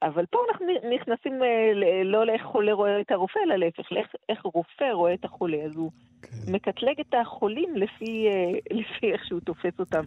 אבל 0.02 0.26
פה 0.26 0.38
אנחנו 0.50 0.66
נכנסים 0.94 1.42
אה, 1.42 2.04
לא 2.04 2.26
לאיך 2.26 2.42
חולה 2.42 2.72
רואה 2.72 3.00
את 3.00 3.10
הרופא, 3.10 3.38
אלא 3.46 3.56
להפך, 3.56 3.92
לאיך 3.92 4.42
רופא 4.42 4.84
רואה 4.92 5.14
את 5.14 5.24
החולה. 5.24 5.56
אז 5.56 5.76
הוא 5.76 5.90
כן. 6.22 6.52
מקטלג 6.52 7.00
את 7.00 7.14
החולים 7.20 7.76
לפי, 7.76 8.28
אה, 8.28 8.58
לפי 8.78 9.12
איך 9.12 9.24
שהוא 9.24 9.40
תופס 9.40 9.80
אותם. 9.80 10.02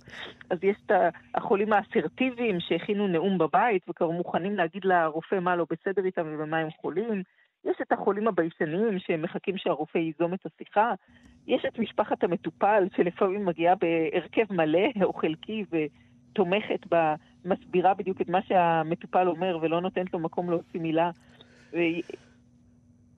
אז 0.50 0.64
יש 0.64 0.78
את 0.86 0.92
החולים 1.36 1.74
האסרטיביים 1.74 2.60
שהכינו 2.60 3.08
נאום 3.08 3.38
בבית 3.38 3.90
וכבר 3.90 4.10
מוכנים 4.10 4.56
להגיד 4.56 4.86
לרופא 4.86 5.36
מה 5.36 5.56
לא 5.56 5.66
בסדר 5.72 6.06
איתם 6.06 6.24
ובמה 6.28 6.58
הם 6.58 6.70
חולים. 6.82 7.24
יש 7.68 7.76
את 7.82 7.92
החולים 7.92 8.28
הביישניים 8.28 9.00
שמחכים 9.00 9.58
שהרופא 9.58 9.98
ייזום 9.98 10.34
את 10.34 10.46
השיחה. 10.46 10.94
יש 11.48 11.66
את 11.68 11.80
משפחת 11.80 12.24
המטופל 12.24 12.88
שלפעמים 12.96 13.46
מגיעה 13.46 13.76
בהרכב 13.76 14.54
מלא 14.54 14.90
או 15.04 15.14
חלקי 15.14 15.66
ותומכת 15.72 16.88
בה, 16.90 17.16
מסבירה 17.46 17.94
בדיוק 17.94 18.22
את 18.22 18.30
מה 18.30 18.42
שהמטופל 18.42 19.28
אומר 19.28 19.58
ולא 19.62 19.82
נותנת 19.82 20.14
לו 20.14 20.20
מקום 20.20 20.50
להוציא 20.50 20.80
מילה. 20.80 21.12
ו... 21.74 21.78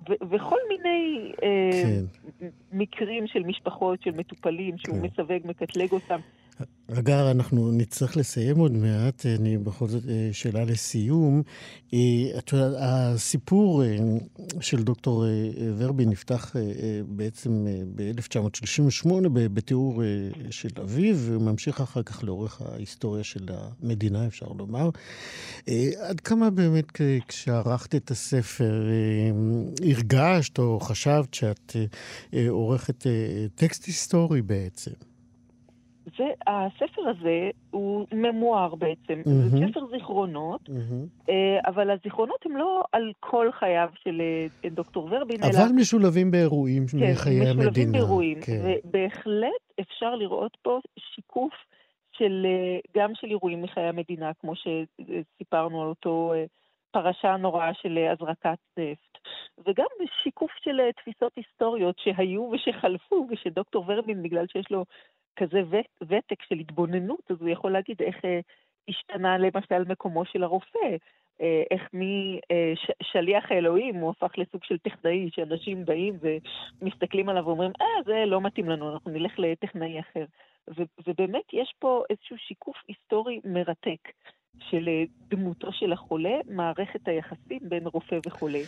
ו- 0.10 0.26
וכל 0.30 0.58
מיני 0.70 1.32
אה, 1.43 1.84
כן. 1.84 2.45
מקרים 2.72 3.28
של 3.28 3.43
משפחות, 3.43 4.02
של 4.02 4.12
מטופלים, 4.12 4.78
שהוא 4.78 4.95
כן. 4.95 5.02
מסווג, 5.02 5.41
מקטלג 5.45 5.91
אותם. 5.91 6.20
אגר, 6.93 7.32
אנחנו 7.32 7.72
נצטרך 7.72 8.18
לסיים 8.18 8.57
עוד 8.57 8.72
מעט, 8.72 9.26
אני 9.26 9.57
בכל 9.57 9.88
זאת, 9.88 10.03
אה, 10.10 10.30
שאלה 10.32 10.66
לסיום. 10.66 11.41
אה, 11.93 11.99
את 12.38 12.53
יודעת, 12.53 12.74
הסיפור 12.80 13.84
אה, 13.84 13.97
של 14.62 14.84
דוקטור 14.84 15.26
ורבי 15.78 16.05
נפתח 16.05 16.55
בעצם 17.07 17.66
ב-1938 17.95 19.10
בתיאור 19.34 20.03
של 20.49 20.70
אביו, 20.82 21.16
וממשיך 21.20 21.82
אחר 21.82 22.03
כך 22.03 22.24
לאורך 22.24 22.62
ההיסטוריה 22.62 23.24
של 23.24 23.47
המדינה, 23.49 24.28
אפשר 24.28 24.47
לומר. 24.57 24.89
עד 25.99 26.20
כמה 26.20 26.49
באמת 26.49 26.91
כשערכת 27.28 27.95
את 27.95 28.12
הספר 28.12 28.88
הרגשת 29.82 30.60
או 30.60 30.80
חשבת 30.80 31.34
שאת 31.34 31.76
עורכת 32.49 33.05
טקסט 33.55 33.86
היסטורי 33.86 34.41
בעצם? 34.41 35.09
והספר 36.20 37.02
הזה 37.10 37.50
הוא 37.72 38.08
ממואר 38.14 38.76
בעצם, 38.76 39.22
mm-hmm. 39.22 39.50
זה 39.50 39.58
ספר 39.70 39.86
זיכרונות, 39.92 40.70
mm-hmm. 40.70 41.32
אבל 41.68 41.90
הזיכרונות 41.90 42.46
הם 42.46 42.58
לא 42.58 42.84
על 42.92 43.12
כל 43.20 43.52
חייו 43.52 43.90
של 44.04 44.22
אה, 44.22 44.70
דוקטור 44.70 45.10
ורבין, 45.12 45.44
אבל 45.44 45.52
אלא... 45.56 45.72
משולבים 45.76 46.32
באירועים 46.32 46.86
כן, 46.88 47.12
מחיי 47.12 47.34
המדינה. 47.34 47.54
כן, 47.54 47.60
משולבים 47.60 47.92
באירועים, 47.92 48.42
כן. 48.42 48.78
ובהחלט 48.86 49.82
אפשר 49.82 50.16
לראות 50.16 50.58
פה 50.62 50.80
שיקוף 50.98 51.54
של, 52.12 52.46
אה, 52.46 53.02
גם 53.02 53.12
של 53.16 53.28
אירועים 53.28 53.62
מחיי 53.62 53.84
המדינה, 53.84 54.32
כמו 54.40 54.54
שסיפרנו 54.56 55.82
על 55.82 55.88
אותו 55.88 56.34
פרשה 56.92 57.38
נוראה 57.38 57.74
של 57.74 57.98
הזרקת 58.12 58.60
נפט, 58.78 59.18
וגם 59.68 59.86
שיקוף 60.24 60.52
של 60.64 60.80
תפיסות 60.98 61.32
היסטוריות 61.36 61.96
שהיו 62.00 62.52
ושחלפו, 62.52 63.28
ושדוקטור 63.30 63.86
ורבין, 63.88 64.24
בגלל 64.24 64.46
שיש 64.48 64.72
לו 64.72 64.86
כזה 65.40 65.62
ותק 66.02 66.42
של 66.50 66.56
התבוננות, 66.60 67.32
אז 67.32 67.38
הוא 67.42 67.50
יכול 67.50 67.72
להגיד 67.72 68.02
איך 68.02 68.26
אה, 68.26 68.40
השתנה 68.90 69.38
למשל 69.38 69.92
מקומו 69.92 70.26
של 70.26 70.44
הרופא, 70.44 70.96
אה, 71.42 71.64
איך 71.72 71.90
משליח 71.94 73.52
האלוהים 73.52 73.96
הוא 73.96 74.10
הפך 74.10 74.38
לסוג 74.38 74.64
של 74.64 74.78
טכנאי, 74.78 75.30
שאנשים 75.32 75.86
באים 75.86 76.18
ומסתכלים 76.82 77.30
עליו 77.30 77.46
ואומרים, 77.46 77.72
אה, 77.82 78.04
זה 78.06 78.26
לא 78.26 78.42
מתאים 78.42 78.70
לנו, 78.70 78.94
אנחנו 78.94 79.12
נלך 79.12 79.40
לטכנאי 79.40 80.00
אחר. 80.00 80.26
ו- 80.70 81.08
ובאמת 81.08 81.54
יש 81.54 81.74
פה 81.80 82.04
איזשהו 82.10 82.38
שיקוף 82.38 82.78
היסטורי 82.88 83.40
מרתק 83.46 84.10
של 84.60 84.88
אה, 84.88 85.04
דמותו 85.28 85.74
של 85.74 85.94
החולה, 85.94 86.38
מערכת 86.50 87.08
היחסים 87.08 87.60
בין 87.62 87.88
רופא 87.88 88.20
וחולה. 88.26 88.62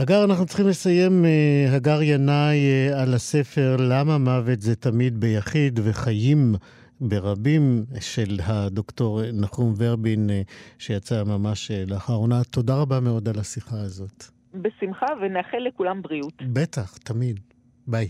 הגר, 0.00 0.24
אנחנו 0.24 0.46
צריכים 0.46 0.68
לסיים, 0.68 1.24
uh, 1.24 1.74
הגר 1.74 2.02
ינאי, 2.02 2.58
uh, 2.58 2.96
על 2.96 3.14
הספר 3.14 3.76
"למה 3.78 4.18
מוות 4.18 4.60
זה 4.60 4.76
תמיד 4.76 5.20
ביחיד 5.20 5.80
וחיים 5.82 6.54
ברבים" 7.00 7.84
של 8.00 8.40
הדוקטור 8.44 9.20
נחום 9.32 9.74
ורבין, 9.76 10.30
שיצא 10.78 11.24
ממש 11.24 11.70
לאחרונה. 11.86 12.44
תודה 12.44 12.74
רבה 12.74 13.00
מאוד 13.00 13.28
על 13.28 13.38
השיחה 13.38 13.80
הזאת. 13.80 14.24
בשמחה, 14.54 15.06
ונאחל 15.22 15.58
לכולם 15.68 16.02
בריאות. 16.02 16.42
בטח, 16.52 16.96
תמיד. 16.96 17.40
ביי. 17.86 18.08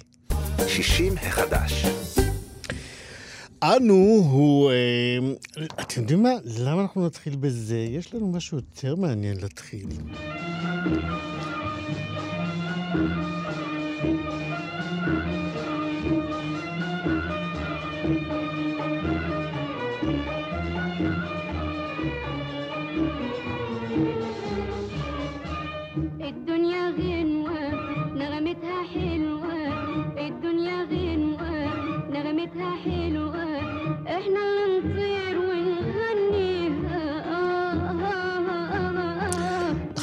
60 0.68 1.12
החדש. 1.16 1.86
אנו 3.62 3.94
הוא... 4.30 4.70
אה, 4.70 5.18
אתם 5.80 6.00
יודעים 6.00 6.22
מה? 6.22 6.30
למה 6.58 6.82
אנחנו 6.82 7.06
נתחיל 7.06 7.36
בזה? 7.36 7.78
יש 7.78 8.14
לנו 8.14 8.32
משהו 8.32 8.56
יותר 8.56 8.96
מעניין 8.96 9.36
להתחיל. 9.40 9.86
Thank 12.92 13.34
you. 13.34 13.39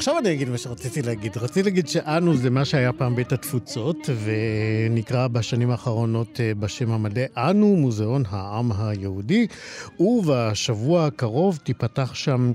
עכשיו 0.08 0.20
אני 0.20 0.34
אגיד 0.34 0.49
מה 0.49 0.58
שרציתי 0.58 1.01
להגיד. 1.01 1.38
רציתי 1.38 1.64
להגיד 1.64 1.88
שאנו 1.88 2.38
זה 2.38 2.49
מה 2.49 2.66
שהיה 2.66 2.93
פעם 2.93 3.16
בית 3.16 3.32
התפוצות, 3.32 4.10
ונקרא 4.24 5.28
בשנים 5.28 5.72
האחרונות 5.72 6.39
אה, 6.39 6.51
בשם 6.60 6.91
המלא 6.91 7.22
אנו, 7.38 7.76
מוזיאון 7.76 8.24
העם 8.30 8.72
היהודי, 8.80 9.47
ובשבוע 9.99 11.05
הקרוב 11.05 11.60
תיפתח 11.64 12.14
שם 12.14 12.51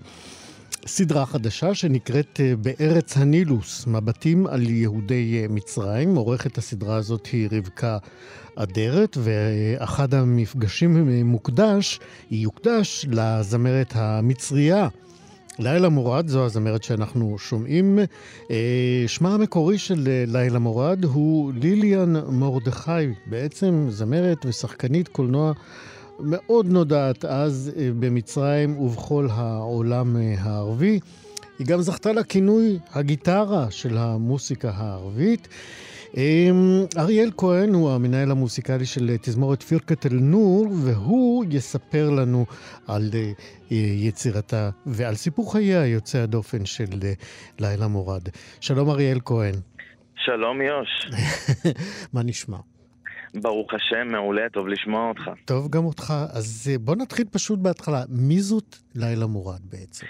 סדרה 0.86 1.26
חדשה 1.26 1.74
שנקראת 1.74 2.40
אה, 2.40 2.54
בארץ 2.56 3.16
הנילוס, 3.16 3.86
מבטים 3.86 4.46
על 4.46 4.70
יהודי 4.70 5.40
אה, 5.42 5.46
מצרים. 5.48 6.14
עורכת 6.14 6.58
הסדרה 6.58 6.96
הזאת 6.96 7.26
היא 7.26 7.48
רבקה 7.52 7.98
אדרת, 8.56 9.16
ואחד 9.20 10.14
המפגשים 10.14 11.24
מוקדש, 11.24 12.00
יוקדש 12.30 13.06
לזמרת 13.10 13.92
המצרייה. 13.96 14.88
לילה 15.62 15.88
מורד 15.88 16.28
זו 16.28 16.44
הזמרת 16.44 16.82
שאנחנו 16.82 17.38
שומעים. 17.38 17.98
אה, 18.50 19.04
שמה 19.06 19.34
המקורי 19.34 19.78
של 19.78 20.08
אה, 20.08 20.24
לילה 20.26 20.58
מורד 20.58 21.04
הוא 21.04 21.52
ליליאן 21.52 22.12
מרדכי, 22.28 22.90
בעצם 23.26 23.86
זמרת 23.90 24.46
ושחקנית 24.46 25.08
קולנוע 25.08 25.52
מאוד 26.20 26.66
נודעת 26.66 27.24
אז 27.24 27.72
אה, 27.76 27.88
במצרים 27.98 28.78
ובכל 28.78 29.28
העולם 29.30 30.16
הערבי. 30.38 31.00
היא 31.58 31.66
גם 31.66 31.80
זכתה 31.82 32.12
לכינוי 32.12 32.78
הגיטרה 32.92 33.66
של 33.70 33.98
המוסיקה 33.98 34.70
הערבית. 34.74 35.48
אמ, 36.16 36.84
אריאל 36.98 37.30
כהן 37.36 37.74
הוא 37.74 37.90
המנהל 37.90 38.30
המוסיקלי 38.30 38.86
של 38.86 39.16
תזמורת 39.22 39.62
פירקת 39.62 40.06
אל-נור, 40.06 40.66
והוא 40.84 41.44
יספר 41.50 42.10
לנו 42.10 42.46
על 42.88 43.10
אה, 43.14 43.76
יצירתה 44.06 44.70
ועל 44.86 45.14
סיפור 45.14 45.52
חייה 45.52 45.86
יוצא 45.86 46.18
הדופן 46.18 46.64
של 46.64 46.98
אה, 47.04 47.12
לילה 47.60 47.88
מורד. 47.88 48.22
שלום 48.60 48.90
אריאל 48.90 49.18
כהן. 49.24 49.54
שלום 50.16 50.60
יוש. 50.62 51.10
מה 52.14 52.22
נשמע? 52.22 52.58
ברוך 53.34 53.74
השם, 53.74 54.12
מעולה, 54.12 54.48
טוב 54.52 54.68
לשמוע 54.68 55.08
אותך. 55.08 55.30
טוב, 55.44 55.70
גם 55.70 55.84
אותך. 55.84 56.14
אז 56.32 56.68
אה, 56.72 56.78
בוא 56.78 56.96
נתחיל 56.96 57.26
פשוט 57.30 57.58
בהתחלה. 57.58 58.02
מי 58.08 58.40
זאת 58.40 58.76
לילה 58.94 59.26
מורד 59.26 59.60
בעצם? 59.70 60.06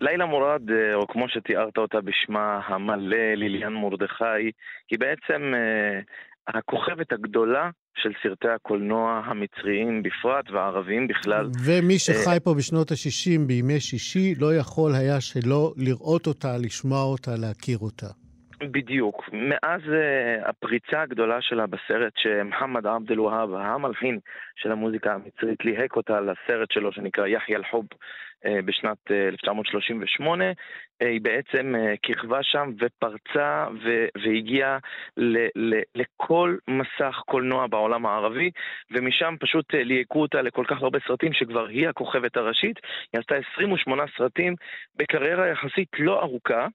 לילה 0.00 0.26
מורד, 0.26 0.70
אה, 0.70 0.94
או 0.94 1.06
כמו 1.06 1.28
שתיארת 1.28 1.78
אותה 1.78 2.00
בשמה 2.00 2.60
המלא, 2.66 3.34
ליליאן 3.34 3.72
מרדכי, 3.72 4.50
היא 4.90 4.98
בעצם 4.98 5.54
אה, 5.54 6.00
הכוכבת 6.48 7.12
הגדולה 7.12 7.70
של 7.96 8.10
סרטי 8.22 8.48
הקולנוע 8.48 9.22
המצריים 9.24 10.02
בפרט 10.02 10.50
והערביים 10.50 11.08
בכלל. 11.08 11.46
ומי 11.64 11.94
אה, 11.94 11.98
שחי 11.98 12.36
פה 12.44 12.54
בשנות 12.54 12.90
ה-60 12.90 13.40
בימי 13.46 13.80
שישי 13.80 14.34
לא 14.40 14.54
יכול 14.54 14.94
היה 14.94 15.20
שלא 15.20 15.72
לראות 15.76 16.26
אותה, 16.26 16.58
לשמוע 16.58 17.02
אותה, 17.02 17.30
להכיר 17.36 17.78
אותה. 17.78 18.25
בדיוק. 18.58 19.28
מאז 19.32 19.80
uh, 19.80 20.48
הפריצה 20.48 21.02
הגדולה 21.02 21.42
שלה 21.42 21.66
בסרט 21.66 22.12
שמוחמד 22.16 22.86
עבד 22.86 23.12
אל-והאב, 23.12 23.54
המלחין 23.54 24.18
של 24.56 24.72
המוזיקה 24.72 25.14
המצרית, 25.14 25.64
ליהק 25.64 25.96
אותה 25.96 26.20
לסרט 26.20 26.70
שלו 26.70 26.92
שנקרא 26.92 27.26
יחיא 27.26 27.56
אל-חוב 27.56 27.84
uh, 27.84 28.62
בשנת 28.64 28.98
uh, 29.08 29.12
1938, 29.12 30.50
uh, 30.50 30.54
היא 31.00 31.20
בעצם 31.20 31.74
uh, 31.74 31.96
כיכבה 32.02 32.42
שם 32.42 32.70
ופרצה 32.80 33.66
ו- 33.84 34.06
והגיעה 34.22 34.78
ל- 35.16 35.48
ל- 35.56 35.82
לכל 35.94 36.56
מסך 36.68 37.22
קולנוע 37.26 37.66
בעולם 37.66 38.06
הערבי, 38.06 38.50
ומשם 38.90 39.34
פשוט 39.40 39.74
uh, 39.74 39.76
ליהקו 39.76 40.22
אותה 40.22 40.42
לכל 40.42 40.64
כך 40.68 40.82
הרבה 40.82 40.98
סרטים 41.06 41.32
שכבר 41.32 41.66
היא 41.66 41.88
הכוכבת 41.88 42.36
הראשית. 42.36 42.76
היא 43.12 43.20
עשתה 43.20 43.34
28 43.54 44.04
סרטים 44.18 44.54
בקריירה 44.96 45.48
יחסית 45.48 45.88
לא 45.98 46.22
ארוכה. 46.22 46.66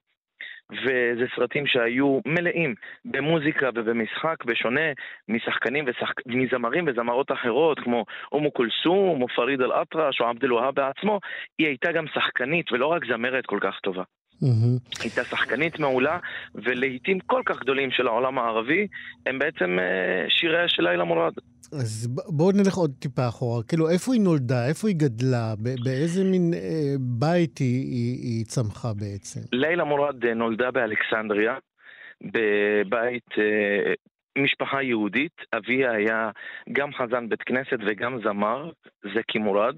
וזה 0.72 1.26
סרטים 1.36 1.68
שהיו 1.68 2.20
מלאים 2.26 2.76
במוזיקה 3.06 3.70
ובמשחק, 3.76 4.46
בשונה 4.46 4.92
משחקנים 5.30 5.86
ושחק... 5.88 6.16
מזמרים 6.26 6.86
וזמרות 6.88 7.32
אחרות, 7.32 7.80
כמו 7.80 8.06
אומו 8.32 8.54
כולסום, 8.54 9.22
או 9.22 9.28
פריד 9.28 9.62
אל-אטרש, 9.62 10.22
או 10.22 10.26
עבד 10.26 10.44
אל-והאב 10.44 10.76
בעצמו, 10.76 11.20
היא 11.60 11.68
הייתה 11.68 11.92
גם 11.92 12.08
שחקנית 12.08 12.72
ולא 12.72 12.88
רק 12.88 13.06
זמרת 13.06 13.46
כל 13.46 13.60
כך 13.62 13.80
טובה. 13.80 14.04
Mm-hmm. 14.44 15.02
הייתה 15.04 15.24
שחקנית 15.24 15.80
מעולה, 15.80 16.20
ולעיתים 16.56 17.20
כל 17.20 17.42
כך 17.46 17.60
גדולים 17.60 17.92
של 17.92 18.08
העולם 18.08 18.40
הערבי 18.40 18.88
הם 19.26 19.40
בעצם 19.40 19.78
uh, 19.80 20.30
שיריה 20.30 20.70
של 20.70 20.84
לילה 20.84 21.04
מורד. 21.04 21.34
אז 21.80 22.08
בואו 22.28 22.52
נלך 22.52 22.74
עוד 22.74 22.92
טיפה 23.00 23.28
אחורה. 23.28 23.64
כאילו, 23.64 23.90
איפה 23.90 24.14
היא 24.14 24.22
נולדה? 24.22 24.68
איפה 24.68 24.88
היא 24.88 24.96
גדלה? 24.96 25.54
באיזה 25.84 26.24
מין 26.24 26.54
אה, 26.54 26.96
בית 27.00 27.58
היא, 27.58 27.86
היא, 27.92 28.18
היא 28.24 28.46
צמחה 28.46 28.94
בעצם? 28.94 29.40
לילה 29.52 29.84
מורד 29.84 30.26
אה, 30.26 30.34
נולדה 30.34 30.72
באלכסנדריה, 30.72 31.58
בבית 32.22 33.30
אה, 33.38 33.94
משפחה 34.38 34.84
יהודית, 34.84 35.36
אביה 35.58 35.92
היה 35.92 36.30
גם 36.72 36.90
חזן 36.94 37.30
בית 37.30 37.42
כנסת 37.42 37.78
וגם 37.88 38.20
זמר, 38.24 38.72
זקי 39.16 39.40
מורד. 39.40 39.76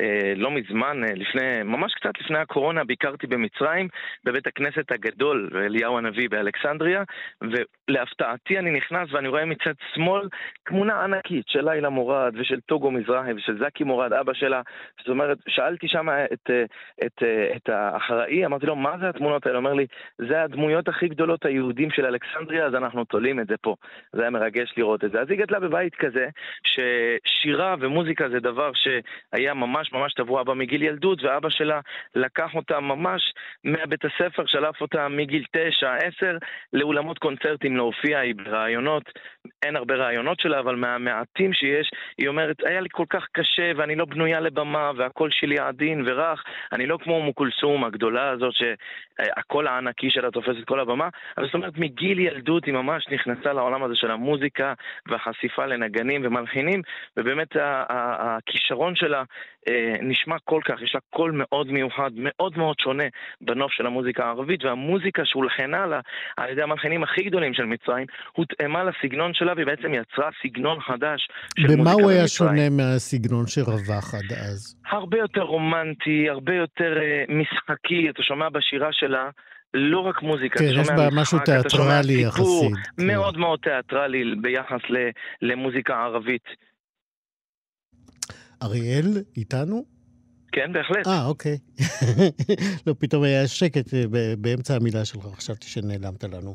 אה, 0.00 0.32
לא 0.36 0.50
מזמן, 0.50 1.04
אה, 1.04 1.14
לפני, 1.14 1.62
ממש 1.64 1.94
קצת 1.94 2.20
לפני 2.20 2.38
הקורונה, 2.38 2.84
ביקרתי 2.84 3.26
במצרים, 3.26 3.88
בבית 4.24 4.46
הכנסת 4.46 4.92
הגדול, 4.92 5.50
אליהו 5.54 5.98
הנביא 5.98 6.28
באלכסנדריה, 6.28 7.02
ולהפתעתי 7.40 8.58
אני 8.58 8.70
נכנס 8.70 9.08
ואני 9.12 9.28
רואה 9.28 9.44
מצד 9.44 9.72
שמאל 9.94 10.28
תמונה 10.64 11.04
ענקית 11.04 11.48
של 11.48 11.70
לילה 11.70 11.88
מורד 11.88 12.34
ושל 12.38 12.60
טוגו 12.60 12.90
מזרחי 12.90 13.32
ושל 13.32 13.58
זקי 13.58 13.84
מורד, 13.84 14.12
אבא 14.12 14.32
שלה. 14.34 14.62
זאת 14.98 15.08
אומרת, 15.08 15.38
שאלתי 15.48 15.88
שם 15.88 16.08
את, 16.32 16.50
אה, 16.50 16.64
את, 17.06 17.22
את 17.56 17.68
האחראי, 17.68 18.46
אמרתי 18.46 18.66
לו, 18.66 18.76
מה 18.76 18.98
זה 19.00 19.08
התמונות 19.08 19.46
האלה? 19.46 19.58
הוא 19.58 19.64
אומר 19.64 19.74
לי, 19.74 19.86
זה 20.18 20.42
הדמויות 20.42 20.88
הכי 20.88 21.08
גדולות 21.08 21.44
היהודים 21.44 21.90
של 21.90 22.06
אלכסנדריה, 22.06 22.66
אז 22.66 22.74
אנחנו 22.74 23.04
תולים 23.04 23.40
את 23.40 23.46
זה 23.46 23.54
פה. 23.60 23.74
זה 24.12 24.20
היה 24.20 24.30
מרגש 24.30 24.74
לראות 24.76 25.04
את 25.04 25.10
זה. 25.10 25.20
אז 25.20 25.30
היא 25.30 25.38
גדלה 25.38 25.60
בבית 25.60 25.94
כזה, 25.94 26.28
ששירה 26.64 27.74
ומוזיקה 27.80 28.28
זה 28.28 28.40
דבר 28.40 28.61
שהיה 28.74 29.54
ממש 29.54 29.92
ממש 29.92 30.14
טבוע 30.14 30.42
בה 30.42 30.54
מגיל 30.54 30.82
ילדות, 30.82 31.22
ואבא 31.22 31.50
שלה 31.50 31.80
לקח 32.14 32.54
אותה 32.54 32.80
ממש 32.80 33.32
מהבית 33.64 34.00
הספר, 34.04 34.46
שלף 34.46 34.80
אותה 34.80 35.08
מגיל 35.08 35.44
תשע, 35.52 35.94
עשר, 35.94 36.38
לאולמות 36.72 37.18
קונצרטים 37.18 37.76
להופיע, 37.76 38.18
היא 38.18 38.34
ברעיונות, 38.34 39.04
אין 39.62 39.76
הרבה 39.76 39.94
רעיונות 39.94 40.40
שלה, 40.40 40.58
אבל 40.58 40.76
מהמעטים 40.76 41.52
שיש, 41.52 41.90
היא 42.18 42.28
אומרת, 42.28 42.56
היה 42.64 42.80
לי 42.80 42.88
כל 42.92 43.04
כך 43.10 43.26
קשה 43.32 43.72
ואני 43.76 43.96
לא 43.96 44.04
בנויה 44.04 44.40
לבמה 44.40 44.90
והקול 44.96 45.30
שלי 45.32 45.58
עדין 45.58 46.02
ורך, 46.06 46.44
אני 46.72 46.86
לא 46.86 46.98
כמו 47.02 47.20
אמו 47.20 47.34
כולסום 47.34 47.84
הגדולה 47.84 48.30
הזאת 48.30 48.54
שהקול 48.54 49.66
הענקי 49.66 50.10
שלה 50.10 50.30
תופס 50.30 50.56
את 50.60 50.64
כל 50.64 50.80
הבמה, 50.80 51.08
אבל 51.38 51.46
זאת 51.46 51.54
אומרת 51.54 51.78
מגיל 51.78 52.18
ילדות 52.18 52.64
היא 52.64 52.74
ממש 52.74 53.06
נכנסה 53.10 53.52
לעולם 53.52 53.82
הזה 53.82 53.94
של 53.96 54.10
המוזיקה 54.10 54.74
והחשיפה 55.06 55.66
לנגנים 55.66 56.26
ומלחינים, 56.26 56.82
ובאמת 57.16 57.48
הכישרון 57.58 58.96
שלה 58.96 59.22
אה, 59.68 59.94
נשמע 60.00 60.36
כל 60.44 60.60
כך, 60.64 60.82
יש 60.82 60.94
לה 60.94 61.00
קול 61.10 61.32
מאוד 61.34 61.72
מיוחד, 61.72 62.10
מאוד 62.16 62.58
מאוד 62.58 62.80
שונה 62.80 63.04
בנוף 63.40 63.72
של 63.72 63.86
המוזיקה 63.86 64.24
הערבית, 64.24 64.64
והמוזיקה 64.64 65.24
שהולחנה 65.24 65.86
לה 65.86 66.00
על 66.36 66.50
ידי 66.50 66.62
המלחינים 66.62 67.02
הכי 67.02 67.22
גדולים 67.22 67.54
של 67.54 67.64
מצרים, 67.64 68.06
הותאמה 68.32 68.84
לסגנון 68.84 69.31
שלה 69.34 69.52
והיא 69.56 69.66
בעצם 69.66 69.94
יצרה 69.94 70.30
סגנון 70.42 70.80
חדש 70.80 71.28
של 71.58 71.62
מוזיקה 71.62 71.62
במצרים. 71.62 71.78
במה 71.78 71.92
הוא 71.92 72.10
היה 72.10 72.28
שונה 72.28 72.70
מהסגנון 72.70 73.46
שרווח 73.46 74.14
עד 74.14 74.32
אז? 74.32 74.76
הרבה 74.90 75.18
יותר 75.18 75.40
רומנטי, 75.40 76.28
הרבה 76.28 76.54
יותר 76.54 76.96
uh, 76.96 77.32
משחקי, 77.32 78.10
אתה 78.10 78.22
שומע 78.22 78.48
בשירה 78.48 78.88
שלה 78.92 79.30
לא 79.74 80.00
רק 80.00 80.22
מוזיקה, 80.22 80.58
כן, 80.58 80.64
יש 80.80 80.88
בה 80.88 81.08
משהו 81.12 81.38
תיאטרלי 81.44 82.22
יחסית. 82.22 82.76
כן. 82.96 83.06
מאוד 83.06 83.38
מאוד 83.38 83.58
תיאטרלי 83.62 84.22
ביחס 84.42 84.80
למוזיקה 85.42 85.94
ערבית. 85.94 86.44
אריאל, 88.62 89.22
איתנו? 89.36 89.84
כן, 90.52 90.72
בהחלט. 90.72 91.06
אה, 91.06 91.26
אוקיי. 91.26 91.58
לא, 92.86 92.94
פתאום 92.98 93.22
היה 93.22 93.46
שקט 93.46 93.94
אה, 93.94 94.04
באמצע 94.38 94.76
המילה 94.76 95.04
שלך, 95.04 95.24
חשבתי 95.36 95.66
שנעלמת 95.66 96.24
לנו. 96.24 96.54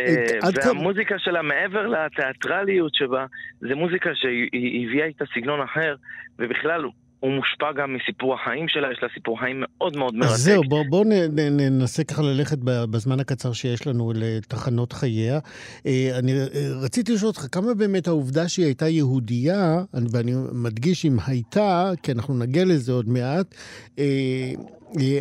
אה, 0.00 0.48
והמוזיקה 0.64 1.14
שלה, 1.18 1.42
מעבר 1.42 1.86
לתיאטרליות 1.86 2.94
שבה, 2.94 3.26
זה 3.60 3.74
מוזיקה 3.74 4.10
שהיא 4.14 4.88
הביאה 4.88 5.06
איתה 5.06 5.24
סגנון 5.34 5.60
אחר, 5.60 5.94
ובכלל, 6.38 6.84
הוא 7.22 7.32
מושפע 7.32 7.72
גם 7.72 7.94
מסיפור 7.94 8.34
החיים 8.34 8.68
שלה, 8.68 8.92
יש 8.92 8.98
לה 9.02 9.08
סיפור 9.14 9.38
חיים 9.40 9.56
מאוד 9.60 9.96
מאוד 9.96 10.14
מרתק. 10.14 10.32
אז 10.32 10.40
זהו, 10.40 10.62
בואו 10.68 10.84
בוא 10.90 11.04
ננסה 11.50 12.04
ככה 12.04 12.22
ללכת 12.22 12.58
בזמן 12.62 13.20
הקצר 13.20 13.52
שיש 13.52 13.86
לנו 13.86 14.12
לתחנות 14.14 14.92
חייה. 14.92 15.38
אה, 15.86 16.10
אני 16.18 16.32
אה, 16.40 16.46
רציתי 16.82 17.12
לשאול 17.12 17.28
אותך, 17.28 17.46
כמה 17.52 17.74
באמת 17.74 18.06
העובדה 18.06 18.48
שהיא 18.48 18.66
הייתה 18.66 18.88
יהודייה, 18.88 19.84
ואני 20.12 20.32
מדגיש 20.52 21.04
אם 21.04 21.16
הייתה, 21.26 21.90
כי 22.02 22.12
אנחנו 22.12 22.38
נגיע 22.38 22.64
לזה 22.64 22.92
עוד 22.92 23.08
מעט, 23.08 23.54
אה, 23.98 24.52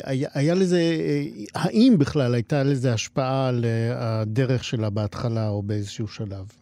היה, 0.04 0.30
היה 0.34 0.54
לזה, 0.54 0.82
האם 1.56 1.96
בכלל 2.00 2.34
הייתה 2.34 2.64
לזה 2.64 2.94
השפעה 2.94 3.48
על 3.48 3.66
הדרך 3.96 4.64
שלה 4.64 4.90
בהתחלה 4.90 5.50
או 5.50 5.64
באיזשהו 5.64 6.08
שלב? 6.08 6.61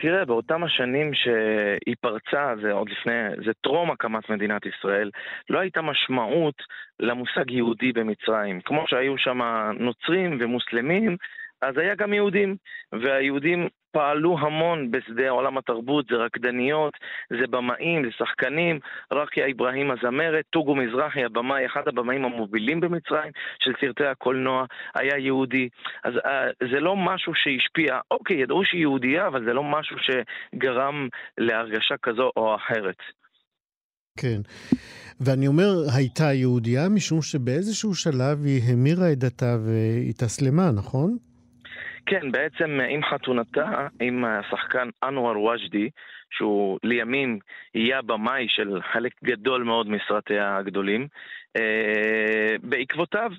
תראה, 0.00 0.24
באותם 0.24 0.64
השנים 0.64 1.14
שהיא 1.14 1.96
פרצה, 2.00 2.54
זה 2.62 2.72
עוד 2.72 2.88
לפני, 2.88 3.12
זה 3.44 3.52
טרום 3.60 3.90
הקמת 3.90 4.30
מדינת 4.30 4.66
ישראל, 4.66 5.10
לא 5.50 5.58
הייתה 5.58 5.82
משמעות 5.82 6.62
למושג 7.00 7.50
יהודי 7.50 7.92
במצרים. 7.92 8.60
כמו 8.60 8.84
שהיו 8.86 9.18
שם 9.18 9.40
נוצרים 9.78 10.38
ומוסלמים, 10.40 11.16
אז 11.62 11.78
היה 11.78 11.94
גם 11.94 12.12
יהודים, 12.12 12.56
והיהודים 12.92 13.68
פעלו 13.92 14.38
המון 14.38 14.90
בשדה 14.90 15.30
עולם 15.30 15.58
התרבות, 15.58 16.06
זה 16.10 16.16
רקדניות, 16.16 16.94
זה 17.30 17.46
במאים, 17.50 18.04
זה 18.04 18.10
שחקנים, 18.18 18.78
רקיה 19.12 19.46
אברהים 19.50 19.90
הזמרת, 19.90 20.44
טוגו 20.50 20.74
מזרחי 20.74 21.24
הבמאי, 21.24 21.66
אחד 21.66 21.88
הבמאים 21.88 22.24
המובילים 22.24 22.80
במצרים 22.80 23.32
של 23.58 23.72
סרטי 23.80 24.06
הקולנוע, 24.06 24.64
היה 24.94 25.18
יהודי. 25.18 25.68
אז 26.04 26.14
uh, 26.14 26.68
זה 26.72 26.80
לא 26.80 26.96
משהו 26.96 27.32
שהשפיע, 27.34 27.98
אוקיי, 28.10 28.36
ידעו 28.36 28.64
שהיא 28.64 28.80
יהודייה, 28.80 29.26
אבל 29.26 29.44
זה 29.44 29.52
לא 29.52 29.62
משהו 29.64 29.96
שגרם 29.98 31.08
להרגשה 31.38 31.94
כזו 32.02 32.30
או 32.36 32.54
אחרת. 32.54 32.96
כן. 34.18 34.40
ואני 35.20 35.46
אומר, 35.46 35.70
הייתה 35.96 36.32
יהודייה 36.32 36.88
משום 36.88 37.22
שבאיזשהו 37.22 37.94
שלב 37.94 38.44
היא 38.44 38.62
המירה 38.72 39.12
את 39.12 39.18
דתה 39.18 39.56
והתאסלמה, 39.64 40.70
נכון? 40.70 41.16
כן, 42.06 42.32
בעצם 42.32 42.80
עם 42.88 43.00
חתונתה, 43.04 43.86
עם 44.00 44.24
השחקן 44.24 44.88
אנואר 45.02 45.40
וג'די, 45.40 45.90
שהוא 46.30 46.78
לימים 46.82 47.38
יהיה 47.74 48.02
במאי 48.02 48.46
של 48.48 48.80
חלק 48.92 49.12
גדול 49.24 49.62
מאוד 49.62 49.88
מסרטיה 49.90 50.56
הגדולים, 50.56 51.08
אה, 51.56 52.56
בעקבותיו 52.62 53.30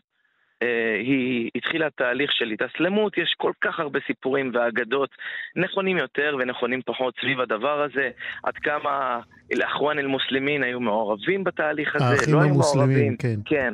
אה, 0.64 0.95
היא 0.99 1.49
התחילה 1.55 1.89
תהליך 1.89 2.32
של 2.34 2.49
התאסלמות, 2.49 3.18
יש 3.18 3.36
כל 3.38 3.51
כך 3.62 3.80
הרבה 3.80 3.99
סיפורים 4.07 4.51
ואגדות 4.53 5.09
נכונים 5.55 5.97
יותר 5.97 6.36
ונכונים 6.39 6.82
פחות 6.86 7.14
סביב 7.22 7.39
הדבר 7.39 7.82
הזה, 7.82 8.09
עד 8.43 8.53
כמה 8.55 9.20
אל-אחואן 9.53 9.99
אל-מוסלמין 9.99 10.64
היו 10.64 10.80
מעורבים 10.80 11.43
בתהליך 11.43 11.95
הזה, 11.95 12.32
לא 12.32 12.43
המוסלמים, 12.43 13.18
כן. 13.18 13.36
כן. 13.45 13.74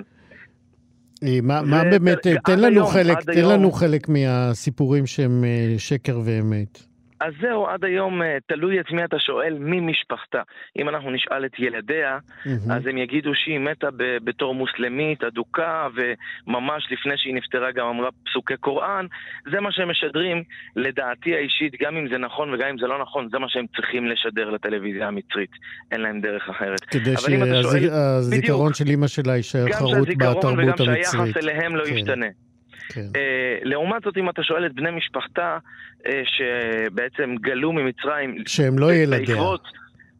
אה, 1.23 1.39
מה, 1.43 1.61
מה 1.61 1.83
באמת, 1.83 2.17
תן 2.45 2.59
לנו, 2.59 2.87
חלק, 2.87 3.21
תן. 3.21 3.45
לנו 3.45 3.71
חלק 3.71 4.09
מהסיפורים 4.09 5.05
שהם 5.05 5.43
אה, 5.43 5.75
שקר 5.77 6.21
ואמת. 6.23 6.86
אז 7.19 7.33
זהו, 7.41 7.67
עד 7.67 7.85
היום 7.85 8.21
אה, 8.21 8.37
תלוי 8.47 8.79
את 8.79 8.91
מי 8.91 9.03
אתה 9.03 9.19
שואל, 9.19 9.53
מי 9.59 9.79
משפחתה. 9.79 10.41
אם 10.79 10.89
אנחנו 10.89 11.11
נשאל 11.11 11.45
את 11.45 11.59
ילדיה, 11.59 12.17
mm-hmm. 12.17 12.73
אז 12.73 12.87
הם 12.87 12.97
יגידו 12.97 13.31
שהיא 13.35 13.59
מתה 13.59 13.91
ב- 13.91 14.17
בתור 14.23 14.55
מוסלמית 14.55 15.23
אדוקה, 15.23 15.87
וממש 15.95 16.87
לפני 16.91 17.13
שהיא 17.17 17.35
נפטרה 17.35 17.71
גם 17.71 17.87
אמרה 17.87 18.09
פסוקי 18.25 18.57
קוראן. 18.57 19.05
זה 19.51 19.59
מה 19.59 19.71
שהם 19.71 19.89
משדרים, 19.89 20.43
לדעתי 20.75 21.35
האישית, 21.35 21.73
גם 21.81 21.97
אם 21.97 22.07
זה 22.09 22.17
נכון 22.17 22.53
וגם 22.53 22.69
אם 22.69 22.77
זה 22.77 22.87
לא 22.87 23.01
נכון, 23.01 23.29
זה 23.31 23.39
מה 23.39 23.49
שהם 23.49 23.65
צריכים 23.75 24.07
לשדר 24.07 24.49
לטלוויזיה 24.49 25.07
המצרית. 25.07 25.51
אין 25.91 26.01
להם 26.01 26.21
דרך 26.21 26.49
אחרת. 26.49 26.79
כדי 26.79 27.13
שהזיכרון 27.17 28.73
של 28.73 28.87
אימא 28.87 29.07
שלה 29.07 29.35
יישאר 29.35 29.71
חרוט 29.71 30.07
בתרבות 30.07 30.43
המצרית. 30.43 30.69
גם 30.69 30.77
שהזיכרון 30.77 31.23
וגם 31.23 31.33
שהיחס 31.33 31.37
אליהם 31.37 31.75
לא 31.75 31.85
כן. 31.85 31.93
ישתנה. 31.93 32.46
כן. 32.89 33.01
Uh, 33.01 33.17
לעומת 33.63 34.03
זאת, 34.03 34.17
אם 34.17 34.29
אתה 34.29 34.43
שואל 34.43 34.65
את 34.65 34.73
בני 34.73 34.91
משפחתה, 34.91 35.57
uh, 35.99 36.07
שבעצם 36.23 37.35
גלו 37.41 37.71
ממצרים... 37.71 38.43
שהם 38.47 38.79
לא 38.79 38.93
ילדיה. 38.93 39.19
בעקבות, 39.19 39.67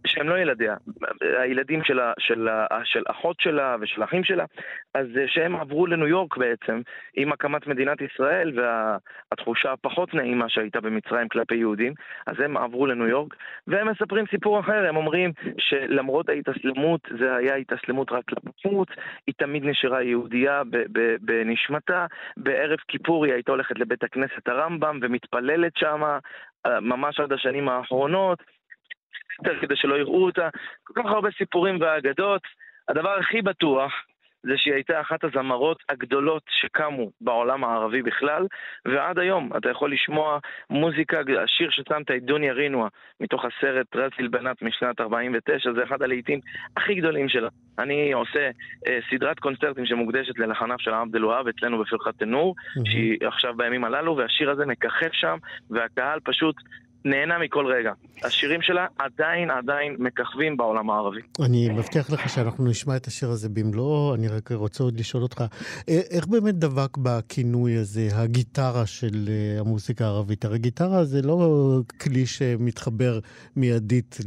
שהם 0.08 0.30
לא 0.30 0.40
ילדיה, 0.40 0.76
הילדים 1.22 1.84
של, 1.84 2.00
של, 2.20 2.48
של 2.84 3.04
אחות 3.08 3.40
שלה 3.40 3.76
ושל 3.82 4.04
אחים 4.04 4.24
שלה, 4.24 4.46
אז 4.94 5.08
שהם 5.28 5.56
עברו 5.56 5.88
לניו 5.88 6.08
יורק 6.08 6.38
בעצם 6.38 6.82
עם 7.16 7.32
הקמת 7.32 7.68
מדינת 7.68 7.98
ישראל 8.02 8.60
והתחושה 8.60 9.72
הפחות 9.72 10.14
נעימה 10.14 10.50
שהייתה 10.50 10.82
במצרים 10.82 11.28
כלפי 11.28 11.56
יהודים, 11.56 11.94
אז 12.28 12.36
הם 12.40 12.58
עברו 12.58 12.86
לניו 12.86 13.08
יורק 13.08 13.36
והם 13.68 13.88
מספרים 13.88 14.26
סיפור 14.32 14.60
אחר, 14.60 14.86
הם 14.90 14.98
אומרים 14.98 15.32
שלמרות 15.58 16.30
ההתאסלמות, 16.30 17.02
זה 17.20 17.36
היה 17.36 17.56
התאסלמות 17.56 18.12
רק 18.12 18.24
לבחוץ, 18.32 18.90
היא 19.28 19.36
תמיד 19.38 19.66
נשארה 19.66 20.04
יהודייה 20.04 20.62
בנשמתה, 21.22 22.06
בערב 22.38 22.78
כיפור 22.88 23.26
היא 23.26 23.34
הייתה 23.34 23.52
הולכת 23.52 23.80
לבית 23.80 24.04
הכנסת 24.04 24.48
הרמב"ם 24.48 25.00
ומתפללת 25.02 25.78
שמה 25.78 26.20
ממש 26.82 27.20
עד 27.20 27.34
השנים 27.34 27.70
האחרונות. 27.70 28.44
כדי 29.62 29.76
שלא 29.76 29.96
יראו 29.96 30.26
אותה. 30.26 30.50
כל 30.84 30.94
כך 31.04 31.10
הרבה 31.10 31.30
סיפורים 31.38 31.78
ואגדות. 31.82 32.42
הדבר 32.90 33.20
הכי 33.20 33.42
בטוח 33.42 33.92
זה 34.44 34.54
שהיא 34.58 34.74
הייתה 34.74 35.02
אחת 35.02 35.24
הזמרות 35.24 35.78
הגדולות 35.90 36.44
שקמו 36.50 37.12
בעולם 37.22 37.64
הערבי 37.64 38.02
בכלל, 38.02 38.46
ועד 38.86 39.20
היום 39.20 39.50
אתה 39.58 39.70
יכול 39.70 39.94
לשמוע 39.94 40.40
מוזיקה, 40.70 41.22
השיר 41.44 41.70
ששמת 41.70 42.12
את 42.12 42.24
דוניה 42.24 42.54
רינואה 42.54 42.88
מתוך 43.20 43.46
הסרט 43.46 43.96
רזיל 43.96 44.28
בנת 44.28 44.62
משנת 44.62 45.02
49, 45.02 45.74
זה 45.74 45.84
אחד 45.84 46.02
הלעיתים 46.02 46.40
הכי 46.78 46.96
גדולים 46.96 47.30
שלה. 47.30 47.50
אני 47.80 48.14
עושה 48.14 48.50
אה, 48.88 49.00
סדרת 49.12 49.40
קונצרטים 49.40 49.86
שמוקדשת 49.86 50.40
ללחניו 50.40 50.78
של 50.80 50.94
עבד 50.94 51.16
אל-והאב 51.16 51.48
אצלנו 51.48 51.80
בפרחת 51.80 52.18
תנור, 52.20 52.56
mm-hmm. 52.58 52.90
שהיא 52.92 53.18
עכשיו 53.28 53.54
בימים 53.58 53.84
הללו, 53.84 54.18
והשיר 54.18 54.52
הזה 54.52 54.66
מככב 54.66 55.10
שם, 55.12 55.38
והקהל 55.70 56.20
פשוט 56.20 56.56
נהנה 57.06 57.40
מכל 57.40 57.66
רגע. 57.66 57.92
השירים 58.24 58.62
שלה 58.62 58.86
עדיין 58.98 59.52
עדיין 59.52 59.96
מככבים 60.00 60.58
בעולם 60.58 60.90
הערבי. 60.90 61.22
אני 61.46 61.70
מבטיח 61.70 62.10
לך 62.12 62.30
שאנחנו 62.30 62.66
נשמע 62.66 62.96
את 62.96 63.08
השיר 63.08 63.30
הזה 63.30 63.50
במלואו, 63.50 64.16
אני 64.16 64.28
רק 64.28 64.52
רוצה 64.52 64.84
עוד 64.84 65.00
לשאול 65.00 65.24
אותך, 65.24 65.44
אה, 65.90 66.00
איך 66.10 66.28
באמת 66.28 66.56
דבק 66.56 66.98
בכינוי 66.98 67.78
הזה, 67.78 68.08
הגיטרה 68.14 68.86
של 68.86 69.30
אה, 69.30 69.60
המוזיקה 69.60 70.06
הערבית? 70.06 70.46
הרי 70.46 70.60
גיטרה 70.60 71.04
זה 71.04 71.22
לא 71.22 71.80
כלי 72.02 72.26
שמתחבר 72.26 73.20
מיידית 73.56 74.18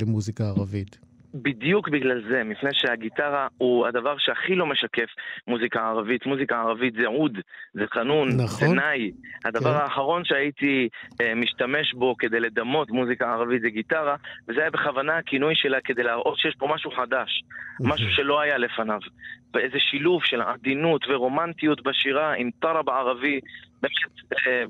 למוזיקה 0.00 0.44
ערבית. 0.48 1.07
בדיוק 1.42 1.88
בגלל 1.88 2.22
זה, 2.30 2.44
מפני 2.44 2.70
שהגיטרה 2.72 3.46
הוא 3.58 3.86
הדבר 3.86 4.14
שהכי 4.18 4.54
לא 4.54 4.66
משקף 4.66 5.08
מוזיקה 5.46 5.88
ערבית. 5.88 6.26
מוזיקה 6.26 6.60
ערבית 6.60 6.94
זה 6.94 7.06
עוד, 7.06 7.38
זה 7.72 7.84
חנון, 7.94 8.28
נכון. 8.28 8.68
זה 8.68 8.74
נאי. 8.74 9.10
הדבר 9.44 9.74
כן. 9.74 9.80
האחרון 9.82 10.24
שהייתי 10.24 10.88
אה, 11.20 11.34
משתמש 11.34 11.94
בו 11.94 12.16
כדי 12.18 12.40
לדמות 12.40 12.90
מוזיקה 12.90 13.32
ערבית 13.32 13.62
זה 13.62 13.70
גיטרה, 13.70 14.16
וזה 14.48 14.60
היה 14.60 14.70
בכוונה 14.70 15.16
הכינוי 15.16 15.54
שלה 15.56 15.78
כדי 15.84 16.02
להראות 16.02 16.38
שיש 16.38 16.54
פה 16.58 16.68
משהו 16.74 16.90
חדש, 16.90 17.42
משהו 17.80 18.10
שלא 18.10 18.40
היה 18.40 18.58
לפניו. 18.58 19.00
ואיזה 19.54 19.78
שילוב 19.78 20.24
של 20.24 20.42
עדינות 20.42 21.04
ורומנטיות 21.08 21.82
בשירה 21.82 22.32
עם 22.32 22.50
טראב 22.60 22.88
ערבי, 22.88 23.40
באמת 23.82 23.92
אה, 24.46 24.64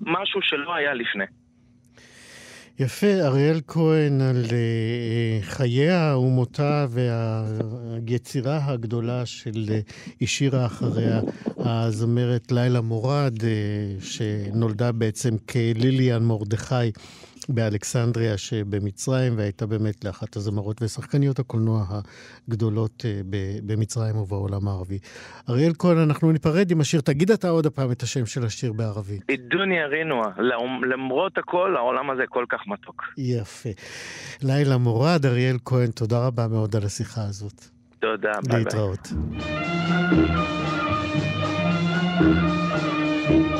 משהו 0.00 0.42
שלא 0.42 0.74
היה 0.74 0.94
לפני. 0.94 1.24
יפה, 2.78 3.06
אריאל 3.06 3.60
כהן 3.66 4.20
על 4.20 4.44
uh, 4.44 5.44
חייה 5.44 6.16
ומותה 6.18 6.86
והיצירה 6.90 8.64
הגדולה 8.66 9.26
של 9.26 9.80
השאירה 10.20 10.66
אחריה 10.66 11.20
הזמרת 11.58 12.52
לילה 12.52 12.80
מורד, 12.80 13.34
uh, 13.40 14.04
שנולדה 14.04 14.92
בעצם 14.92 15.36
כליליאן 15.38 16.22
מרדכי 16.22 16.90
באלכסנדריה 17.48 18.38
שבמצרים, 18.38 19.38
והייתה 19.38 19.66
באמת 19.66 20.04
לאחת 20.04 20.36
הזמרות 20.36 20.82
ושחקניות 20.82 21.38
הקולנוע 21.38 21.84
הגדולות 22.48 23.04
אה, 23.04 23.20
במצרים 23.66 24.16
ובעולם 24.16 24.68
הערבי. 24.68 24.98
אריאל 25.50 25.72
כהן, 25.78 25.98
אנחנו 25.98 26.32
ניפרד 26.32 26.70
עם 26.70 26.80
השיר. 26.80 27.00
תגיד 27.00 27.30
אתה 27.30 27.48
עוד 27.48 27.66
הפעם 27.66 27.92
את 27.92 28.02
השם 28.02 28.26
של 28.26 28.44
השיר 28.44 28.72
בערבית. 28.72 29.22
דוניה 29.50 29.86
רינואה, 29.86 30.30
למרות 30.90 31.38
הכל, 31.38 31.76
העולם 31.76 32.10
הזה 32.10 32.22
כל 32.28 32.44
כך 32.48 32.60
מתוק. 32.66 33.02
יפה. 33.18 33.70
לילה 34.42 34.76
מורד, 34.76 35.26
אריאל 35.26 35.56
כהן, 35.64 35.90
תודה 35.90 36.26
רבה 36.26 36.48
מאוד 36.48 36.76
על 36.76 36.84
השיחה 36.84 37.20
הזאת. 37.22 37.64
תודה, 37.98 38.32
ביי 38.48 38.64
ביי. 38.64 38.64
להתראות. 38.64 39.08
לילה 43.28 43.55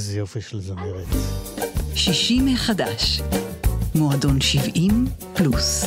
איזה 0.00 0.18
יופי 0.18 0.40
של 0.40 0.60
זמרת. 0.60 1.06
שישי 1.94 2.40
מחדש, 2.40 3.20
מועדון 3.94 4.40
70 4.40 5.06
פלוס. 5.34 5.84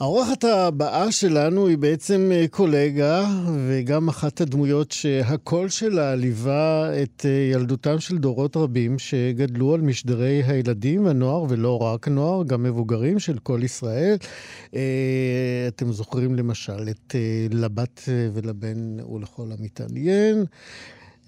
האורחת 0.00 0.44
הבאה 0.44 1.12
שלנו 1.12 1.66
היא 1.66 1.78
בעצם 1.78 2.30
אה, 2.34 2.44
קולגה, 2.50 3.24
וגם 3.68 4.08
אחת 4.08 4.40
הדמויות 4.40 4.92
שהקול 4.92 5.68
שלה 5.68 6.14
ליווה 6.14 6.90
את 7.02 7.26
אה, 7.26 7.30
ילדותם 7.52 8.00
של 8.00 8.18
דורות 8.18 8.56
רבים 8.56 8.98
שגדלו 8.98 9.74
על 9.74 9.80
משדרי 9.80 10.42
הילדים, 10.46 11.06
הנוער, 11.06 11.44
ולא 11.48 11.82
רק 11.82 12.08
נוער, 12.08 12.44
גם 12.44 12.62
מבוגרים 12.62 13.18
של 13.18 13.38
כל 13.38 13.60
ישראל. 13.62 14.16
אה, 14.74 15.64
אתם 15.68 15.92
זוכרים 15.92 16.34
למשל 16.34 16.88
את 16.90 17.14
לבת 17.50 18.02
ולבן 18.34 19.00
ולכל 19.00 19.46
המתעניין. 19.58 20.44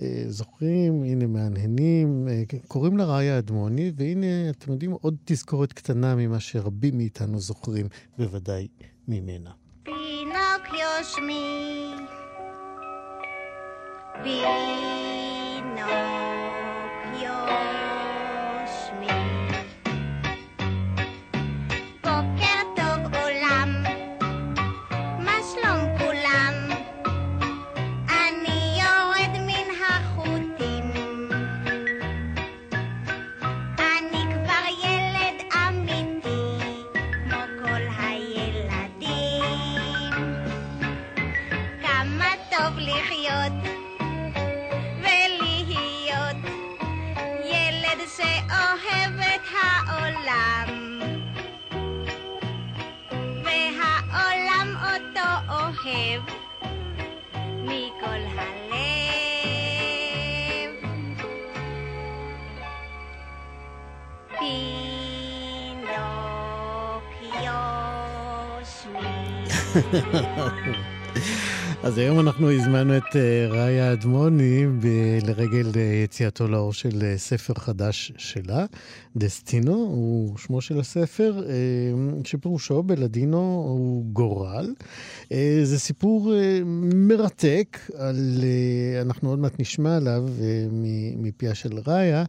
אה, 0.02 0.24
זוכרים, 0.28 1.04
הנה 1.04 1.26
מהנהנים, 1.26 2.28
אה, 2.28 2.42
קוראים 2.68 2.98
לה 2.98 3.04
ראיה 3.04 3.38
אדמוני, 3.38 3.92
והנה, 3.96 4.50
אתם 4.50 4.72
יודעים, 4.72 4.92
עוד 4.92 5.16
תזכורת 5.24 5.72
קטנה 5.72 6.14
ממה 6.14 6.40
שרבים 6.40 6.96
מאיתנו 6.96 7.40
זוכרים, 7.40 7.86
בוודאי 8.18 8.68
ממנה. 9.08 9.50
פינוקיו 9.84 10.88
שמי, 11.02 11.90
פינוקיו 14.24 16.27
cave, 55.88 56.28
Mikol 57.66 58.22
Halev. 58.36 58.62
Pinocchio's 64.38 64.74
me. 68.92 69.08
אז 71.82 71.98
היום 71.98 72.20
אנחנו 72.20 72.52
הזמנו 72.52 72.96
את 72.96 73.16
אה, 73.16 73.46
ראיה 73.50 73.92
אדמוני 73.92 74.66
לרגל 75.26 75.66
אה, 75.76 75.80
יציאתו 76.04 76.48
לאור 76.48 76.72
של 76.72 77.02
אה, 77.02 77.18
ספר 77.18 77.54
חדש 77.54 78.12
שלה, 78.16 78.66
דסטינו, 79.16 79.72
הוא 79.74 80.38
שמו 80.38 80.60
של 80.60 80.80
הספר, 80.80 81.42
שפירושו 82.24 82.82
בלדינו 82.82 83.64
הוא 83.68 84.04
גורל. 84.04 84.74
זה 85.62 85.78
סיפור 85.78 86.32
מרתק, 86.94 87.78
על, 87.96 88.44
אנחנו 89.00 89.30
עוד 89.30 89.38
מעט 89.38 89.60
נשמע 89.60 89.96
עליו 89.96 90.28
מפיה 91.16 91.54
של 91.54 91.78
ראיה. 91.86 92.24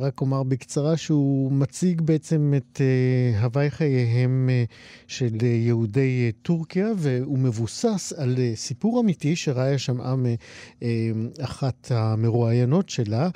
רק 0.00 0.20
אומר 0.20 0.42
בקצרה 0.42 0.96
שהוא 0.96 1.52
מציג 1.52 2.00
בעצם 2.00 2.54
את 2.56 2.80
הוואי 3.40 3.70
חייהם 3.70 4.50
של 5.06 5.42
יהודי 5.42 6.32
טורקיה, 6.42 6.88
והוא 6.96 7.38
מבוסס 7.38 8.03
על 8.12 8.34
אה, 8.38 8.52
סיפור 8.54 9.00
אמיתי 9.00 9.36
שראיה 9.36 9.78
שמעה 9.78 10.14
מאחת 11.14 11.90
המרואיינות 11.90 12.88
שלה. 12.88 13.28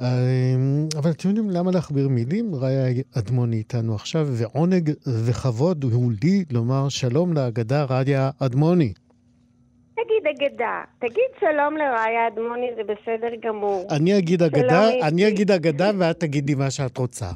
אה, 0.00 0.06
אבל 0.98 1.10
אתם 1.10 1.28
יודעים 1.28 1.50
למה 1.50 1.70
להכביר 1.70 2.08
מילים? 2.08 2.54
ראיה 2.54 3.02
אדמוני 3.18 3.56
איתנו 3.56 3.94
עכשיו, 3.94 4.26
ועונג 4.30 4.90
וכבוד 5.06 5.84
הוא 5.84 6.12
לי 6.22 6.44
לומר 6.50 6.88
שלום 6.88 7.32
לאגדה 7.32 7.84
ראיה 7.84 8.30
אדמוני. 8.38 8.92
תגיד 9.94 10.26
אגדה. 10.36 10.82
תגיד 10.98 11.30
שלום 11.40 11.76
לראיה 11.76 12.28
אדמוני, 12.28 12.66
זה 12.76 12.82
בסדר 12.82 13.48
גמור. 13.48 13.86
אני 13.90 14.18
אגיד 14.18 14.42
אגדה, 14.42 14.90
אני 15.02 15.28
אגיד 15.28 15.50
אגדה 15.50 15.90
ואת 15.98 16.20
תגידי 16.20 16.54
מה 16.54 16.70
שאת 16.70 16.98
רוצה. 16.98 17.30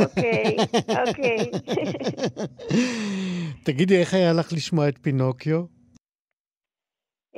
אוקיי, 0.00 0.56
אוקיי. 1.06 1.50
תגידי, 3.66 4.00
איך 4.00 4.14
היה 4.14 4.32
לך 4.32 4.52
לשמוע 4.52 4.88
את 4.88 4.98
פינוקיו? 5.02 5.77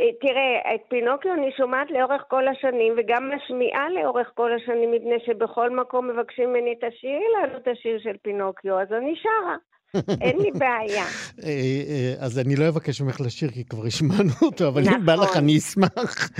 אה, 0.01 0.13
תראה, 0.21 0.75
את 0.75 0.81
פינוקיו 0.89 1.33
אני 1.35 1.51
שומעת 1.57 1.91
לאורך 1.91 2.23
כל 2.29 2.49
השנים, 2.49 2.93
וגם 2.99 3.31
משמיעה 3.35 3.87
לאורך 3.91 4.29
כל 4.35 4.51
השנים, 4.53 4.91
מפני 4.91 5.19
שבכל 5.27 5.71
מקום 5.71 6.09
מבקשים 6.09 6.49
ממני, 6.49 6.75
תשאירי 6.75 7.29
לנו 7.37 7.57
את 7.59 7.69
השיר 7.69 7.99
של 8.03 8.17
פינוקיו, 8.23 8.81
אז 8.81 8.89
אני 8.93 9.15
שרה. 9.23 9.57
אין 10.21 10.39
לי 10.39 10.51
בעיה. 10.51 11.05
אה, 11.45 11.51
אה, 11.91 12.15
אז 12.19 12.39
אני 12.39 12.57
לא 12.57 12.69
אבקש 12.69 13.01
ממך 13.01 13.21
לשיר, 13.21 13.51
כי 13.51 13.65
כבר 13.65 13.87
השמענו 13.87 14.33
אותו, 14.43 14.69
אבל 14.69 14.83
אם 14.89 15.07
בא 15.07 15.15
לך 15.15 15.23
נכון. 15.23 15.43
אני 15.43 15.59
אשמח. 15.59 16.31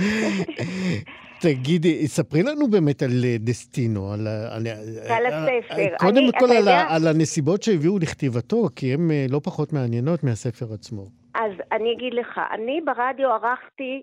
תגידי, 1.41 2.07
ספרי 2.07 2.43
לנו 2.43 2.67
באמת 2.67 3.03
על 3.03 3.11
דסטינו, 3.39 4.13
על, 4.13 4.27
על, 4.27 4.67
על 5.09 5.25
הספר. 5.25 5.95
קודם 5.99 6.23
כל 6.39 6.51
על, 6.51 6.67
על 6.67 7.07
הנסיבות 7.07 7.63
שהביאו 7.63 7.99
לכתיבתו, 7.99 8.67
כי 8.75 8.93
הן 8.93 9.11
לא 9.29 9.41
פחות 9.43 9.73
מעניינות 9.73 10.23
מהספר 10.23 10.73
עצמו. 10.73 11.20
אז 11.35 11.51
אני 11.71 11.93
אגיד 11.93 12.13
לך, 12.13 12.41
אני 12.51 12.81
ברדיו 12.81 13.29
ערכתי 13.29 14.01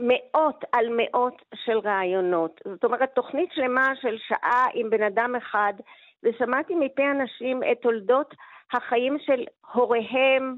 מאות 0.00 0.64
על 0.72 0.86
מאות 0.90 1.42
של 1.54 1.78
ראיונות. 1.78 2.60
זאת 2.64 2.84
אומרת, 2.84 3.14
תוכנית 3.14 3.52
שלמה 3.52 3.92
של 4.00 4.16
שעה 4.18 4.66
עם 4.74 4.90
בן 4.90 5.02
אדם 5.02 5.34
אחד, 5.36 5.72
ושמעתי 6.22 6.74
מפי 6.74 7.02
אנשים 7.10 7.62
את 7.72 7.78
תולדות 7.82 8.34
החיים 8.72 9.16
של 9.18 9.44
הוריהם, 9.72 10.56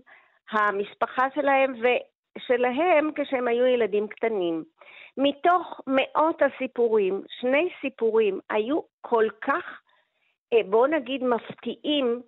המשפחה 0.50 1.26
שלהם 1.34 1.74
ושלהם 1.74 3.10
כשהם 3.14 3.48
היו 3.48 3.66
ילדים 3.66 4.08
קטנים. 4.08 4.64
מתוך 5.16 5.80
מאות 5.86 6.42
הסיפורים, 6.42 7.22
שני 7.40 7.68
סיפורים 7.80 8.40
היו 8.50 8.80
כל 9.00 9.26
כך, 9.40 9.80
אה, 10.52 10.62
בואו 10.70 10.86
נגיד, 10.86 11.24
מפתיעים, 11.24 12.22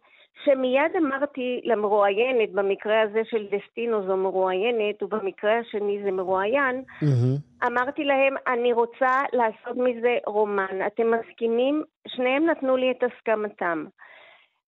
שמיד 0.44 0.96
אמרתי 0.96 1.60
למרואיינת, 1.64 2.52
במקרה 2.52 3.02
הזה 3.02 3.20
של 3.24 3.46
דסטינו 3.46 4.06
זו 4.06 4.16
מרואיינת, 4.16 5.02
ובמקרה 5.02 5.58
השני 5.58 6.00
זה 6.04 6.10
מרואיין, 6.10 6.84
mm-hmm. 7.02 7.66
אמרתי 7.66 8.04
להם, 8.04 8.34
אני 8.46 8.72
רוצה 8.72 9.22
לעשות 9.32 9.76
מזה 9.76 10.18
רומן. 10.26 10.86
אתם 10.86 11.10
מסכימים? 11.10 11.82
שניהם 12.08 12.46
נתנו 12.46 12.76
לי 12.76 12.90
את 12.90 13.02
הסכמתם. 13.02 13.84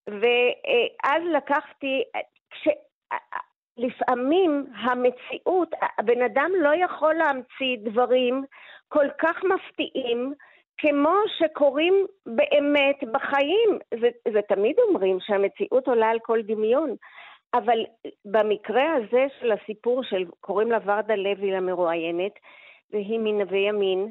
ואז 0.07 1.23
לקחתי, 1.36 2.03
כש... 2.51 2.69
לפעמים 3.77 4.66
המציאות, 4.74 5.69
הבן 5.99 6.23
אדם 6.23 6.51
לא 6.61 6.70
יכול 6.85 7.15
להמציא 7.15 7.77
דברים 7.90 8.44
כל 8.89 9.07
כך 9.19 9.36
מפתיעים, 9.44 10.35
כמו 10.78 11.15
שקורים 11.39 12.07
באמת 12.27 13.05
בחיים. 13.12 13.78
זה, 14.01 14.09
זה 14.32 14.40
תמיד 14.49 14.77
אומרים 14.89 15.19
שהמציאות 15.20 15.89
עולה 15.89 16.11
על 16.11 16.19
כל 16.19 16.43
דמיון, 16.43 16.97
אבל 17.55 17.85
במקרה 18.24 18.94
הזה 18.94 19.27
של 19.40 19.53
הסיפור 19.53 20.03
של, 20.03 20.24
קוראים 20.40 20.73
לה 20.73 20.78
ורדה 20.85 21.15
לוי 21.15 21.51
למרואיינת, 21.51 22.32
והיא 22.90 23.19
מנווה 23.19 23.59
ימין, 23.59 24.11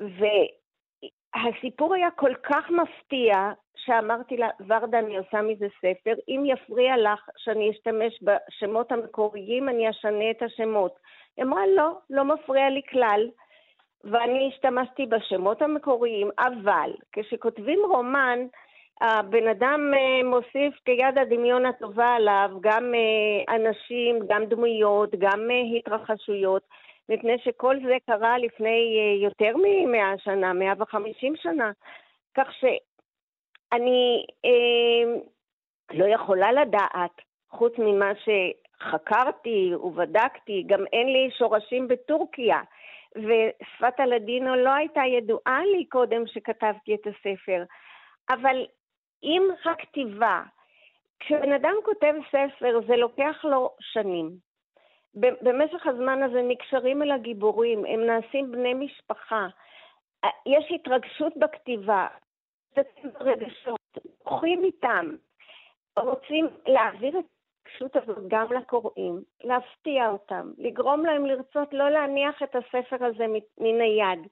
והסיפור 0.00 1.94
היה 1.94 2.10
כל 2.10 2.34
כך 2.42 2.70
מפתיע, 2.70 3.34
שאמרתי 3.76 4.36
לה, 4.36 4.48
ורדה, 4.66 4.98
אני 4.98 5.16
עושה 5.16 5.42
מזה 5.42 5.66
ספר, 5.78 6.14
אם 6.28 6.42
יפריע 6.46 6.96
לך 6.96 7.28
שאני 7.36 7.70
אשתמש 7.70 8.22
בשמות 8.22 8.92
המקוריים, 8.92 9.68
אני 9.68 9.90
אשנה 9.90 10.30
את 10.30 10.42
השמות. 10.42 10.98
היא 11.36 11.44
אמרה, 11.44 11.62
לא, 11.76 11.90
לא 12.10 12.24
מפריע 12.24 12.70
לי 12.70 12.82
כלל. 12.90 13.28
ואני 14.04 14.50
השתמשתי 14.52 15.06
בשמות 15.06 15.62
המקוריים, 15.62 16.30
אבל 16.38 16.90
כשכותבים 17.12 17.78
רומן, 17.88 18.38
הבן 19.00 19.48
אדם 19.48 19.90
אה, 19.94 20.28
מוסיף 20.28 20.74
כיד 20.84 21.18
הדמיון 21.18 21.66
הטובה 21.66 22.14
עליו 22.14 22.50
גם 22.60 22.94
אה, 22.94 23.54
אנשים, 23.54 24.18
גם 24.28 24.44
דמויות, 24.44 25.10
גם 25.18 25.50
אה, 25.50 25.78
התרחשויות, 25.78 26.62
מפני 27.08 27.38
שכל 27.38 27.76
זה 27.86 27.96
קרה 28.06 28.38
לפני 28.38 28.98
יותר 29.22 29.56
מ-100 29.56 30.18
שנה, 30.24 30.52
150 30.52 31.36
שנה. 31.36 31.70
כך 32.36 32.48
שאני 32.60 34.26
אה, 34.44 35.20
לא 35.90 36.04
יכולה 36.04 36.52
לדעת, 36.52 37.20
חוץ 37.50 37.72
ממה 37.78 38.12
שחקרתי 38.14 39.74
ובדקתי, 39.74 40.64
גם 40.66 40.84
אין 40.92 41.12
לי 41.12 41.30
שורשים 41.38 41.88
בטורקיה. 41.88 42.60
ושפת 43.16 44.00
הלדינו 44.00 44.56
לא 44.56 44.70
הייתה 44.70 45.00
ידועה 45.00 45.60
לי 45.64 45.84
קודם 45.84 46.26
שכתבתי 46.26 46.94
את 46.94 47.06
הספר. 47.06 47.64
אבל 48.30 48.66
עם 49.22 49.42
הכתיבה, 49.64 50.42
כשבן 51.20 51.52
אדם 51.52 51.74
כותב 51.84 52.14
ספר 52.28 52.80
זה 52.86 52.96
לוקח 52.96 53.44
לו 53.44 53.70
שנים. 53.80 54.30
במשך 55.14 55.86
הזמן 55.86 56.22
הזה 56.22 56.42
נקשרים 56.42 57.02
אל 57.02 57.10
הגיבורים, 57.10 57.84
הם 57.84 58.06
נעשים 58.06 58.52
בני 58.52 58.74
משפחה. 58.74 59.46
יש 60.46 60.72
התרגשות 60.74 61.36
בכתיבה, 61.36 62.06
רגשות, 63.20 63.80
הולכים 64.24 64.64
איתם, 64.64 65.16
רוצים 65.96 66.48
להעביר 66.66 67.18
את 67.18 67.24
ההתרגשות 67.66 67.96
הזאת 67.96 68.28
גם 68.28 68.46
לקוראים, 68.52 69.20
להפתיע 69.44 70.08
אותם, 70.08 70.50
לגרום 70.58 71.06
להם 71.06 71.26
לרצות 71.26 71.74
לא 71.74 71.88
להניח 71.90 72.42
את 72.42 72.56
הספר 72.56 73.04
הזה 73.04 73.26
מן 73.58 73.80
היד. 73.80 74.26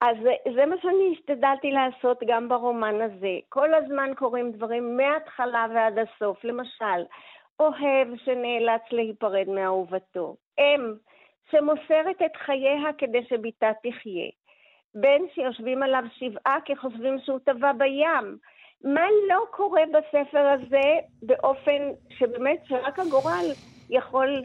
אז 0.00 0.16
זה 0.54 0.66
מה 0.66 0.76
שאני 0.82 1.12
השתדלתי 1.12 1.70
לעשות 1.70 2.18
גם 2.26 2.48
ברומן 2.48 3.00
הזה. 3.00 3.38
כל 3.48 3.74
הזמן 3.74 4.10
קורים 4.16 4.52
דברים 4.52 4.96
מההתחלה 4.96 5.66
ועד 5.74 5.98
הסוף. 5.98 6.44
למשל, 6.44 7.04
אוהב 7.60 8.08
שנאלץ 8.24 8.82
להיפרד 8.92 9.48
מאהובתו, 9.48 10.36
אם 10.58 10.94
שמוסרת 11.50 12.22
את 12.26 12.36
חייה 12.36 12.92
כדי 12.98 13.24
שבתה 13.24 13.70
תחיה, 13.82 14.30
בן 14.94 15.22
שיושבים 15.34 15.82
עליו 15.82 16.04
שבעה 16.18 16.58
כי 16.64 16.76
חושבים 16.76 17.18
שהוא 17.18 17.38
טבע 17.38 17.72
בים, 17.72 18.38
מה 18.84 19.06
לא 19.28 19.44
קורה 19.50 19.82
בספר 19.92 20.46
הזה 20.46 20.90
באופן 21.22 21.82
שבאמת 22.18 22.58
שרק 22.68 22.98
הגורל 22.98 23.46
יכול 23.90 24.44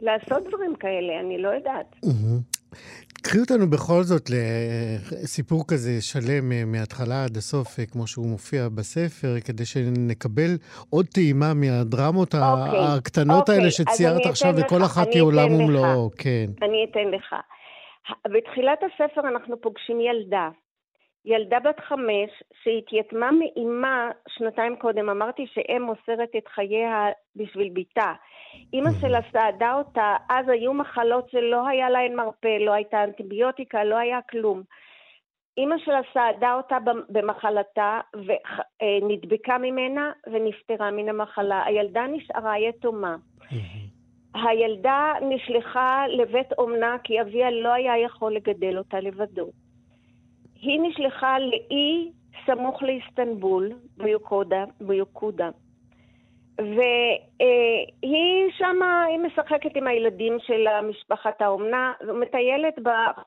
לעשות 0.00 0.48
דברים 0.48 0.74
כאלה, 0.76 1.20
אני 1.20 1.42
לא 1.42 1.48
יודעת. 1.48 1.96
קחי 3.22 3.38
אותנו 3.38 3.70
בכל 3.70 4.02
זאת 4.02 4.30
לסיפור 4.30 5.64
כזה 5.68 5.90
שלם 6.00 6.52
אה, 6.52 6.62
מההתחלה 6.66 7.24
עד 7.24 7.36
הסוף, 7.36 7.78
אה, 7.78 7.86
כמו 7.86 8.06
שהוא 8.06 8.26
מופיע 8.26 8.68
בספר, 8.68 9.40
כדי 9.46 9.64
שנקבל 9.64 10.50
עוד 10.90 11.06
טעימה 11.06 11.54
מהדרמות 11.54 12.34
אוקיי, 12.34 12.80
הקטנות 12.96 13.40
אוקיי, 13.40 13.54
האלה 13.54 13.70
שציירת 13.70 14.26
עכשיו, 14.26 14.54
וכל 14.56 14.82
אחת 14.84 15.08
היא 15.14 15.22
עולם 15.22 15.52
ומלואו, 15.54 16.10
כן. 16.18 16.46
אני 16.62 16.86
אתן 16.90 17.08
לך. 17.16 17.34
בתחילת 18.24 18.78
הספר 18.86 19.28
אנחנו 19.28 19.60
פוגשים 19.60 20.00
ילדה 20.00 20.48
ילדה 21.24 21.60
בת 21.60 21.80
חמש 21.80 22.42
שהתייתמה 22.62 23.30
מאימה 23.32 24.10
שנתיים 24.28 24.76
קודם, 24.76 25.08
אמרתי 25.08 25.46
שאם 25.46 25.82
מוסרת 25.82 26.30
את 26.38 26.48
חייה 26.48 27.06
בשביל 27.36 27.70
בתה. 27.74 28.12
אימא 28.72 28.90
שלה 29.00 29.20
סעדה 29.32 29.74
אותה, 29.74 30.16
אז 30.30 30.48
היו 30.48 30.74
מחלות 30.74 31.30
שלא 31.30 31.68
היה 31.68 31.90
להן 31.90 32.14
מרפא, 32.14 32.58
לא 32.60 32.72
הייתה 32.72 33.04
אנטיביוטיקה, 33.04 33.84
לא 33.84 33.96
היה 33.96 34.18
כלום. 34.30 34.62
אימא 35.56 35.78
שלה 35.78 36.00
סעדה 36.14 36.54
אותה 36.54 36.76
במחלתה 37.08 38.00
ונדבקה 38.14 39.58
ממנה 39.58 40.12
ונפטרה 40.26 40.90
מן 40.90 41.08
המחלה. 41.08 41.62
הילדה 41.64 42.06
נשארה 42.06 42.58
יתומה. 42.58 43.16
הילדה 44.34 45.12
נשלחה 45.22 46.04
לבית 46.08 46.52
אומנה 46.58 46.96
כי 47.04 47.20
אביה 47.20 47.50
לא 47.50 47.72
היה 47.72 47.98
יכול 47.98 48.34
לגדל 48.34 48.78
אותה 48.78 49.00
לבדו. 49.00 49.50
היא 50.62 50.80
נשלחה 50.80 51.38
לאי 51.38 52.10
סמוך 52.46 52.82
לאיסטנבול, 52.82 53.72
ביוקודה, 53.96 54.64
ביוקודה. 54.80 55.50
והיא 56.58 58.52
שמה, 58.58 59.04
היא 59.04 59.18
משחקת 59.18 59.76
עם 59.76 59.86
הילדים 59.86 60.36
של 60.40 60.80
משפחת 60.82 61.42
האומנה, 61.42 61.92
ומטיילת 62.06 62.74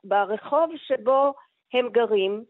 ברחוב 0.04 0.70
שבו 0.78 1.34
הם 1.74 1.90
גרים, 1.90 2.44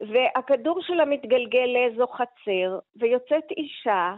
והכדור 0.00 0.82
שלה 0.82 1.04
מתגלגל 1.04 1.66
לאיזו 1.66 2.06
חצר, 2.06 2.78
ויוצאת 2.96 3.50
אישה 3.50 4.14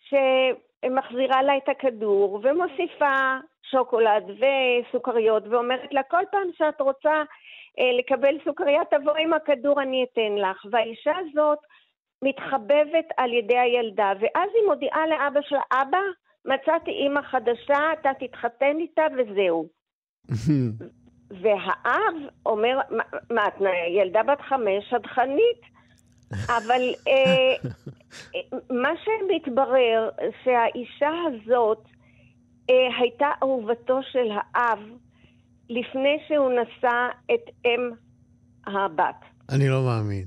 שמחזירה 0.00 1.42
לה 1.42 1.56
את 1.56 1.68
הכדור, 1.68 2.40
ומוסיפה 2.42 3.36
שוקולד 3.70 4.24
וסוכריות, 4.30 5.42
ואומרת 5.50 5.92
לה, 5.92 6.02
כל 6.02 6.22
פעם 6.30 6.48
שאת 6.58 6.80
רוצה 6.80 7.22
לקבל 7.98 8.36
סוכריה, 8.44 8.82
תבואי 8.84 9.22
עם 9.22 9.32
הכדור, 9.32 9.82
אני 9.82 10.06
אתן 10.12 10.34
לך. 10.34 10.66
והאישה 10.70 11.12
הזאת 11.18 11.58
מתחבבת 12.22 13.06
על 13.16 13.32
ידי 13.32 13.58
הילדה, 13.58 14.12
ואז 14.20 14.50
היא 14.54 14.68
מודיעה 14.68 15.06
לאבא 15.06 15.40
שלה, 15.42 15.60
אבא, 15.72 15.98
מצאתי 16.44 16.90
אימא 16.90 17.22
חדשה, 17.22 17.92
אתה 17.92 18.10
תתחתן 18.20 18.76
איתה 18.78 19.02
וזהו. 19.18 19.68
והאב 21.42 22.14
אומר, 22.46 22.78
מה, 23.30 23.48
את 23.48 23.54
ילדה 23.88 24.22
בת 24.22 24.40
חמש, 24.40 24.90
שדכנית? 24.90 25.60
אבל 26.46 26.82
אה, 27.08 27.70
מה 28.82 28.92
שמתברר, 29.04 30.10
שהאישה 30.44 31.10
הזאת 31.26 31.84
אה, 32.70 32.96
הייתה 32.98 33.28
אהובתו 33.42 34.00
של 34.02 34.30
האב 34.30 34.78
לפני 35.70 36.18
שהוא 36.28 36.52
נשא 36.52 37.08
את 37.34 37.50
אם 37.64 37.90
הבת. 38.66 39.24
אני 39.50 39.68
לא 39.68 39.82
מאמין. 39.84 40.26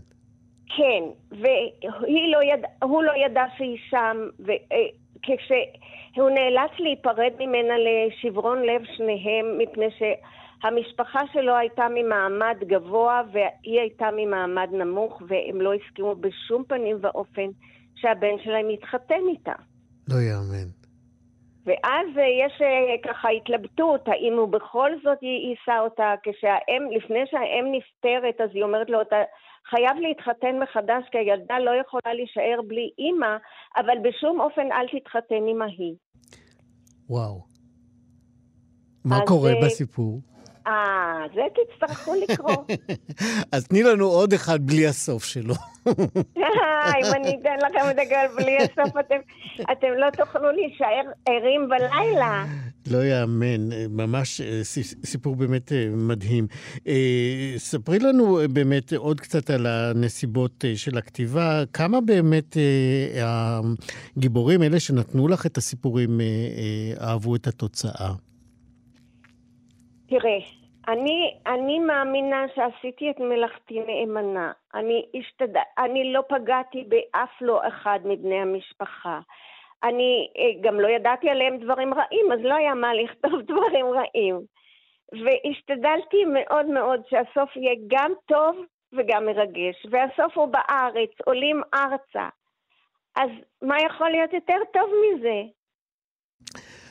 כן, 0.78 1.04
והוא 1.32 3.04
לא, 3.04 3.14
לא 3.14 3.26
ידע 3.26 3.44
שהיא 3.58 3.78
שם, 3.90 4.18
וכשהוא 4.40 6.30
אה, 6.30 6.34
נאלץ 6.34 6.72
להיפרד 6.80 7.32
ממנה 7.40 7.74
לשברון 7.78 8.62
לב 8.62 8.82
שניהם, 8.98 9.58
מפני 9.58 9.86
שהמשפחה 9.98 11.20
שלו 11.34 11.56
הייתה 11.56 11.84
ממעמד 11.96 12.58
גבוה 12.64 13.22
והיא 13.32 13.80
הייתה 13.80 14.10
ממעמד 14.18 14.70
נמוך, 14.72 15.22
והם 15.28 15.62
לא 15.62 15.74
הסכימו 15.74 16.16
בשום 16.16 16.64
פנים 16.68 16.98
ואופן 17.02 17.50
שהבן 17.96 18.36
שלהם 18.44 18.70
יתחתן 18.70 19.22
איתה. 19.30 19.56
לא 20.08 20.16
יאמן. 20.16 20.83
ואז 21.66 22.08
אה, 22.18 22.46
יש 22.46 22.62
אה, 22.62 23.12
ככה 23.12 23.30
התלבטות, 23.30 24.08
האם 24.08 24.34
הוא 24.38 24.48
בכל 24.48 24.92
זאת 25.04 25.24
יישא 25.24 25.80
אותה, 25.80 26.14
כשהאם, 26.24 26.82
לפני 26.98 27.24
שהאם 27.32 27.66
נפטרת, 27.72 28.42
אז 28.42 28.50
היא 28.54 28.64
אומרת 28.64 28.90
לו, 28.90 29.02
אתה 29.02 29.16
חייב 29.70 29.98
להתחתן 30.02 30.60
מחדש, 30.60 31.04
כי 31.12 31.18
הילדה 31.18 31.60
לא 31.60 31.72
יכולה 31.82 32.14
להישאר 32.14 32.62
בלי 32.68 32.90
אימא, 32.98 33.38
אבל 33.78 33.98
בשום 34.04 34.40
אופן 34.40 34.72
אל 34.72 34.88
תתחתן 35.00 35.48
עם 35.48 35.62
ההיא. 35.62 35.96
וואו. 37.10 37.42
מה 39.06 39.20
קורה 39.28 39.50
אה, 39.50 39.62
בסיפור? 39.66 40.22
אה, 40.68 41.24
זה 41.36 41.42
תצטרכו 41.54 42.14
לקרוא. 42.28 42.56
אז 43.54 43.68
תני 43.68 43.84
לנו 43.84 44.06
עוד 44.06 44.34
אחד 44.34 44.68
בלי 44.68 44.88
הסוף 44.88 45.24
שלו. 45.24 45.56
אם 45.88 47.14
אני 47.16 47.38
אתן 47.42 47.58
לכם 47.58 47.90
את 47.92 48.00
הגל 48.00 48.26
בלי 48.36 48.58
הסוף, 48.58 48.98
אתם, 49.00 49.16
אתם 49.72 49.88
לא 49.98 50.10
תוכלו 50.10 50.52
להישאר 50.52 51.12
ערים 51.26 51.70
בלילה. 51.70 52.46
לא 52.92 53.06
יאמן, 53.06 53.70
ממש 53.90 54.42
אה, 54.42 54.62
סיפור 55.06 55.36
באמת 55.36 55.72
אה, 55.72 55.90
מדהים. 55.92 56.48
אה, 56.88 57.54
ספרי 57.58 58.00
לנו 58.00 58.40
באמת 58.50 58.94
עוד 58.94 59.22
קצת 59.22 59.50
על 59.50 59.66
הנסיבות 59.66 60.66
של 60.76 60.98
הכתיבה. 60.98 61.64
כמה 61.74 62.02
באמת 62.02 62.58
הגיבורים, 64.18 64.64
אלה 64.64 64.80
שנתנו 64.80 65.28
לך 65.28 65.46
את 65.46 65.58
הסיפורים, 65.58 66.22
אהבו 67.02 67.36
את 67.36 67.48
התוצאה? 67.48 68.14
תראה, 70.20 70.38
אני, 70.88 71.38
אני 71.46 71.80
מאמינה 71.80 72.46
שעשיתי 72.56 73.12
את 73.12 73.20
מלאכתי 73.20 73.80
נאמנה. 73.80 74.52
אני, 74.74 75.06
השתד... 75.20 75.58
אני 75.78 76.14
לא 76.14 76.22
פגעתי 76.30 76.84
באף 76.84 77.42
לא 77.42 77.68
אחד 77.68 78.00
מבני 78.06 78.40
המשפחה. 78.42 79.20
אני 79.84 80.30
אה, 80.38 80.62
גם 80.62 80.80
לא 80.80 80.88
ידעתי 80.88 81.30
עליהם 81.30 81.58
דברים 81.58 81.94
רעים, 81.94 82.32
אז 82.32 82.40
לא 82.44 82.54
היה 82.54 82.74
מה 82.74 82.94
לכתוב 82.94 83.42
דברים 83.52 83.86
רעים. 83.86 84.42
והשתדלתי 85.12 86.26
מאוד 86.26 86.66
מאוד 86.66 87.02
שהסוף 87.10 87.56
יהיה 87.56 87.76
גם 87.88 88.14
טוב 88.26 88.56
וגם 88.94 89.26
מרגש. 89.26 89.86
והסוף 89.92 90.38
הוא 90.38 90.48
בארץ, 90.48 91.12
עולים 91.26 91.62
ארצה. 91.74 92.30
אז 93.16 93.30
מה 93.62 93.76
יכול 93.86 94.10
להיות 94.10 94.34
יותר 94.34 94.58
טוב 94.74 94.90
מזה? 95.06 95.42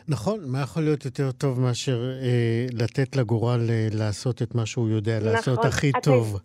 נכון, 0.09 0.39
מה 0.47 0.61
יכול 0.61 0.83
להיות 0.83 1.05
יותר 1.05 1.33
טוב 1.33 1.61
מאשר 1.61 1.99
אה, 2.23 2.67
לתת 2.73 3.17
לגורל 3.17 3.61
אה, 3.71 3.87
לעשות 3.93 4.43
את 4.43 4.55
מה 4.55 4.67
שהוא 4.67 4.89
יודע 4.89 5.19
נכון, 5.19 5.33
לעשות 5.33 5.65
הכי 5.65 5.91
את, 5.91 6.03
טוב? 6.03 6.41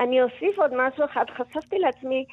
אני 0.00 0.22
אוסיף 0.22 0.58
עוד 0.58 0.70
משהו 0.74 1.04
אחד. 1.04 1.24
חשבתי 1.30 1.78
לעצמי, 1.78 2.24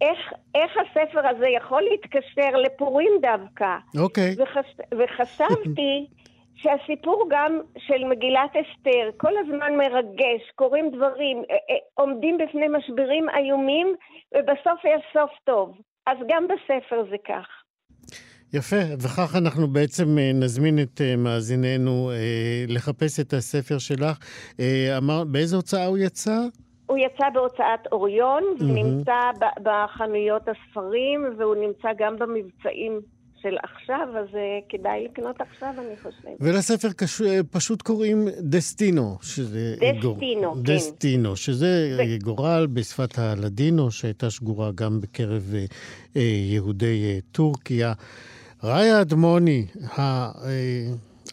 איך, 0.00 0.18
איך 0.54 0.72
הספר 0.76 1.28
הזה 1.28 1.48
יכול 1.48 1.82
להתקשר 1.82 2.56
לפורים 2.56 3.12
דווקא. 3.22 3.76
אוקיי. 3.98 4.34
וחש, 4.38 4.76
וחשבתי 4.98 6.06
שהסיפור 6.62 7.28
גם 7.30 7.60
של 7.78 8.04
מגילת 8.04 8.50
אסתר, 8.50 9.10
כל 9.16 9.32
הזמן 9.38 9.76
מרגש, 9.76 10.50
קורים 10.54 10.90
דברים, 10.90 11.38
אה, 11.50 11.54
אה, 11.54 11.76
עומדים 11.94 12.38
בפני 12.38 12.68
משברים 12.68 13.26
איומים, 13.28 13.94
ובסוף 14.34 14.84
יש 14.84 15.02
סוף 15.12 15.30
טוב. 15.44 15.78
אז 16.06 16.18
גם 16.28 16.46
בספר 16.48 17.02
זה 17.10 17.16
כך. 17.26 17.46
יפה, 18.52 18.76
וכך 19.02 19.36
אנחנו 19.36 19.68
בעצם 19.68 20.18
אה, 20.18 20.30
נזמין 20.34 20.78
את 20.78 21.00
אה, 21.00 21.16
מאזיננו 21.16 22.10
אה, 22.10 22.64
לחפש 22.68 23.20
את 23.20 23.32
הספר 23.32 23.78
שלך. 23.78 24.18
אמר, 24.98 25.24
באיזה 25.24 25.56
הוצאה 25.56 25.86
הוא 25.86 25.98
יצא? 25.98 26.38
הוא 26.86 26.98
יצא 26.98 27.24
בהוצאת 27.34 27.92
אוריון, 27.92 28.42
mm-hmm. 28.42 28.64
נמצא 28.64 29.30
בחנויות 29.62 30.42
הספרים, 30.48 31.24
והוא 31.38 31.54
נמצא 31.54 31.88
גם 31.98 32.16
במבצעים 32.18 33.00
של 33.42 33.56
עכשיו, 33.62 34.08
אז 34.18 34.28
כדאי 34.68 35.04
לקנות 35.04 35.36
עכשיו, 35.40 35.74
אני 35.78 35.96
חושבת. 35.96 36.36
ולספר 36.40 36.88
קש... 36.96 37.22
פשוט 37.50 37.82
קוראים 37.82 38.28
דסטינו, 38.40 39.18
שזה... 39.22 39.74
דסטינו, 39.74 40.00
גור... 40.00 40.54
כן. 40.54 40.74
דסטינו, 40.74 41.36
שזה 41.36 41.96
ו... 41.98 42.24
גורל 42.24 42.66
בשפת 42.72 43.18
הלדינו, 43.18 43.90
שהייתה 43.90 44.30
שגורה 44.30 44.70
גם 44.74 45.00
בקרב 45.00 45.54
יהודי 46.50 47.20
טורקיה. 47.32 47.92
ראיה 48.62 49.00
אדמוני, 49.00 49.66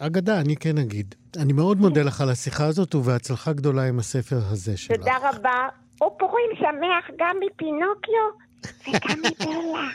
האגדה, 0.00 0.40
אני 0.40 0.56
כן 0.56 0.78
אגיד. 0.78 1.14
אני 1.36 1.52
מאוד 1.52 1.78
מודה 1.78 2.02
לך 2.02 2.20
על 2.20 2.30
השיחה 2.30 2.64
הזאת, 2.66 2.94
ובהצלחה 2.94 3.52
גדולה 3.52 3.88
עם 3.88 3.98
הספר 3.98 4.36
הזה 4.36 4.76
שלך. 4.76 4.96
תודה 4.96 5.16
רבה. 5.22 5.68
ופורים 5.96 6.50
שמח 6.58 7.10
גם 7.18 7.36
מפינוקיו 7.46 8.28
וגם 8.88 9.18
מבלה. 9.18 9.88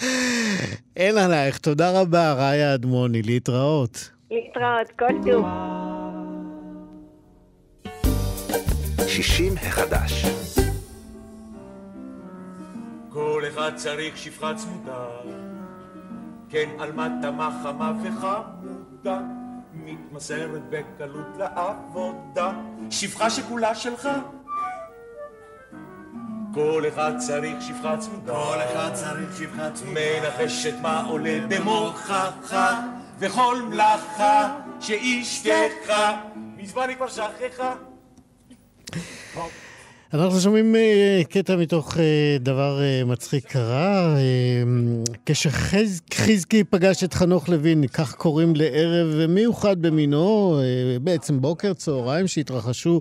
אין 0.96 1.18
עלייך, 1.18 1.58
תודה 1.58 2.00
רבה, 2.00 2.32
ראיה 2.32 2.74
אדמוני, 2.74 3.22
להתראות. 3.22 4.10
להתראות, 4.30 4.90
כל 4.98 5.30
טוב. 5.30 5.46
60 9.08 9.54
החדש. 9.56 10.26
כל 13.08 13.42
אחד 13.48 13.72
צריך 13.76 14.16
שפחה 14.16 14.54
צמודה. 14.54 15.06
כן 16.48 16.68
עלמה 16.78 17.08
תמה 17.22 17.58
חמה 17.62 17.92
וחמודה, 18.02 19.20
מתמסרת 19.74 20.62
בקלות 20.70 21.36
לעבודה, 21.38 22.52
שפחה 22.90 23.30
שכולה 23.30 23.74
שלך. 23.74 24.08
כל 26.54 26.84
אחד 26.88 27.18
צריך 27.18 27.62
שפחה 27.62 27.96
צמודה, 27.96 28.32
כל 28.32 28.58
אחד 28.70 28.94
צריך 28.94 29.36
שפחה 29.38 29.70
צמודה, 29.70 30.00
מנחשת 30.20 30.74
מה 30.82 31.02
עולה 31.02 31.38
במוחך, 31.48 32.54
וכל 33.18 33.62
מלאכה 33.68 34.56
שאשתך, 34.80 35.92
מזמן 36.56 36.88
היא 36.88 36.96
כבר 36.96 37.08
שכחה. 37.08 37.74
אנחנו 40.20 40.40
שומעים 40.40 40.74
uh, 40.74 41.24
קטע 41.24 41.56
מתוך 41.56 41.94
uh, 41.94 41.98
דבר 42.40 42.78
uh, 42.78 43.06
מצחיק 43.06 43.46
קרה. 43.46 44.16
כשחזקי 45.26 46.64
פגש 46.64 47.04
את 47.04 47.14
חנוך 47.14 47.48
לוין, 47.48 47.86
כך 47.86 48.14
קוראים 48.14 48.56
לערב 48.56 49.26
מיוחד 49.28 49.82
במינו, 49.82 50.60
בעצם 51.02 51.40
בוקר, 51.40 51.72
צהריים, 51.72 52.26
שהתרחשו 52.26 53.00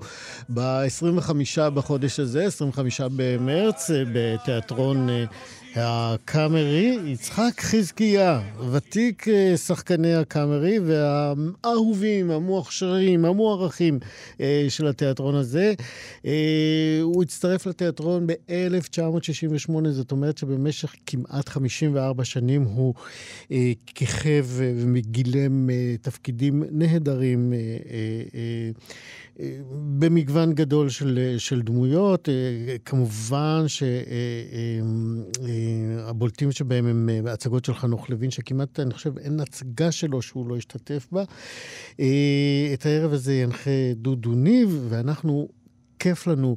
ב-25 0.50 1.32
בחודש 1.74 2.20
הזה, 2.20 2.46
25 2.46 3.02
במרץ, 3.02 3.92
בתיאטרון... 4.14 5.08
הקאמרי, 5.78 6.98
יצחק 7.06 7.60
חזקיה, 7.60 8.42
ותיק 8.72 9.28
אה, 9.28 9.58
שחקני 9.58 10.16
הקאמרי 10.16 10.80
והאהובים, 10.80 12.32
המוכשרים, 12.32 13.26
המוערכים 13.26 14.00
אה, 14.42 14.66
של 14.70 14.88
התיאטרון 14.88 15.36
הזה. 15.36 15.74
אה, 16.26 17.00
הוא 17.02 17.24
הצטרף 17.24 17.66
לתיאטרון 17.66 18.28
ב-1968, 18.28 19.90
זאת 19.90 20.12
אומרת 20.12 20.38
שבמשך 20.38 20.96
כמעט 21.06 21.50
54 21.50 22.24
שנים 22.24 22.64
הוא 22.64 22.94
כיכב 23.86 24.46
וגילם 24.94 25.70
תפקידים 26.02 26.64
נהדרים. 26.72 27.54
במגוון 30.00 30.54
גדול 30.54 30.90
של, 30.90 31.36
של 31.38 31.62
דמויות. 31.62 32.30
אה, 32.30 32.76
כמובן 32.86 33.64
שהבולטים 35.98 36.48
אה, 36.48 36.52
אה, 36.52 36.56
שבהם 36.56 36.86
הם 36.88 37.10
הצגות 37.28 37.66
של 37.66 37.74
חנוך 37.74 38.10
לוין, 38.10 38.32
שכמעט, 38.32 38.80
אני 38.80 38.94
חושב, 38.94 39.18
אין 39.18 39.40
הצגה 39.40 39.92
שלו 39.92 40.22
שהוא 40.22 40.50
לא 40.50 40.58
השתתף 40.58 41.08
בה. 41.12 41.24
את 42.74 42.86
הערב 42.86 43.14
הזה 43.14 43.34
ינחה 43.34 43.94
דודו 43.96 44.32
ניב, 44.32 44.86
ואנחנו, 44.90 45.48
כיף 46.00 46.28
לנו 46.28 46.56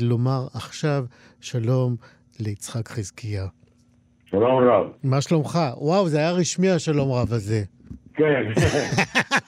לומר 0.00 0.46
עכשיו 0.54 1.04
שלום 1.40 1.96
ליצחק 2.40 2.88
חזקיה. 2.88 3.46
שלום 4.24 4.68
רב. 4.68 4.86
מה 5.02 5.20
שלומך? 5.20 5.58
וואו, 5.76 6.08
זה 6.08 6.18
היה 6.18 6.32
רשמי 6.32 6.70
השלום 6.70 7.12
רב 7.12 7.32
הזה. 7.32 7.62
כן, 8.16 8.42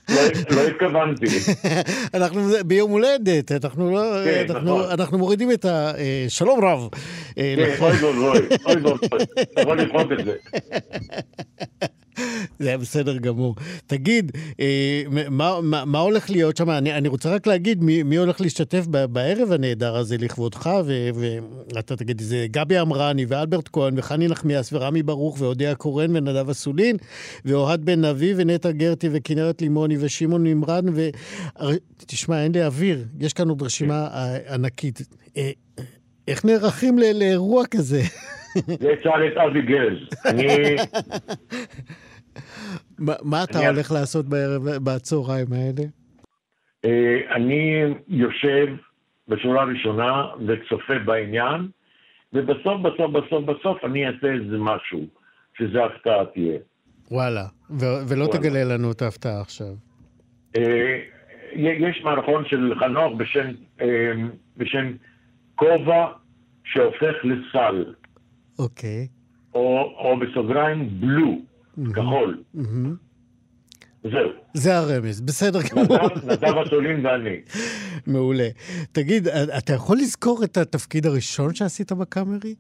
לא, 0.08 0.22
לא 0.50 0.66
התכוונתי. 0.66 1.26
אנחנו 2.14 2.40
ביום 2.66 2.90
הולדת, 2.90 3.52
אנחנו 3.52 3.90
לא... 3.90 4.24
כן, 4.24 4.46
אנחנו, 4.50 4.78
נכון. 4.78 4.90
אנחנו 4.90 5.18
מורידים 5.18 5.52
את 5.52 5.64
השלום 5.68 6.64
אה, 6.64 6.72
רב. 6.72 6.88
אה, 7.38 7.54
כן, 7.56 7.84
אוי 7.84 7.92
ואבוי, 7.92 8.38
אוי 8.66 8.76
ואבוי, 8.76 9.18
יכול 9.58 9.80
לדחות 9.80 10.12
את 10.12 10.24
זה. 10.24 10.32
זה 12.58 12.68
היה 12.68 12.78
בסדר 12.78 13.16
גמור. 13.16 13.54
תגיד, 13.86 14.32
אה, 14.60 15.02
מה, 15.30 15.60
מה, 15.62 15.84
מה 15.84 15.98
הולך 15.98 16.30
להיות 16.30 16.56
שם? 16.56 16.70
אני, 16.70 16.92
אני 16.92 17.08
רוצה 17.08 17.34
רק 17.34 17.46
להגיד 17.46 17.82
מי, 17.82 18.02
מי 18.02 18.16
הולך 18.16 18.40
להשתתף 18.40 18.86
בערב 18.86 19.52
הנהדר 19.52 19.96
הזה 19.96 20.16
לכבודך, 20.18 20.70
ואתה 21.14 21.96
תגיד, 21.96 22.20
זה 22.20 22.46
גבי 22.50 22.80
אמרני 22.80 23.24
ואלברט 23.28 23.68
כהן 23.72 23.98
וחני 23.98 24.28
נחמיאס 24.28 24.72
ורמי 24.72 25.02
ברוך 25.02 25.40
ואודיה 25.40 25.74
קורן 25.74 26.16
ונדב 26.16 26.50
אסולין 26.50 26.96
ואוהד 27.44 27.84
בן 27.84 28.04
נביא 28.04 28.34
ונטע 28.36 28.70
גרטי 28.70 29.08
וכנרת 29.12 29.62
לימוני 29.62 29.96
ושמעון 30.00 30.44
נמרן 30.44 30.84
ו... 30.94 31.08
תשמע, 32.06 32.42
אין 32.42 32.52
לי 32.52 32.64
אוויר, 32.64 33.04
יש 33.20 33.32
כאן 33.32 33.48
עוד 33.48 33.62
רשימה 33.62 34.08
ענקית. 34.48 35.00
אה, 35.36 35.50
איך 36.28 36.44
נערכים 36.44 36.98
לאירוע 36.98 37.66
כזה? 37.66 38.02
זה 38.64 38.94
שאל 39.02 39.26
את 39.26 39.36
אבי 39.36 39.62
גז. 39.62 40.08
אני... 40.26 40.76
מה 42.98 43.44
אתה 43.44 43.68
הולך 43.68 43.92
לעשות 43.92 44.26
בצהריים 44.84 45.46
האלה? 45.52 45.88
אה, 46.84 47.34
אני 47.36 47.84
יושב 48.08 48.66
בשורה 49.28 49.62
הראשונה 49.62 50.24
וצופה 50.46 50.98
בעניין, 51.04 51.68
ובסוף, 52.32 52.80
בסוף, 52.82 53.10
בסוף, 53.10 53.44
בסוף 53.44 53.84
אני 53.84 54.06
אעשה 54.06 54.26
איזה 54.26 54.56
משהו, 54.58 55.00
שזה 55.58 55.84
הפתעה 55.84 56.24
תהיה. 56.34 56.58
וואלה, 57.10 57.44
ולא 58.08 58.26
תגלה 58.32 58.64
לנו 58.64 58.92
את 58.92 59.02
ההפתעה 59.02 59.40
עכשיו. 59.40 59.74
אה, 60.56 60.98
יש 61.54 62.00
מערכון 62.04 62.44
של 62.46 62.72
חנוך 62.80 63.12
בשם, 63.16 63.50
אה, 63.80 64.12
בשם 64.56 64.92
כובע 65.54 66.06
שהופך 66.64 67.14
לסל. 67.24 67.94
אוקיי. 68.58 69.08
או, 69.54 69.94
או 69.98 70.16
בסוגריים 70.20 71.00
בלו, 71.00 71.38
כחול. 71.94 72.42
זהו. 74.02 74.30
זה 74.54 74.78
הרמז, 74.78 75.20
בסדר 75.20 75.58
גמור. 75.70 76.08
נדב 76.24 76.58
אסולין 76.66 77.06
ואני. 77.06 77.36
מעולה. 78.06 78.48
תגיד, 78.92 79.28
אתה 79.28 79.72
יכול 79.72 79.96
לזכור 79.96 80.44
את 80.44 80.56
התפקיד 80.56 81.06
הראשון 81.06 81.54
שעשית 81.54 81.92
בקאמרי? 81.92 82.54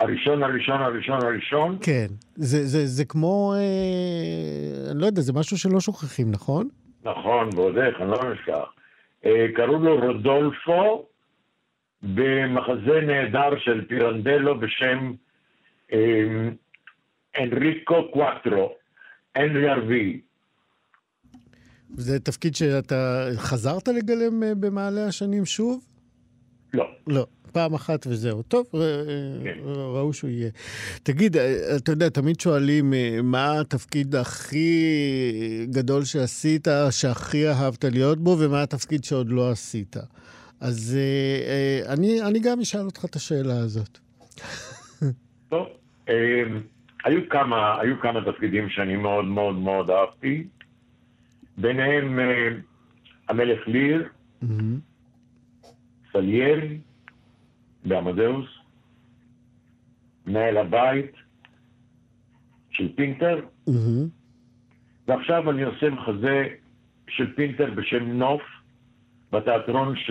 הראשון, 0.00 0.42
הראשון, 0.42 0.80
הראשון, 0.80 1.18
הראשון? 1.22 1.78
כן. 1.80 2.06
זה, 2.36 2.66
זה, 2.66 2.86
זה 2.86 3.04
כמו, 3.04 3.54
אה, 3.56 4.90
אני 4.90 5.00
לא 5.00 5.06
יודע, 5.06 5.20
זה 5.20 5.32
משהו 5.32 5.58
שלא 5.58 5.80
שוכחים, 5.80 6.30
נכון? 6.30 6.68
נכון, 7.04 7.48
ועוד 7.54 7.78
איך, 7.78 8.00
אני 8.00 8.10
לא 8.10 8.32
נשכח. 8.32 8.64
אה, 9.24 9.46
קראו 9.54 9.78
לו 9.78 10.00
רודולפו 10.00 11.06
במחזה 12.04 13.00
נהדר 13.06 13.58
של 13.58 13.84
פירנדלו 13.88 14.60
בשם 14.60 15.12
אה, 15.92 16.48
אנריקו 17.38 18.10
קוואטרו, 18.12 18.74
הנרי 19.34 19.68
הרביעי. 19.68 20.20
זה 21.96 22.20
תפקיד 22.20 22.54
שאתה 22.54 23.28
חזרת 23.36 23.88
לגלם 23.88 24.42
אה, 24.42 24.54
במעלה 24.54 25.06
השנים 25.06 25.44
שוב? 25.44 25.84
לא. 26.74 26.88
לא. 27.06 27.26
פעם 27.54 27.74
אחת 27.74 28.06
וזהו. 28.06 28.42
טוב, 28.42 28.66
כן. 29.44 29.58
ראו 29.64 30.12
שהוא 30.12 30.30
יהיה. 30.30 30.50
תגיד, 31.02 31.36
אה, 31.36 31.76
אתה 31.76 31.92
יודע, 31.92 32.08
תמיד 32.08 32.40
שואלים 32.40 32.94
אה, 32.94 33.18
מה 33.22 33.60
התפקיד 33.60 34.14
הכי 34.14 35.66
גדול 35.70 36.04
שעשית, 36.04 36.68
שהכי 36.90 37.48
אהבת 37.48 37.84
להיות 37.84 38.18
בו, 38.18 38.36
ומה 38.40 38.62
התפקיד 38.62 39.04
שעוד 39.04 39.30
לא 39.30 39.50
עשית. 39.50 39.96
אז 40.60 40.98
אני, 41.88 42.22
אני 42.22 42.40
גם 42.40 42.60
אשאל 42.60 42.80
אותך 42.80 43.04
את 43.04 43.16
השאלה 43.16 43.58
הזאת. 43.58 43.98
טוב, 45.48 45.66
היו 47.04 47.28
כמה, 47.30 47.80
היו 47.80 48.00
כמה 48.00 48.32
תפקידים 48.32 48.68
שאני 48.68 48.96
מאוד 48.96 49.24
מאוד 49.24 49.54
מאוד 49.54 49.90
אהבתי, 49.90 50.46
ביניהם 51.58 52.18
אה, 52.18 52.48
המלך 53.28 53.68
ליר, 53.68 54.08
mm-hmm. 54.42 54.46
סליירי, 56.12 56.78
באמדאוס, 57.84 58.46
מנהל 60.26 60.56
הבית 60.56 61.12
של 62.70 62.92
פינטר, 62.96 63.40
mm-hmm. 63.68 63.72
ועכשיו 65.08 65.50
אני 65.50 65.62
עושה 65.62 65.90
מחזה 65.90 66.48
של 67.08 67.34
פינטר 67.34 67.70
בשם 67.70 68.04
נוף, 68.04 68.42
בתיאטרון 69.34 69.94
ש... 69.96 70.10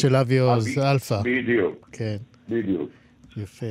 של 0.00 0.16
אבי 0.16 0.38
עוז, 0.38 0.78
אלפא. 0.78 1.20
בדיוק. 1.24 1.88
כן. 1.92 2.16
בדיוק. 2.48 2.90
יפה. 3.36 3.66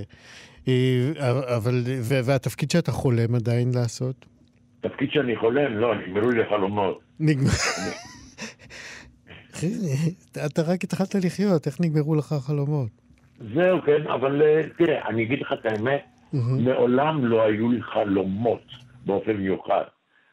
אה, 0.68 1.12
אבל, 1.58 1.74
והתפקיד 2.26 2.72
שאתה 2.72 2.92
חולם 2.92 3.36
עדיין 3.36 3.72
לעשות? 3.76 4.26
תפקיד 4.82 5.12
שאני 5.12 5.36
חולם? 5.36 5.78
לא, 5.78 5.96
נגמרו 5.96 6.32
לי 6.32 6.46
חלומות. 6.50 7.00
נגמר... 7.20 7.50
אתה 10.46 10.62
רק 10.62 10.84
התחלת 10.84 11.16
לחיות, 11.16 11.68
איך 11.68 11.82
נגמרו 11.82 12.16
לך 12.16 12.32
החלומות? 12.32 12.90
זהו, 13.54 13.82
כן, 13.82 14.08
אבל 14.08 14.42
אה, 14.42 14.62
תראה, 14.78 15.08
אני 15.08 15.24
אגיד 15.24 15.42
לך 15.42 15.54
את 15.54 15.66
האמת, 15.66 16.02
מעולם 16.34 17.26
לא 17.26 17.42
היו 17.42 17.72
לי 17.72 17.82
חלומות 17.82 18.64
באופן 19.06 19.34
מיוחד. 19.34 19.84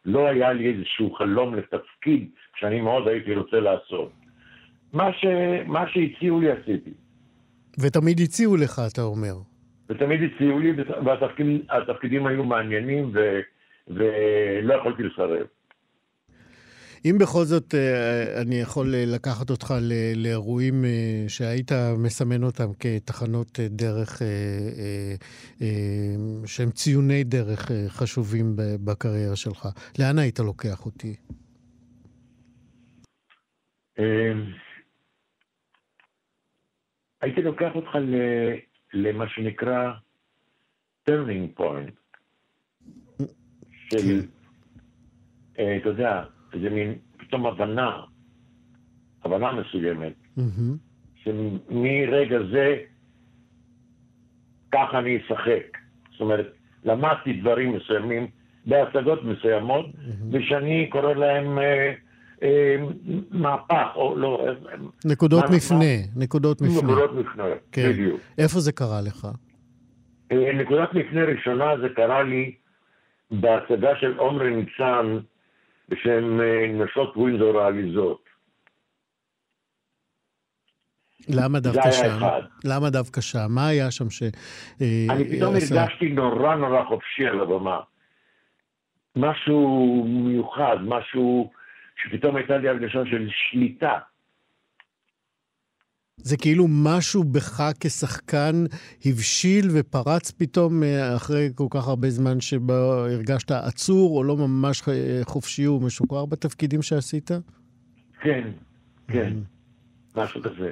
לא 0.04 0.26
היה 0.26 0.52
לי 0.52 0.72
איזשהו 0.72 1.14
חלום 1.14 1.54
לתפקיד 1.54 2.28
שאני 2.56 2.80
מאוד 2.80 3.08
הייתי 3.08 3.34
רוצה 3.34 3.60
לעשות. 3.60 4.12
מה, 4.92 5.12
ש... 5.12 5.24
מה 5.66 5.84
שהציעו 5.88 6.40
לי 6.40 6.50
עשיתי. 6.50 6.90
ותמיד 7.80 8.20
הציעו 8.20 8.56
לך, 8.56 8.80
אתה 8.92 9.02
אומר. 9.02 9.34
ותמיד 9.88 10.20
הציעו 10.22 10.58
לי, 10.58 10.72
והתפקידים 11.04 12.26
היו 12.26 12.44
מעניינים, 12.44 13.10
ו, 13.14 13.40
ולא 13.88 14.74
יכולתי 14.74 15.02
לסרב. 15.02 15.46
אם 17.04 17.18
בכל 17.20 17.44
זאת 17.44 17.74
אה, 17.74 18.42
אני 18.42 18.54
יכול 18.54 18.94
לקחת 18.96 19.50
אותך 19.50 19.74
לאירועים 20.16 20.84
אה, 20.84 21.24
שהיית 21.28 21.72
מסמן 21.98 22.42
אותם 22.42 22.68
כתחנות 22.80 23.60
אה, 23.60 23.68
דרך, 23.68 24.22
שהם 26.46 26.70
ציוני 26.70 27.24
דרך 27.24 27.70
חשובים 27.88 28.52
בקריירה 28.84 29.36
שלך, 29.36 29.68
לאן 29.98 30.18
היית 30.18 30.38
לוקח 30.38 30.86
אותי? 30.86 31.14
הייתי 37.20 37.42
לוקח 37.42 37.70
אותך 37.74 37.88
למה 38.92 39.28
שנקרא 39.28 39.92
turning 41.10 41.60
point 41.60 42.20
של. 43.90 44.20
אה, 45.58 45.76
אתה 45.76 45.88
יודע, 45.88 46.24
זה 46.60 46.70
מין 46.70 46.94
פתאום 47.16 47.46
הבנה, 47.46 48.00
הבנה 49.24 49.52
מסוימת, 49.52 50.12
שמרגע 51.14 52.38
זה 52.52 52.76
ככה 54.72 54.98
אני 54.98 55.16
אשחק. 55.16 55.78
זאת 56.10 56.20
אומרת, 56.20 56.46
למדתי 56.84 57.32
דברים 57.32 57.76
מסוימים 57.76 58.26
בהצגות 58.66 59.24
מסוימות. 59.24 59.86
ושאני 60.32 60.88
קורא 60.90 61.12
להם 61.12 61.58
אה, 61.58 61.92
מהפך, 63.30 63.88
או 63.94 64.16
לא... 64.16 64.44
אה, 64.48 64.74
נקודות 65.04 65.44
מה, 65.44 65.56
מפנה, 65.56 65.78
מה, 65.78 66.22
נקודות 66.24 66.60
מפנה. 66.60 66.78
נקודות 66.82 67.12
מפנה, 67.12 67.44
כן. 67.72 67.88
בדיוק. 67.92 68.20
איפה 68.38 68.60
זה 68.60 68.72
קרה 68.72 69.00
לך? 69.00 69.28
אה, 70.32 70.52
נקודת 70.52 70.94
מפנה 70.94 71.24
ראשונה 71.24 71.64
זה 71.80 71.88
קרה 71.96 72.22
לי 72.22 72.54
בהצגה 73.30 73.90
של 74.00 74.18
עומרי 74.18 74.50
ניצן 74.50 75.18
בשם 75.88 76.40
אה, 76.40 76.84
נשות 76.84 77.16
ווינזור 77.16 77.60
העליזות. 77.60 78.28
למה 81.28 81.60
דווקא 81.60 81.90
שם? 81.90 82.18
למה 82.64 82.90
דווקא 82.90 83.20
שם? 83.20 83.46
מה 83.50 83.68
היה 83.68 83.90
שם 83.90 84.10
ש... 84.10 84.22
אה, 84.22 85.06
אני 85.10 85.24
פתאום 85.24 85.54
הרגשתי 85.54 86.08
נורא 86.08 86.56
נורא 86.56 86.84
חופשי 86.84 87.26
על 87.26 87.40
הבמה. 87.40 87.80
משהו 89.16 90.04
מיוחד, 90.08 90.76
משהו 90.82 91.50
שפתאום 92.02 92.36
הייתה 92.36 92.58
לי 92.58 92.68
הרגשה 92.68 92.98
של 93.10 93.28
שליטה. 93.30 93.98
זה 96.16 96.36
כאילו 96.36 96.66
משהו 96.68 97.24
בך 97.24 97.62
כשחקן 97.80 98.64
הבשיל 99.04 99.66
ופרץ 99.74 100.30
פתאום 100.30 100.82
אה, 100.82 101.16
אחרי 101.16 101.48
כל 101.54 101.66
כך 101.70 101.88
הרבה 101.88 102.10
זמן 102.10 102.40
שבו 102.40 102.72
הרגשת 102.72 103.50
עצור 103.50 104.16
או 104.16 104.24
לא 104.24 104.36
ממש 104.36 104.82
חופשי 105.22 105.66
ומשוחרר 105.66 106.26
בתפקידים 106.26 106.82
שעשית? 106.82 107.30
כן, 108.20 108.50
כן. 109.08 109.32
Mm-hmm. 109.32 110.20
משהו 110.20 110.42
כזה. 110.42 110.70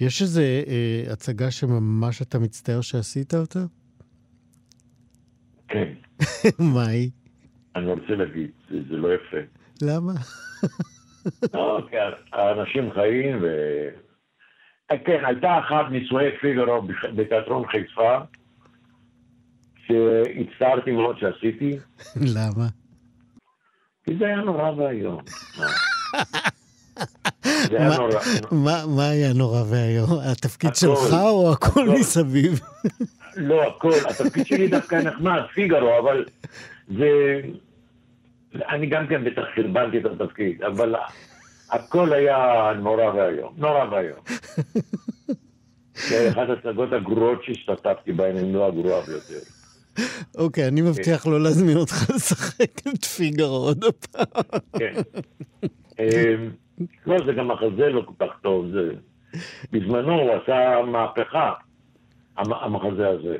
יש 0.00 0.22
איזו 0.22 0.40
אה, 0.40 1.12
הצגה 1.12 1.50
שממש 1.50 2.22
אתה 2.22 2.38
מצטער 2.38 2.80
שעשית 2.80 3.34
אותה? 3.34 3.64
כן. 5.68 5.92
מה 6.74 6.86
היא? 6.86 7.10
אני 7.76 7.86
רוצה 7.86 8.14
להגיד, 8.14 8.50
זה, 8.70 8.76
זה 8.88 8.96
לא 8.96 9.14
יפה. 9.14 9.57
למה? 9.82 10.12
לא, 11.54 11.80
כי 11.90 11.96
האנשים 12.32 12.92
חיים 12.92 13.38
ו... 13.42 13.46
אה, 14.90 14.98
כן, 14.98 15.24
הייתה 15.24 15.58
אחת 15.58 15.90
נישואי 15.90 16.26
פיגרו 16.40 16.82
בתיאטרון 17.16 17.68
חיפה, 17.68 18.18
שהצטערתי 19.86 20.90
מאוד 20.90 21.18
שעשיתי. 21.18 21.78
למה? 22.36 22.66
כי 24.04 24.16
זה 24.18 24.26
היה 24.26 24.36
נורא 24.36 24.70
ואיום. 24.70 25.20
מה 28.86 29.10
היה 29.10 29.32
נורא 29.32 29.62
ואיום? 29.70 30.10
התפקיד 30.32 30.74
שלך 30.74 31.12
או 31.12 31.52
הכל 31.52 31.88
מסביב? 32.00 32.60
לא, 33.36 33.62
הכל. 33.68 33.92
התפקיד 34.10 34.46
שלי 34.46 34.68
דווקא 34.68 34.96
נחמד, 34.96 35.40
פיגרו, 35.54 35.98
אבל 35.98 36.24
זה... 36.88 37.40
אני 38.54 38.86
גם 38.86 39.06
כן 39.06 39.24
בטח 39.24 39.42
חרבנתי 39.54 39.98
את 39.98 40.04
התפקיד, 40.04 40.62
אבל 40.62 40.94
הכל 41.70 42.12
היה 42.12 42.72
נורא 42.82 43.14
ואיום. 43.14 43.54
נורא 43.56 43.84
ואיום. 43.90 44.18
זה 45.94 46.28
אחת 46.28 46.48
ההצגות 46.48 46.92
הגרועות 46.92 47.44
שהשתתפתי 47.44 48.12
בהן, 48.12 48.36
אם 48.36 48.54
לא 48.54 48.66
הגרועה 48.66 49.00
ביותר. 49.06 49.38
אוקיי, 50.38 50.68
אני 50.68 50.80
מבטיח 50.80 51.26
לא 51.26 51.40
להזמין 51.40 51.76
אותך 51.76 52.10
לשחק 52.14 52.88
את 52.88 53.04
פיגרו 53.04 53.56
עוד. 53.56 53.84
כן. 54.78 54.92
אמ, 55.98 56.50
לא, 57.06 57.16
זה 57.26 57.32
גם 57.32 57.48
מחזה 57.48 57.88
לא 57.88 58.02
כל 58.06 58.26
כך 58.26 58.32
טוב. 58.42 58.66
זה... 58.72 58.90
בזמנו 59.72 60.12
הוא 60.12 60.30
עשה 60.32 60.82
מהפכה, 60.86 61.52
המחזה 62.36 63.08
הזה. 63.08 63.36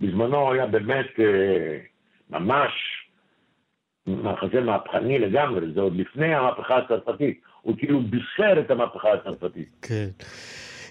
בזמנו 0.00 0.52
היה 0.52 0.66
באמת 0.66 1.06
אה, 1.18 1.78
ממש 2.30 2.72
מחזה 4.06 4.60
מהפכני 4.60 5.18
לגמרי, 5.18 5.72
זה 5.74 5.80
עוד 5.80 5.96
לפני 5.96 6.34
המהפכה 6.34 6.76
הצרפתית. 6.78 7.40
הוא 7.62 7.74
כאילו 7.78 8.00
בישר 8.02 8.60
את 8.60 8.70
המהפכה 8.70 9.08
הצרפתית. 9.12 9.68
כן. 9.82 10.08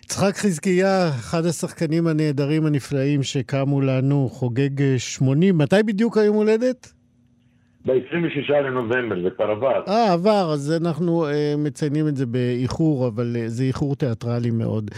יצחק 0.03 0.35
חזקיה, 0.35 1.09
אחד 1.09 1.45
השחקנים 1.45 2.07
הנהדרים 2.07 2.65
הנפלאים 2.65 3.23
שקמו 3.23 3.81
לנו, 3.81 4.29
חוגג 4.29 4.97
80. 4.97 5.57
מתי 5.57 5.83
בדיוק 5.85 6.17
היום 6.17 6.35
הולדת? 6.35 6.94
ב-26 7.85 8.51
לנובמבר, 8.51 9.15
זה 9.23 9.29
כבר 9.29 9.45
עבר. 9.45 9.81
אה, 9.87 10.13
עבר, 10.13 10.49
אז 10.53 10.81
אנחנו 10.81 11.27
אה, 11.27 11.53
מציינים 11.57 12.07
את 12.07 12.15
זה 12.15 12.25
באיחור, 12.25 13.07
אבל 13.07 13.35
אה, 13.39 13.49
זה 13.49 13.63
איחור 13.63 13.95
תיאטרלי 13.95 14.51
מאוד. 14.51 14.91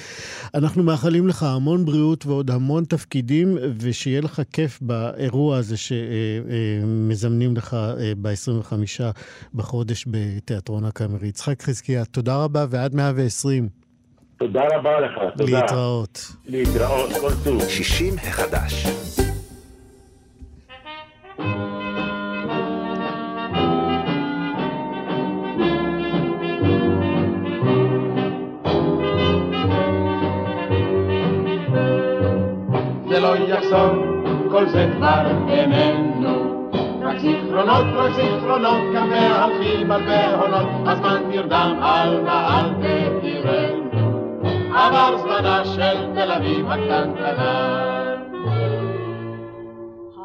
אנחנו 0.56 0.84
מאחלים 0.84 1.28
לך 1.28 1.44
המון 1.44 1.86
בריאות 1.86 2.26
ועוד 2.26 2.52
המון 2.52 2.84
תפקידים, 2.84 3.58
ושיהיה 3.82 4.22
לך 4.22 4.42
כיף 4.54 4.80
באירוע 4.82 5.58
הזה 5.58 5.78
שמזמנים 5.78 7.50
אה, 7.50 7.56
אה, 7.56 7.58
לך 7.58 7.74
אה, 7.74 8.12
ב-25 8.22 9.02
בחודש 9.54 10.06
בתיאטרון 10.08 10.86
הקאמרי. 10.86 11.28
יצחק 11.28 11.62
חזקיה, 11.62 12.06
תודה 12.06 12.44
רבה 12.44 12.66
ועד 12.70 12.96
120. 12.96 13.70
תודה 14.38 14.62
רבה 14.74 15.00
לך, 15.00 15.12
תודה. 15.38 15.60
להתראות. 15.60 16.20
להתראות, 16.48 17.10
כל 17.22 17.32
טוב. 17.44 17.70
60 17.70 18.14
החדש. 18.18 18.88
יחזור, 33.48 33.96
כל 34.52 34.66
זה 34.66 34.88
כבר 34.98 35.28
איננו. 35.50 36.70
רק 37.02 37.18
זיכרונות, 37.18 37.86
רק 37.96 38.12
זיכרונות, 38.12 38.82
כאן 38.94 39.10
מהלכים 39.10 39.92
על 39.92 40.02
בהונות, 40.02 40.68
הזמן 40.86 41.22
נרדם 41.30 41.80
על 41.82 42.22
נעל 42.22 42.74
בעירנו. 42.82 43.88
עבר 44.76 45.18
זמנה 45.18 45.66
של 45.66 46.14
תל 46.16 46.32
אביב 46.32 46.70
הקטנטנה. 46.70 48.16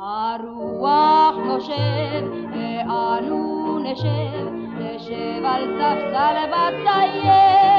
הרוח 0.00 1.36
נושב, 1.46 2.24
ואנו 2.52 3.78
נשב, 3.84 4.48
נשב 4.78 5.44
על 5.44 5.62
ספסל 5.78 6.36
בטיילת. 6.52 7.72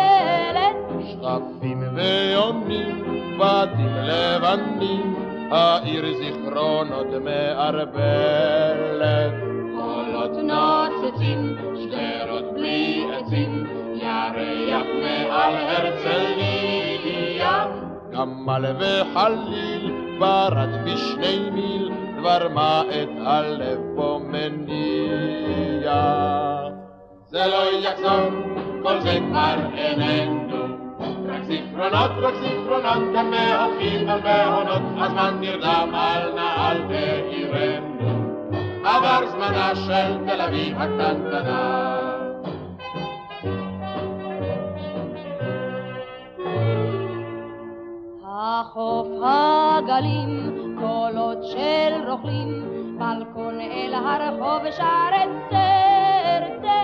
שרפים 1.11 1.83
ויונים 1.95 3.03
בתים 3.39 3.95
לבנים, 4.03 5.15
העיר 5.53 6.05
זיכרונות 6.17 7.07
מערבלת. 7.23 9.33
קולות 9.75 10.31
נוצצים, 10.31 11.55
שדרות 11.75 12.53
בלי 12.53 13.05
עצים, 13.13 13.67
ירח 13.93 14.85
מעל 15.01 15.55
הרצליה. 15.55 17.65
גמל 18.11 18.65
וחליל, 18.79 19.91
ברד 20.19 20.69
בשני 20.85 21.49
מיל, 21.49 21.91
דבר 22.17 22.47
מה 22.53 22.83
את 22.89 23.09
הלב 23.25 23.79
פה 23.95 24.19
מניע. 24.23 25.93
זה 27.27 27.47
לא 27.47 27.63
יחזור, 27.79 28.29
כל 28.83 28.99
זה 28.99 29.19
כבר 29.29 29.55
איננו. 29.77 30.42
זיכרונות, 31.53 32.11
רק 32.21 32.33
זיכרונות, 32.35 33.13
גם 33.15 33.31
מהלכים 33.31 34.09
על 34.09 34.19
בהונות, 34.21 34.81
הזמן 34.97 35.37
נרדם 35.39 35.89
על 35.93 36.33
נעל 36.35 36.81
בעירנו. 36.87 37.93
עבר 38.83 39.27
זמנה 39.31 39.75
של 39.75 40.25
תל 40.25 40.41
אביב 40.41 40.77
הקטנטנה. 40.77 41.99
החוף 48.25 49.07
הגלים, 49.23 50.51
קולות 50.79 51.43
של 51.43 52.09
רוכלים, 52.09 52.63
בלקון 52.99 53.59
אל 53.59 53.93
הרחוב 53.93 54.71
שערי 54.71 55.25
צרצה. 55.49 56.81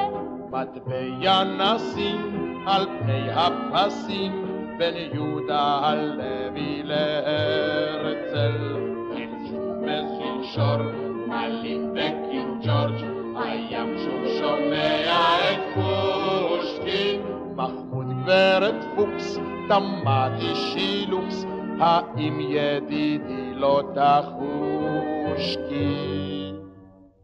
מטבע 0.51 1.43
נשים 1.43 2.63
על 2.67 2.85
פני 2.85 3.31
הפסים 3.31 4.48
בין 4.79 4.95
יהודה 5.13 5.79
הלוי 5.83 6.81
להרצל. 6.83 8.77
אין 9.15 9.47
שום 9.49 9.81
מכיל 9.81 10.43
שור, 10.43 10.81
מלין 11.27 11.91
וקינג 11.91 12.65
ג'ורג', 12.65 13.03
הים 13.35 13.97
שוב 13.97 14.23
שומע 14.39 15.51
את 15.51 15.59
פושקין. 15.75 17.21
מחמוד 17.55 18.05
גברת 18.23 18.75
פוקס, 18.95 19.37
תמד 19.69 20.31
אישי 20.39 21.05
לוקס, 21.09 21.45
האם 21.79 22.39
ידידי 22.39 23.53
לא 23.53 23.81
תחוש 23.95 25.57
כי 25.69 26.51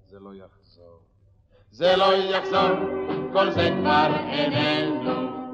זה 0.05 0.19
לא 0.19 0.29
יחזור. 0.33 0.99
לא 1.97 2.15
כל 3.33 3.49
זה 3.49 3.69
כבר 3.79 4.11
איננו, 4.29 5.44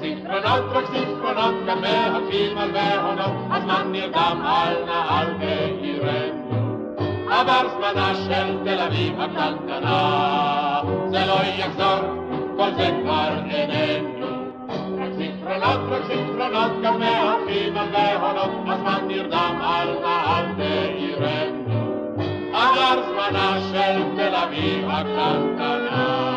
רק 0.00 0.06
זיכרונות 0.06 0.64
זיכרונות, 0.70 0.72
רק 0.72 0.84
זיכרונות, 0.90 1.54
גם 1.66 1.80
מהלכים 1.80 2.58
על 2.58 2.70
והונות, 2.74 3.32
הזמן 3.50 3.92
נרדם 3.92 4.42
על 4.44 4.76
נהל 4.86 5.26
בעירנו. 5.38 6.96
עבר 7.30 7.68
זמנה 7.68 8.14
של 8.14 8.58
תל 8.64 8.80
אביב 8.80 9.20
הקטנטנה, 9.20 10.80
זה 11.10 11.26
לא 11.26 11.40
יחזור, 11.58 12.00
כל 12.56 12.74
זה 12.76 12.90
כבר 13.02 13.28
איננו. 13.50 14.26
רק 14.98 15.12
זיכרונות, 15.16 15.80
רק 15.90 16.02
זיכרונות, 16.06 16.70
גם 16.82 16.98
מהלכים 16.98 17.76
על 17.76 17.88
והונות, 17.92 18.50
הזמן 18.66 19.00
נרדם 19.06 19.60
על 19.62 19.88
נהל 20.02 20.46
בעירנו. 20.56 21.90
עבר 22.52 23.02
זמנה 23.06 23.60
של 23.72 24.02
תל 24.16 24.34
אביב 24.34 24.88
הקטנטנה. 24.90 26.29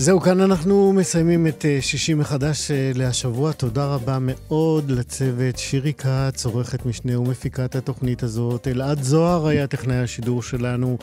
זהו, 0.00 0.20
כאן 0.20 0.40
אנחנו 0.40 0.92
מסיימים 0.92 1.46
את 1.46 1.64
אה, 1.64 1.78
שישי 1.80 2.14
מחדש 2.14 2.70
אה, 2.70 2.90
להשבוע. 2.94 3.52
תודה 3.52 3.86
רבה 3.86 4.18
מאוד 4.20 4.90
לצוות. 4.90 5.58
שירי 5.58 5.92
כץ, 5.92 6.46
עורכת 6.46 6.86
משנה 6.86 7.20
ומפיקת 7.20 7.76
התוכנית 7.76 8.22
הזאת. 8.22 8.68
אלעד 8.68 9.02
זוהר 9.02 9.46
היה 9.46 9.66
טכנאי 9.66 9.96
השידור 9.96 10.42
שלנו. 10.42 10.98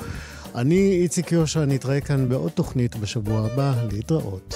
אני 0.56 0.92
איציק 1.02 1.32
יושע, 1.32 1.66
נתראה 1.66 2.02
כאן 2.02 2.30
בעוד 2.30 2.52
תוכנית 2.52 2.96
בשבוע 2.96 3.46
הבא. 3.46 3.74
להתראות. 3.92 4.56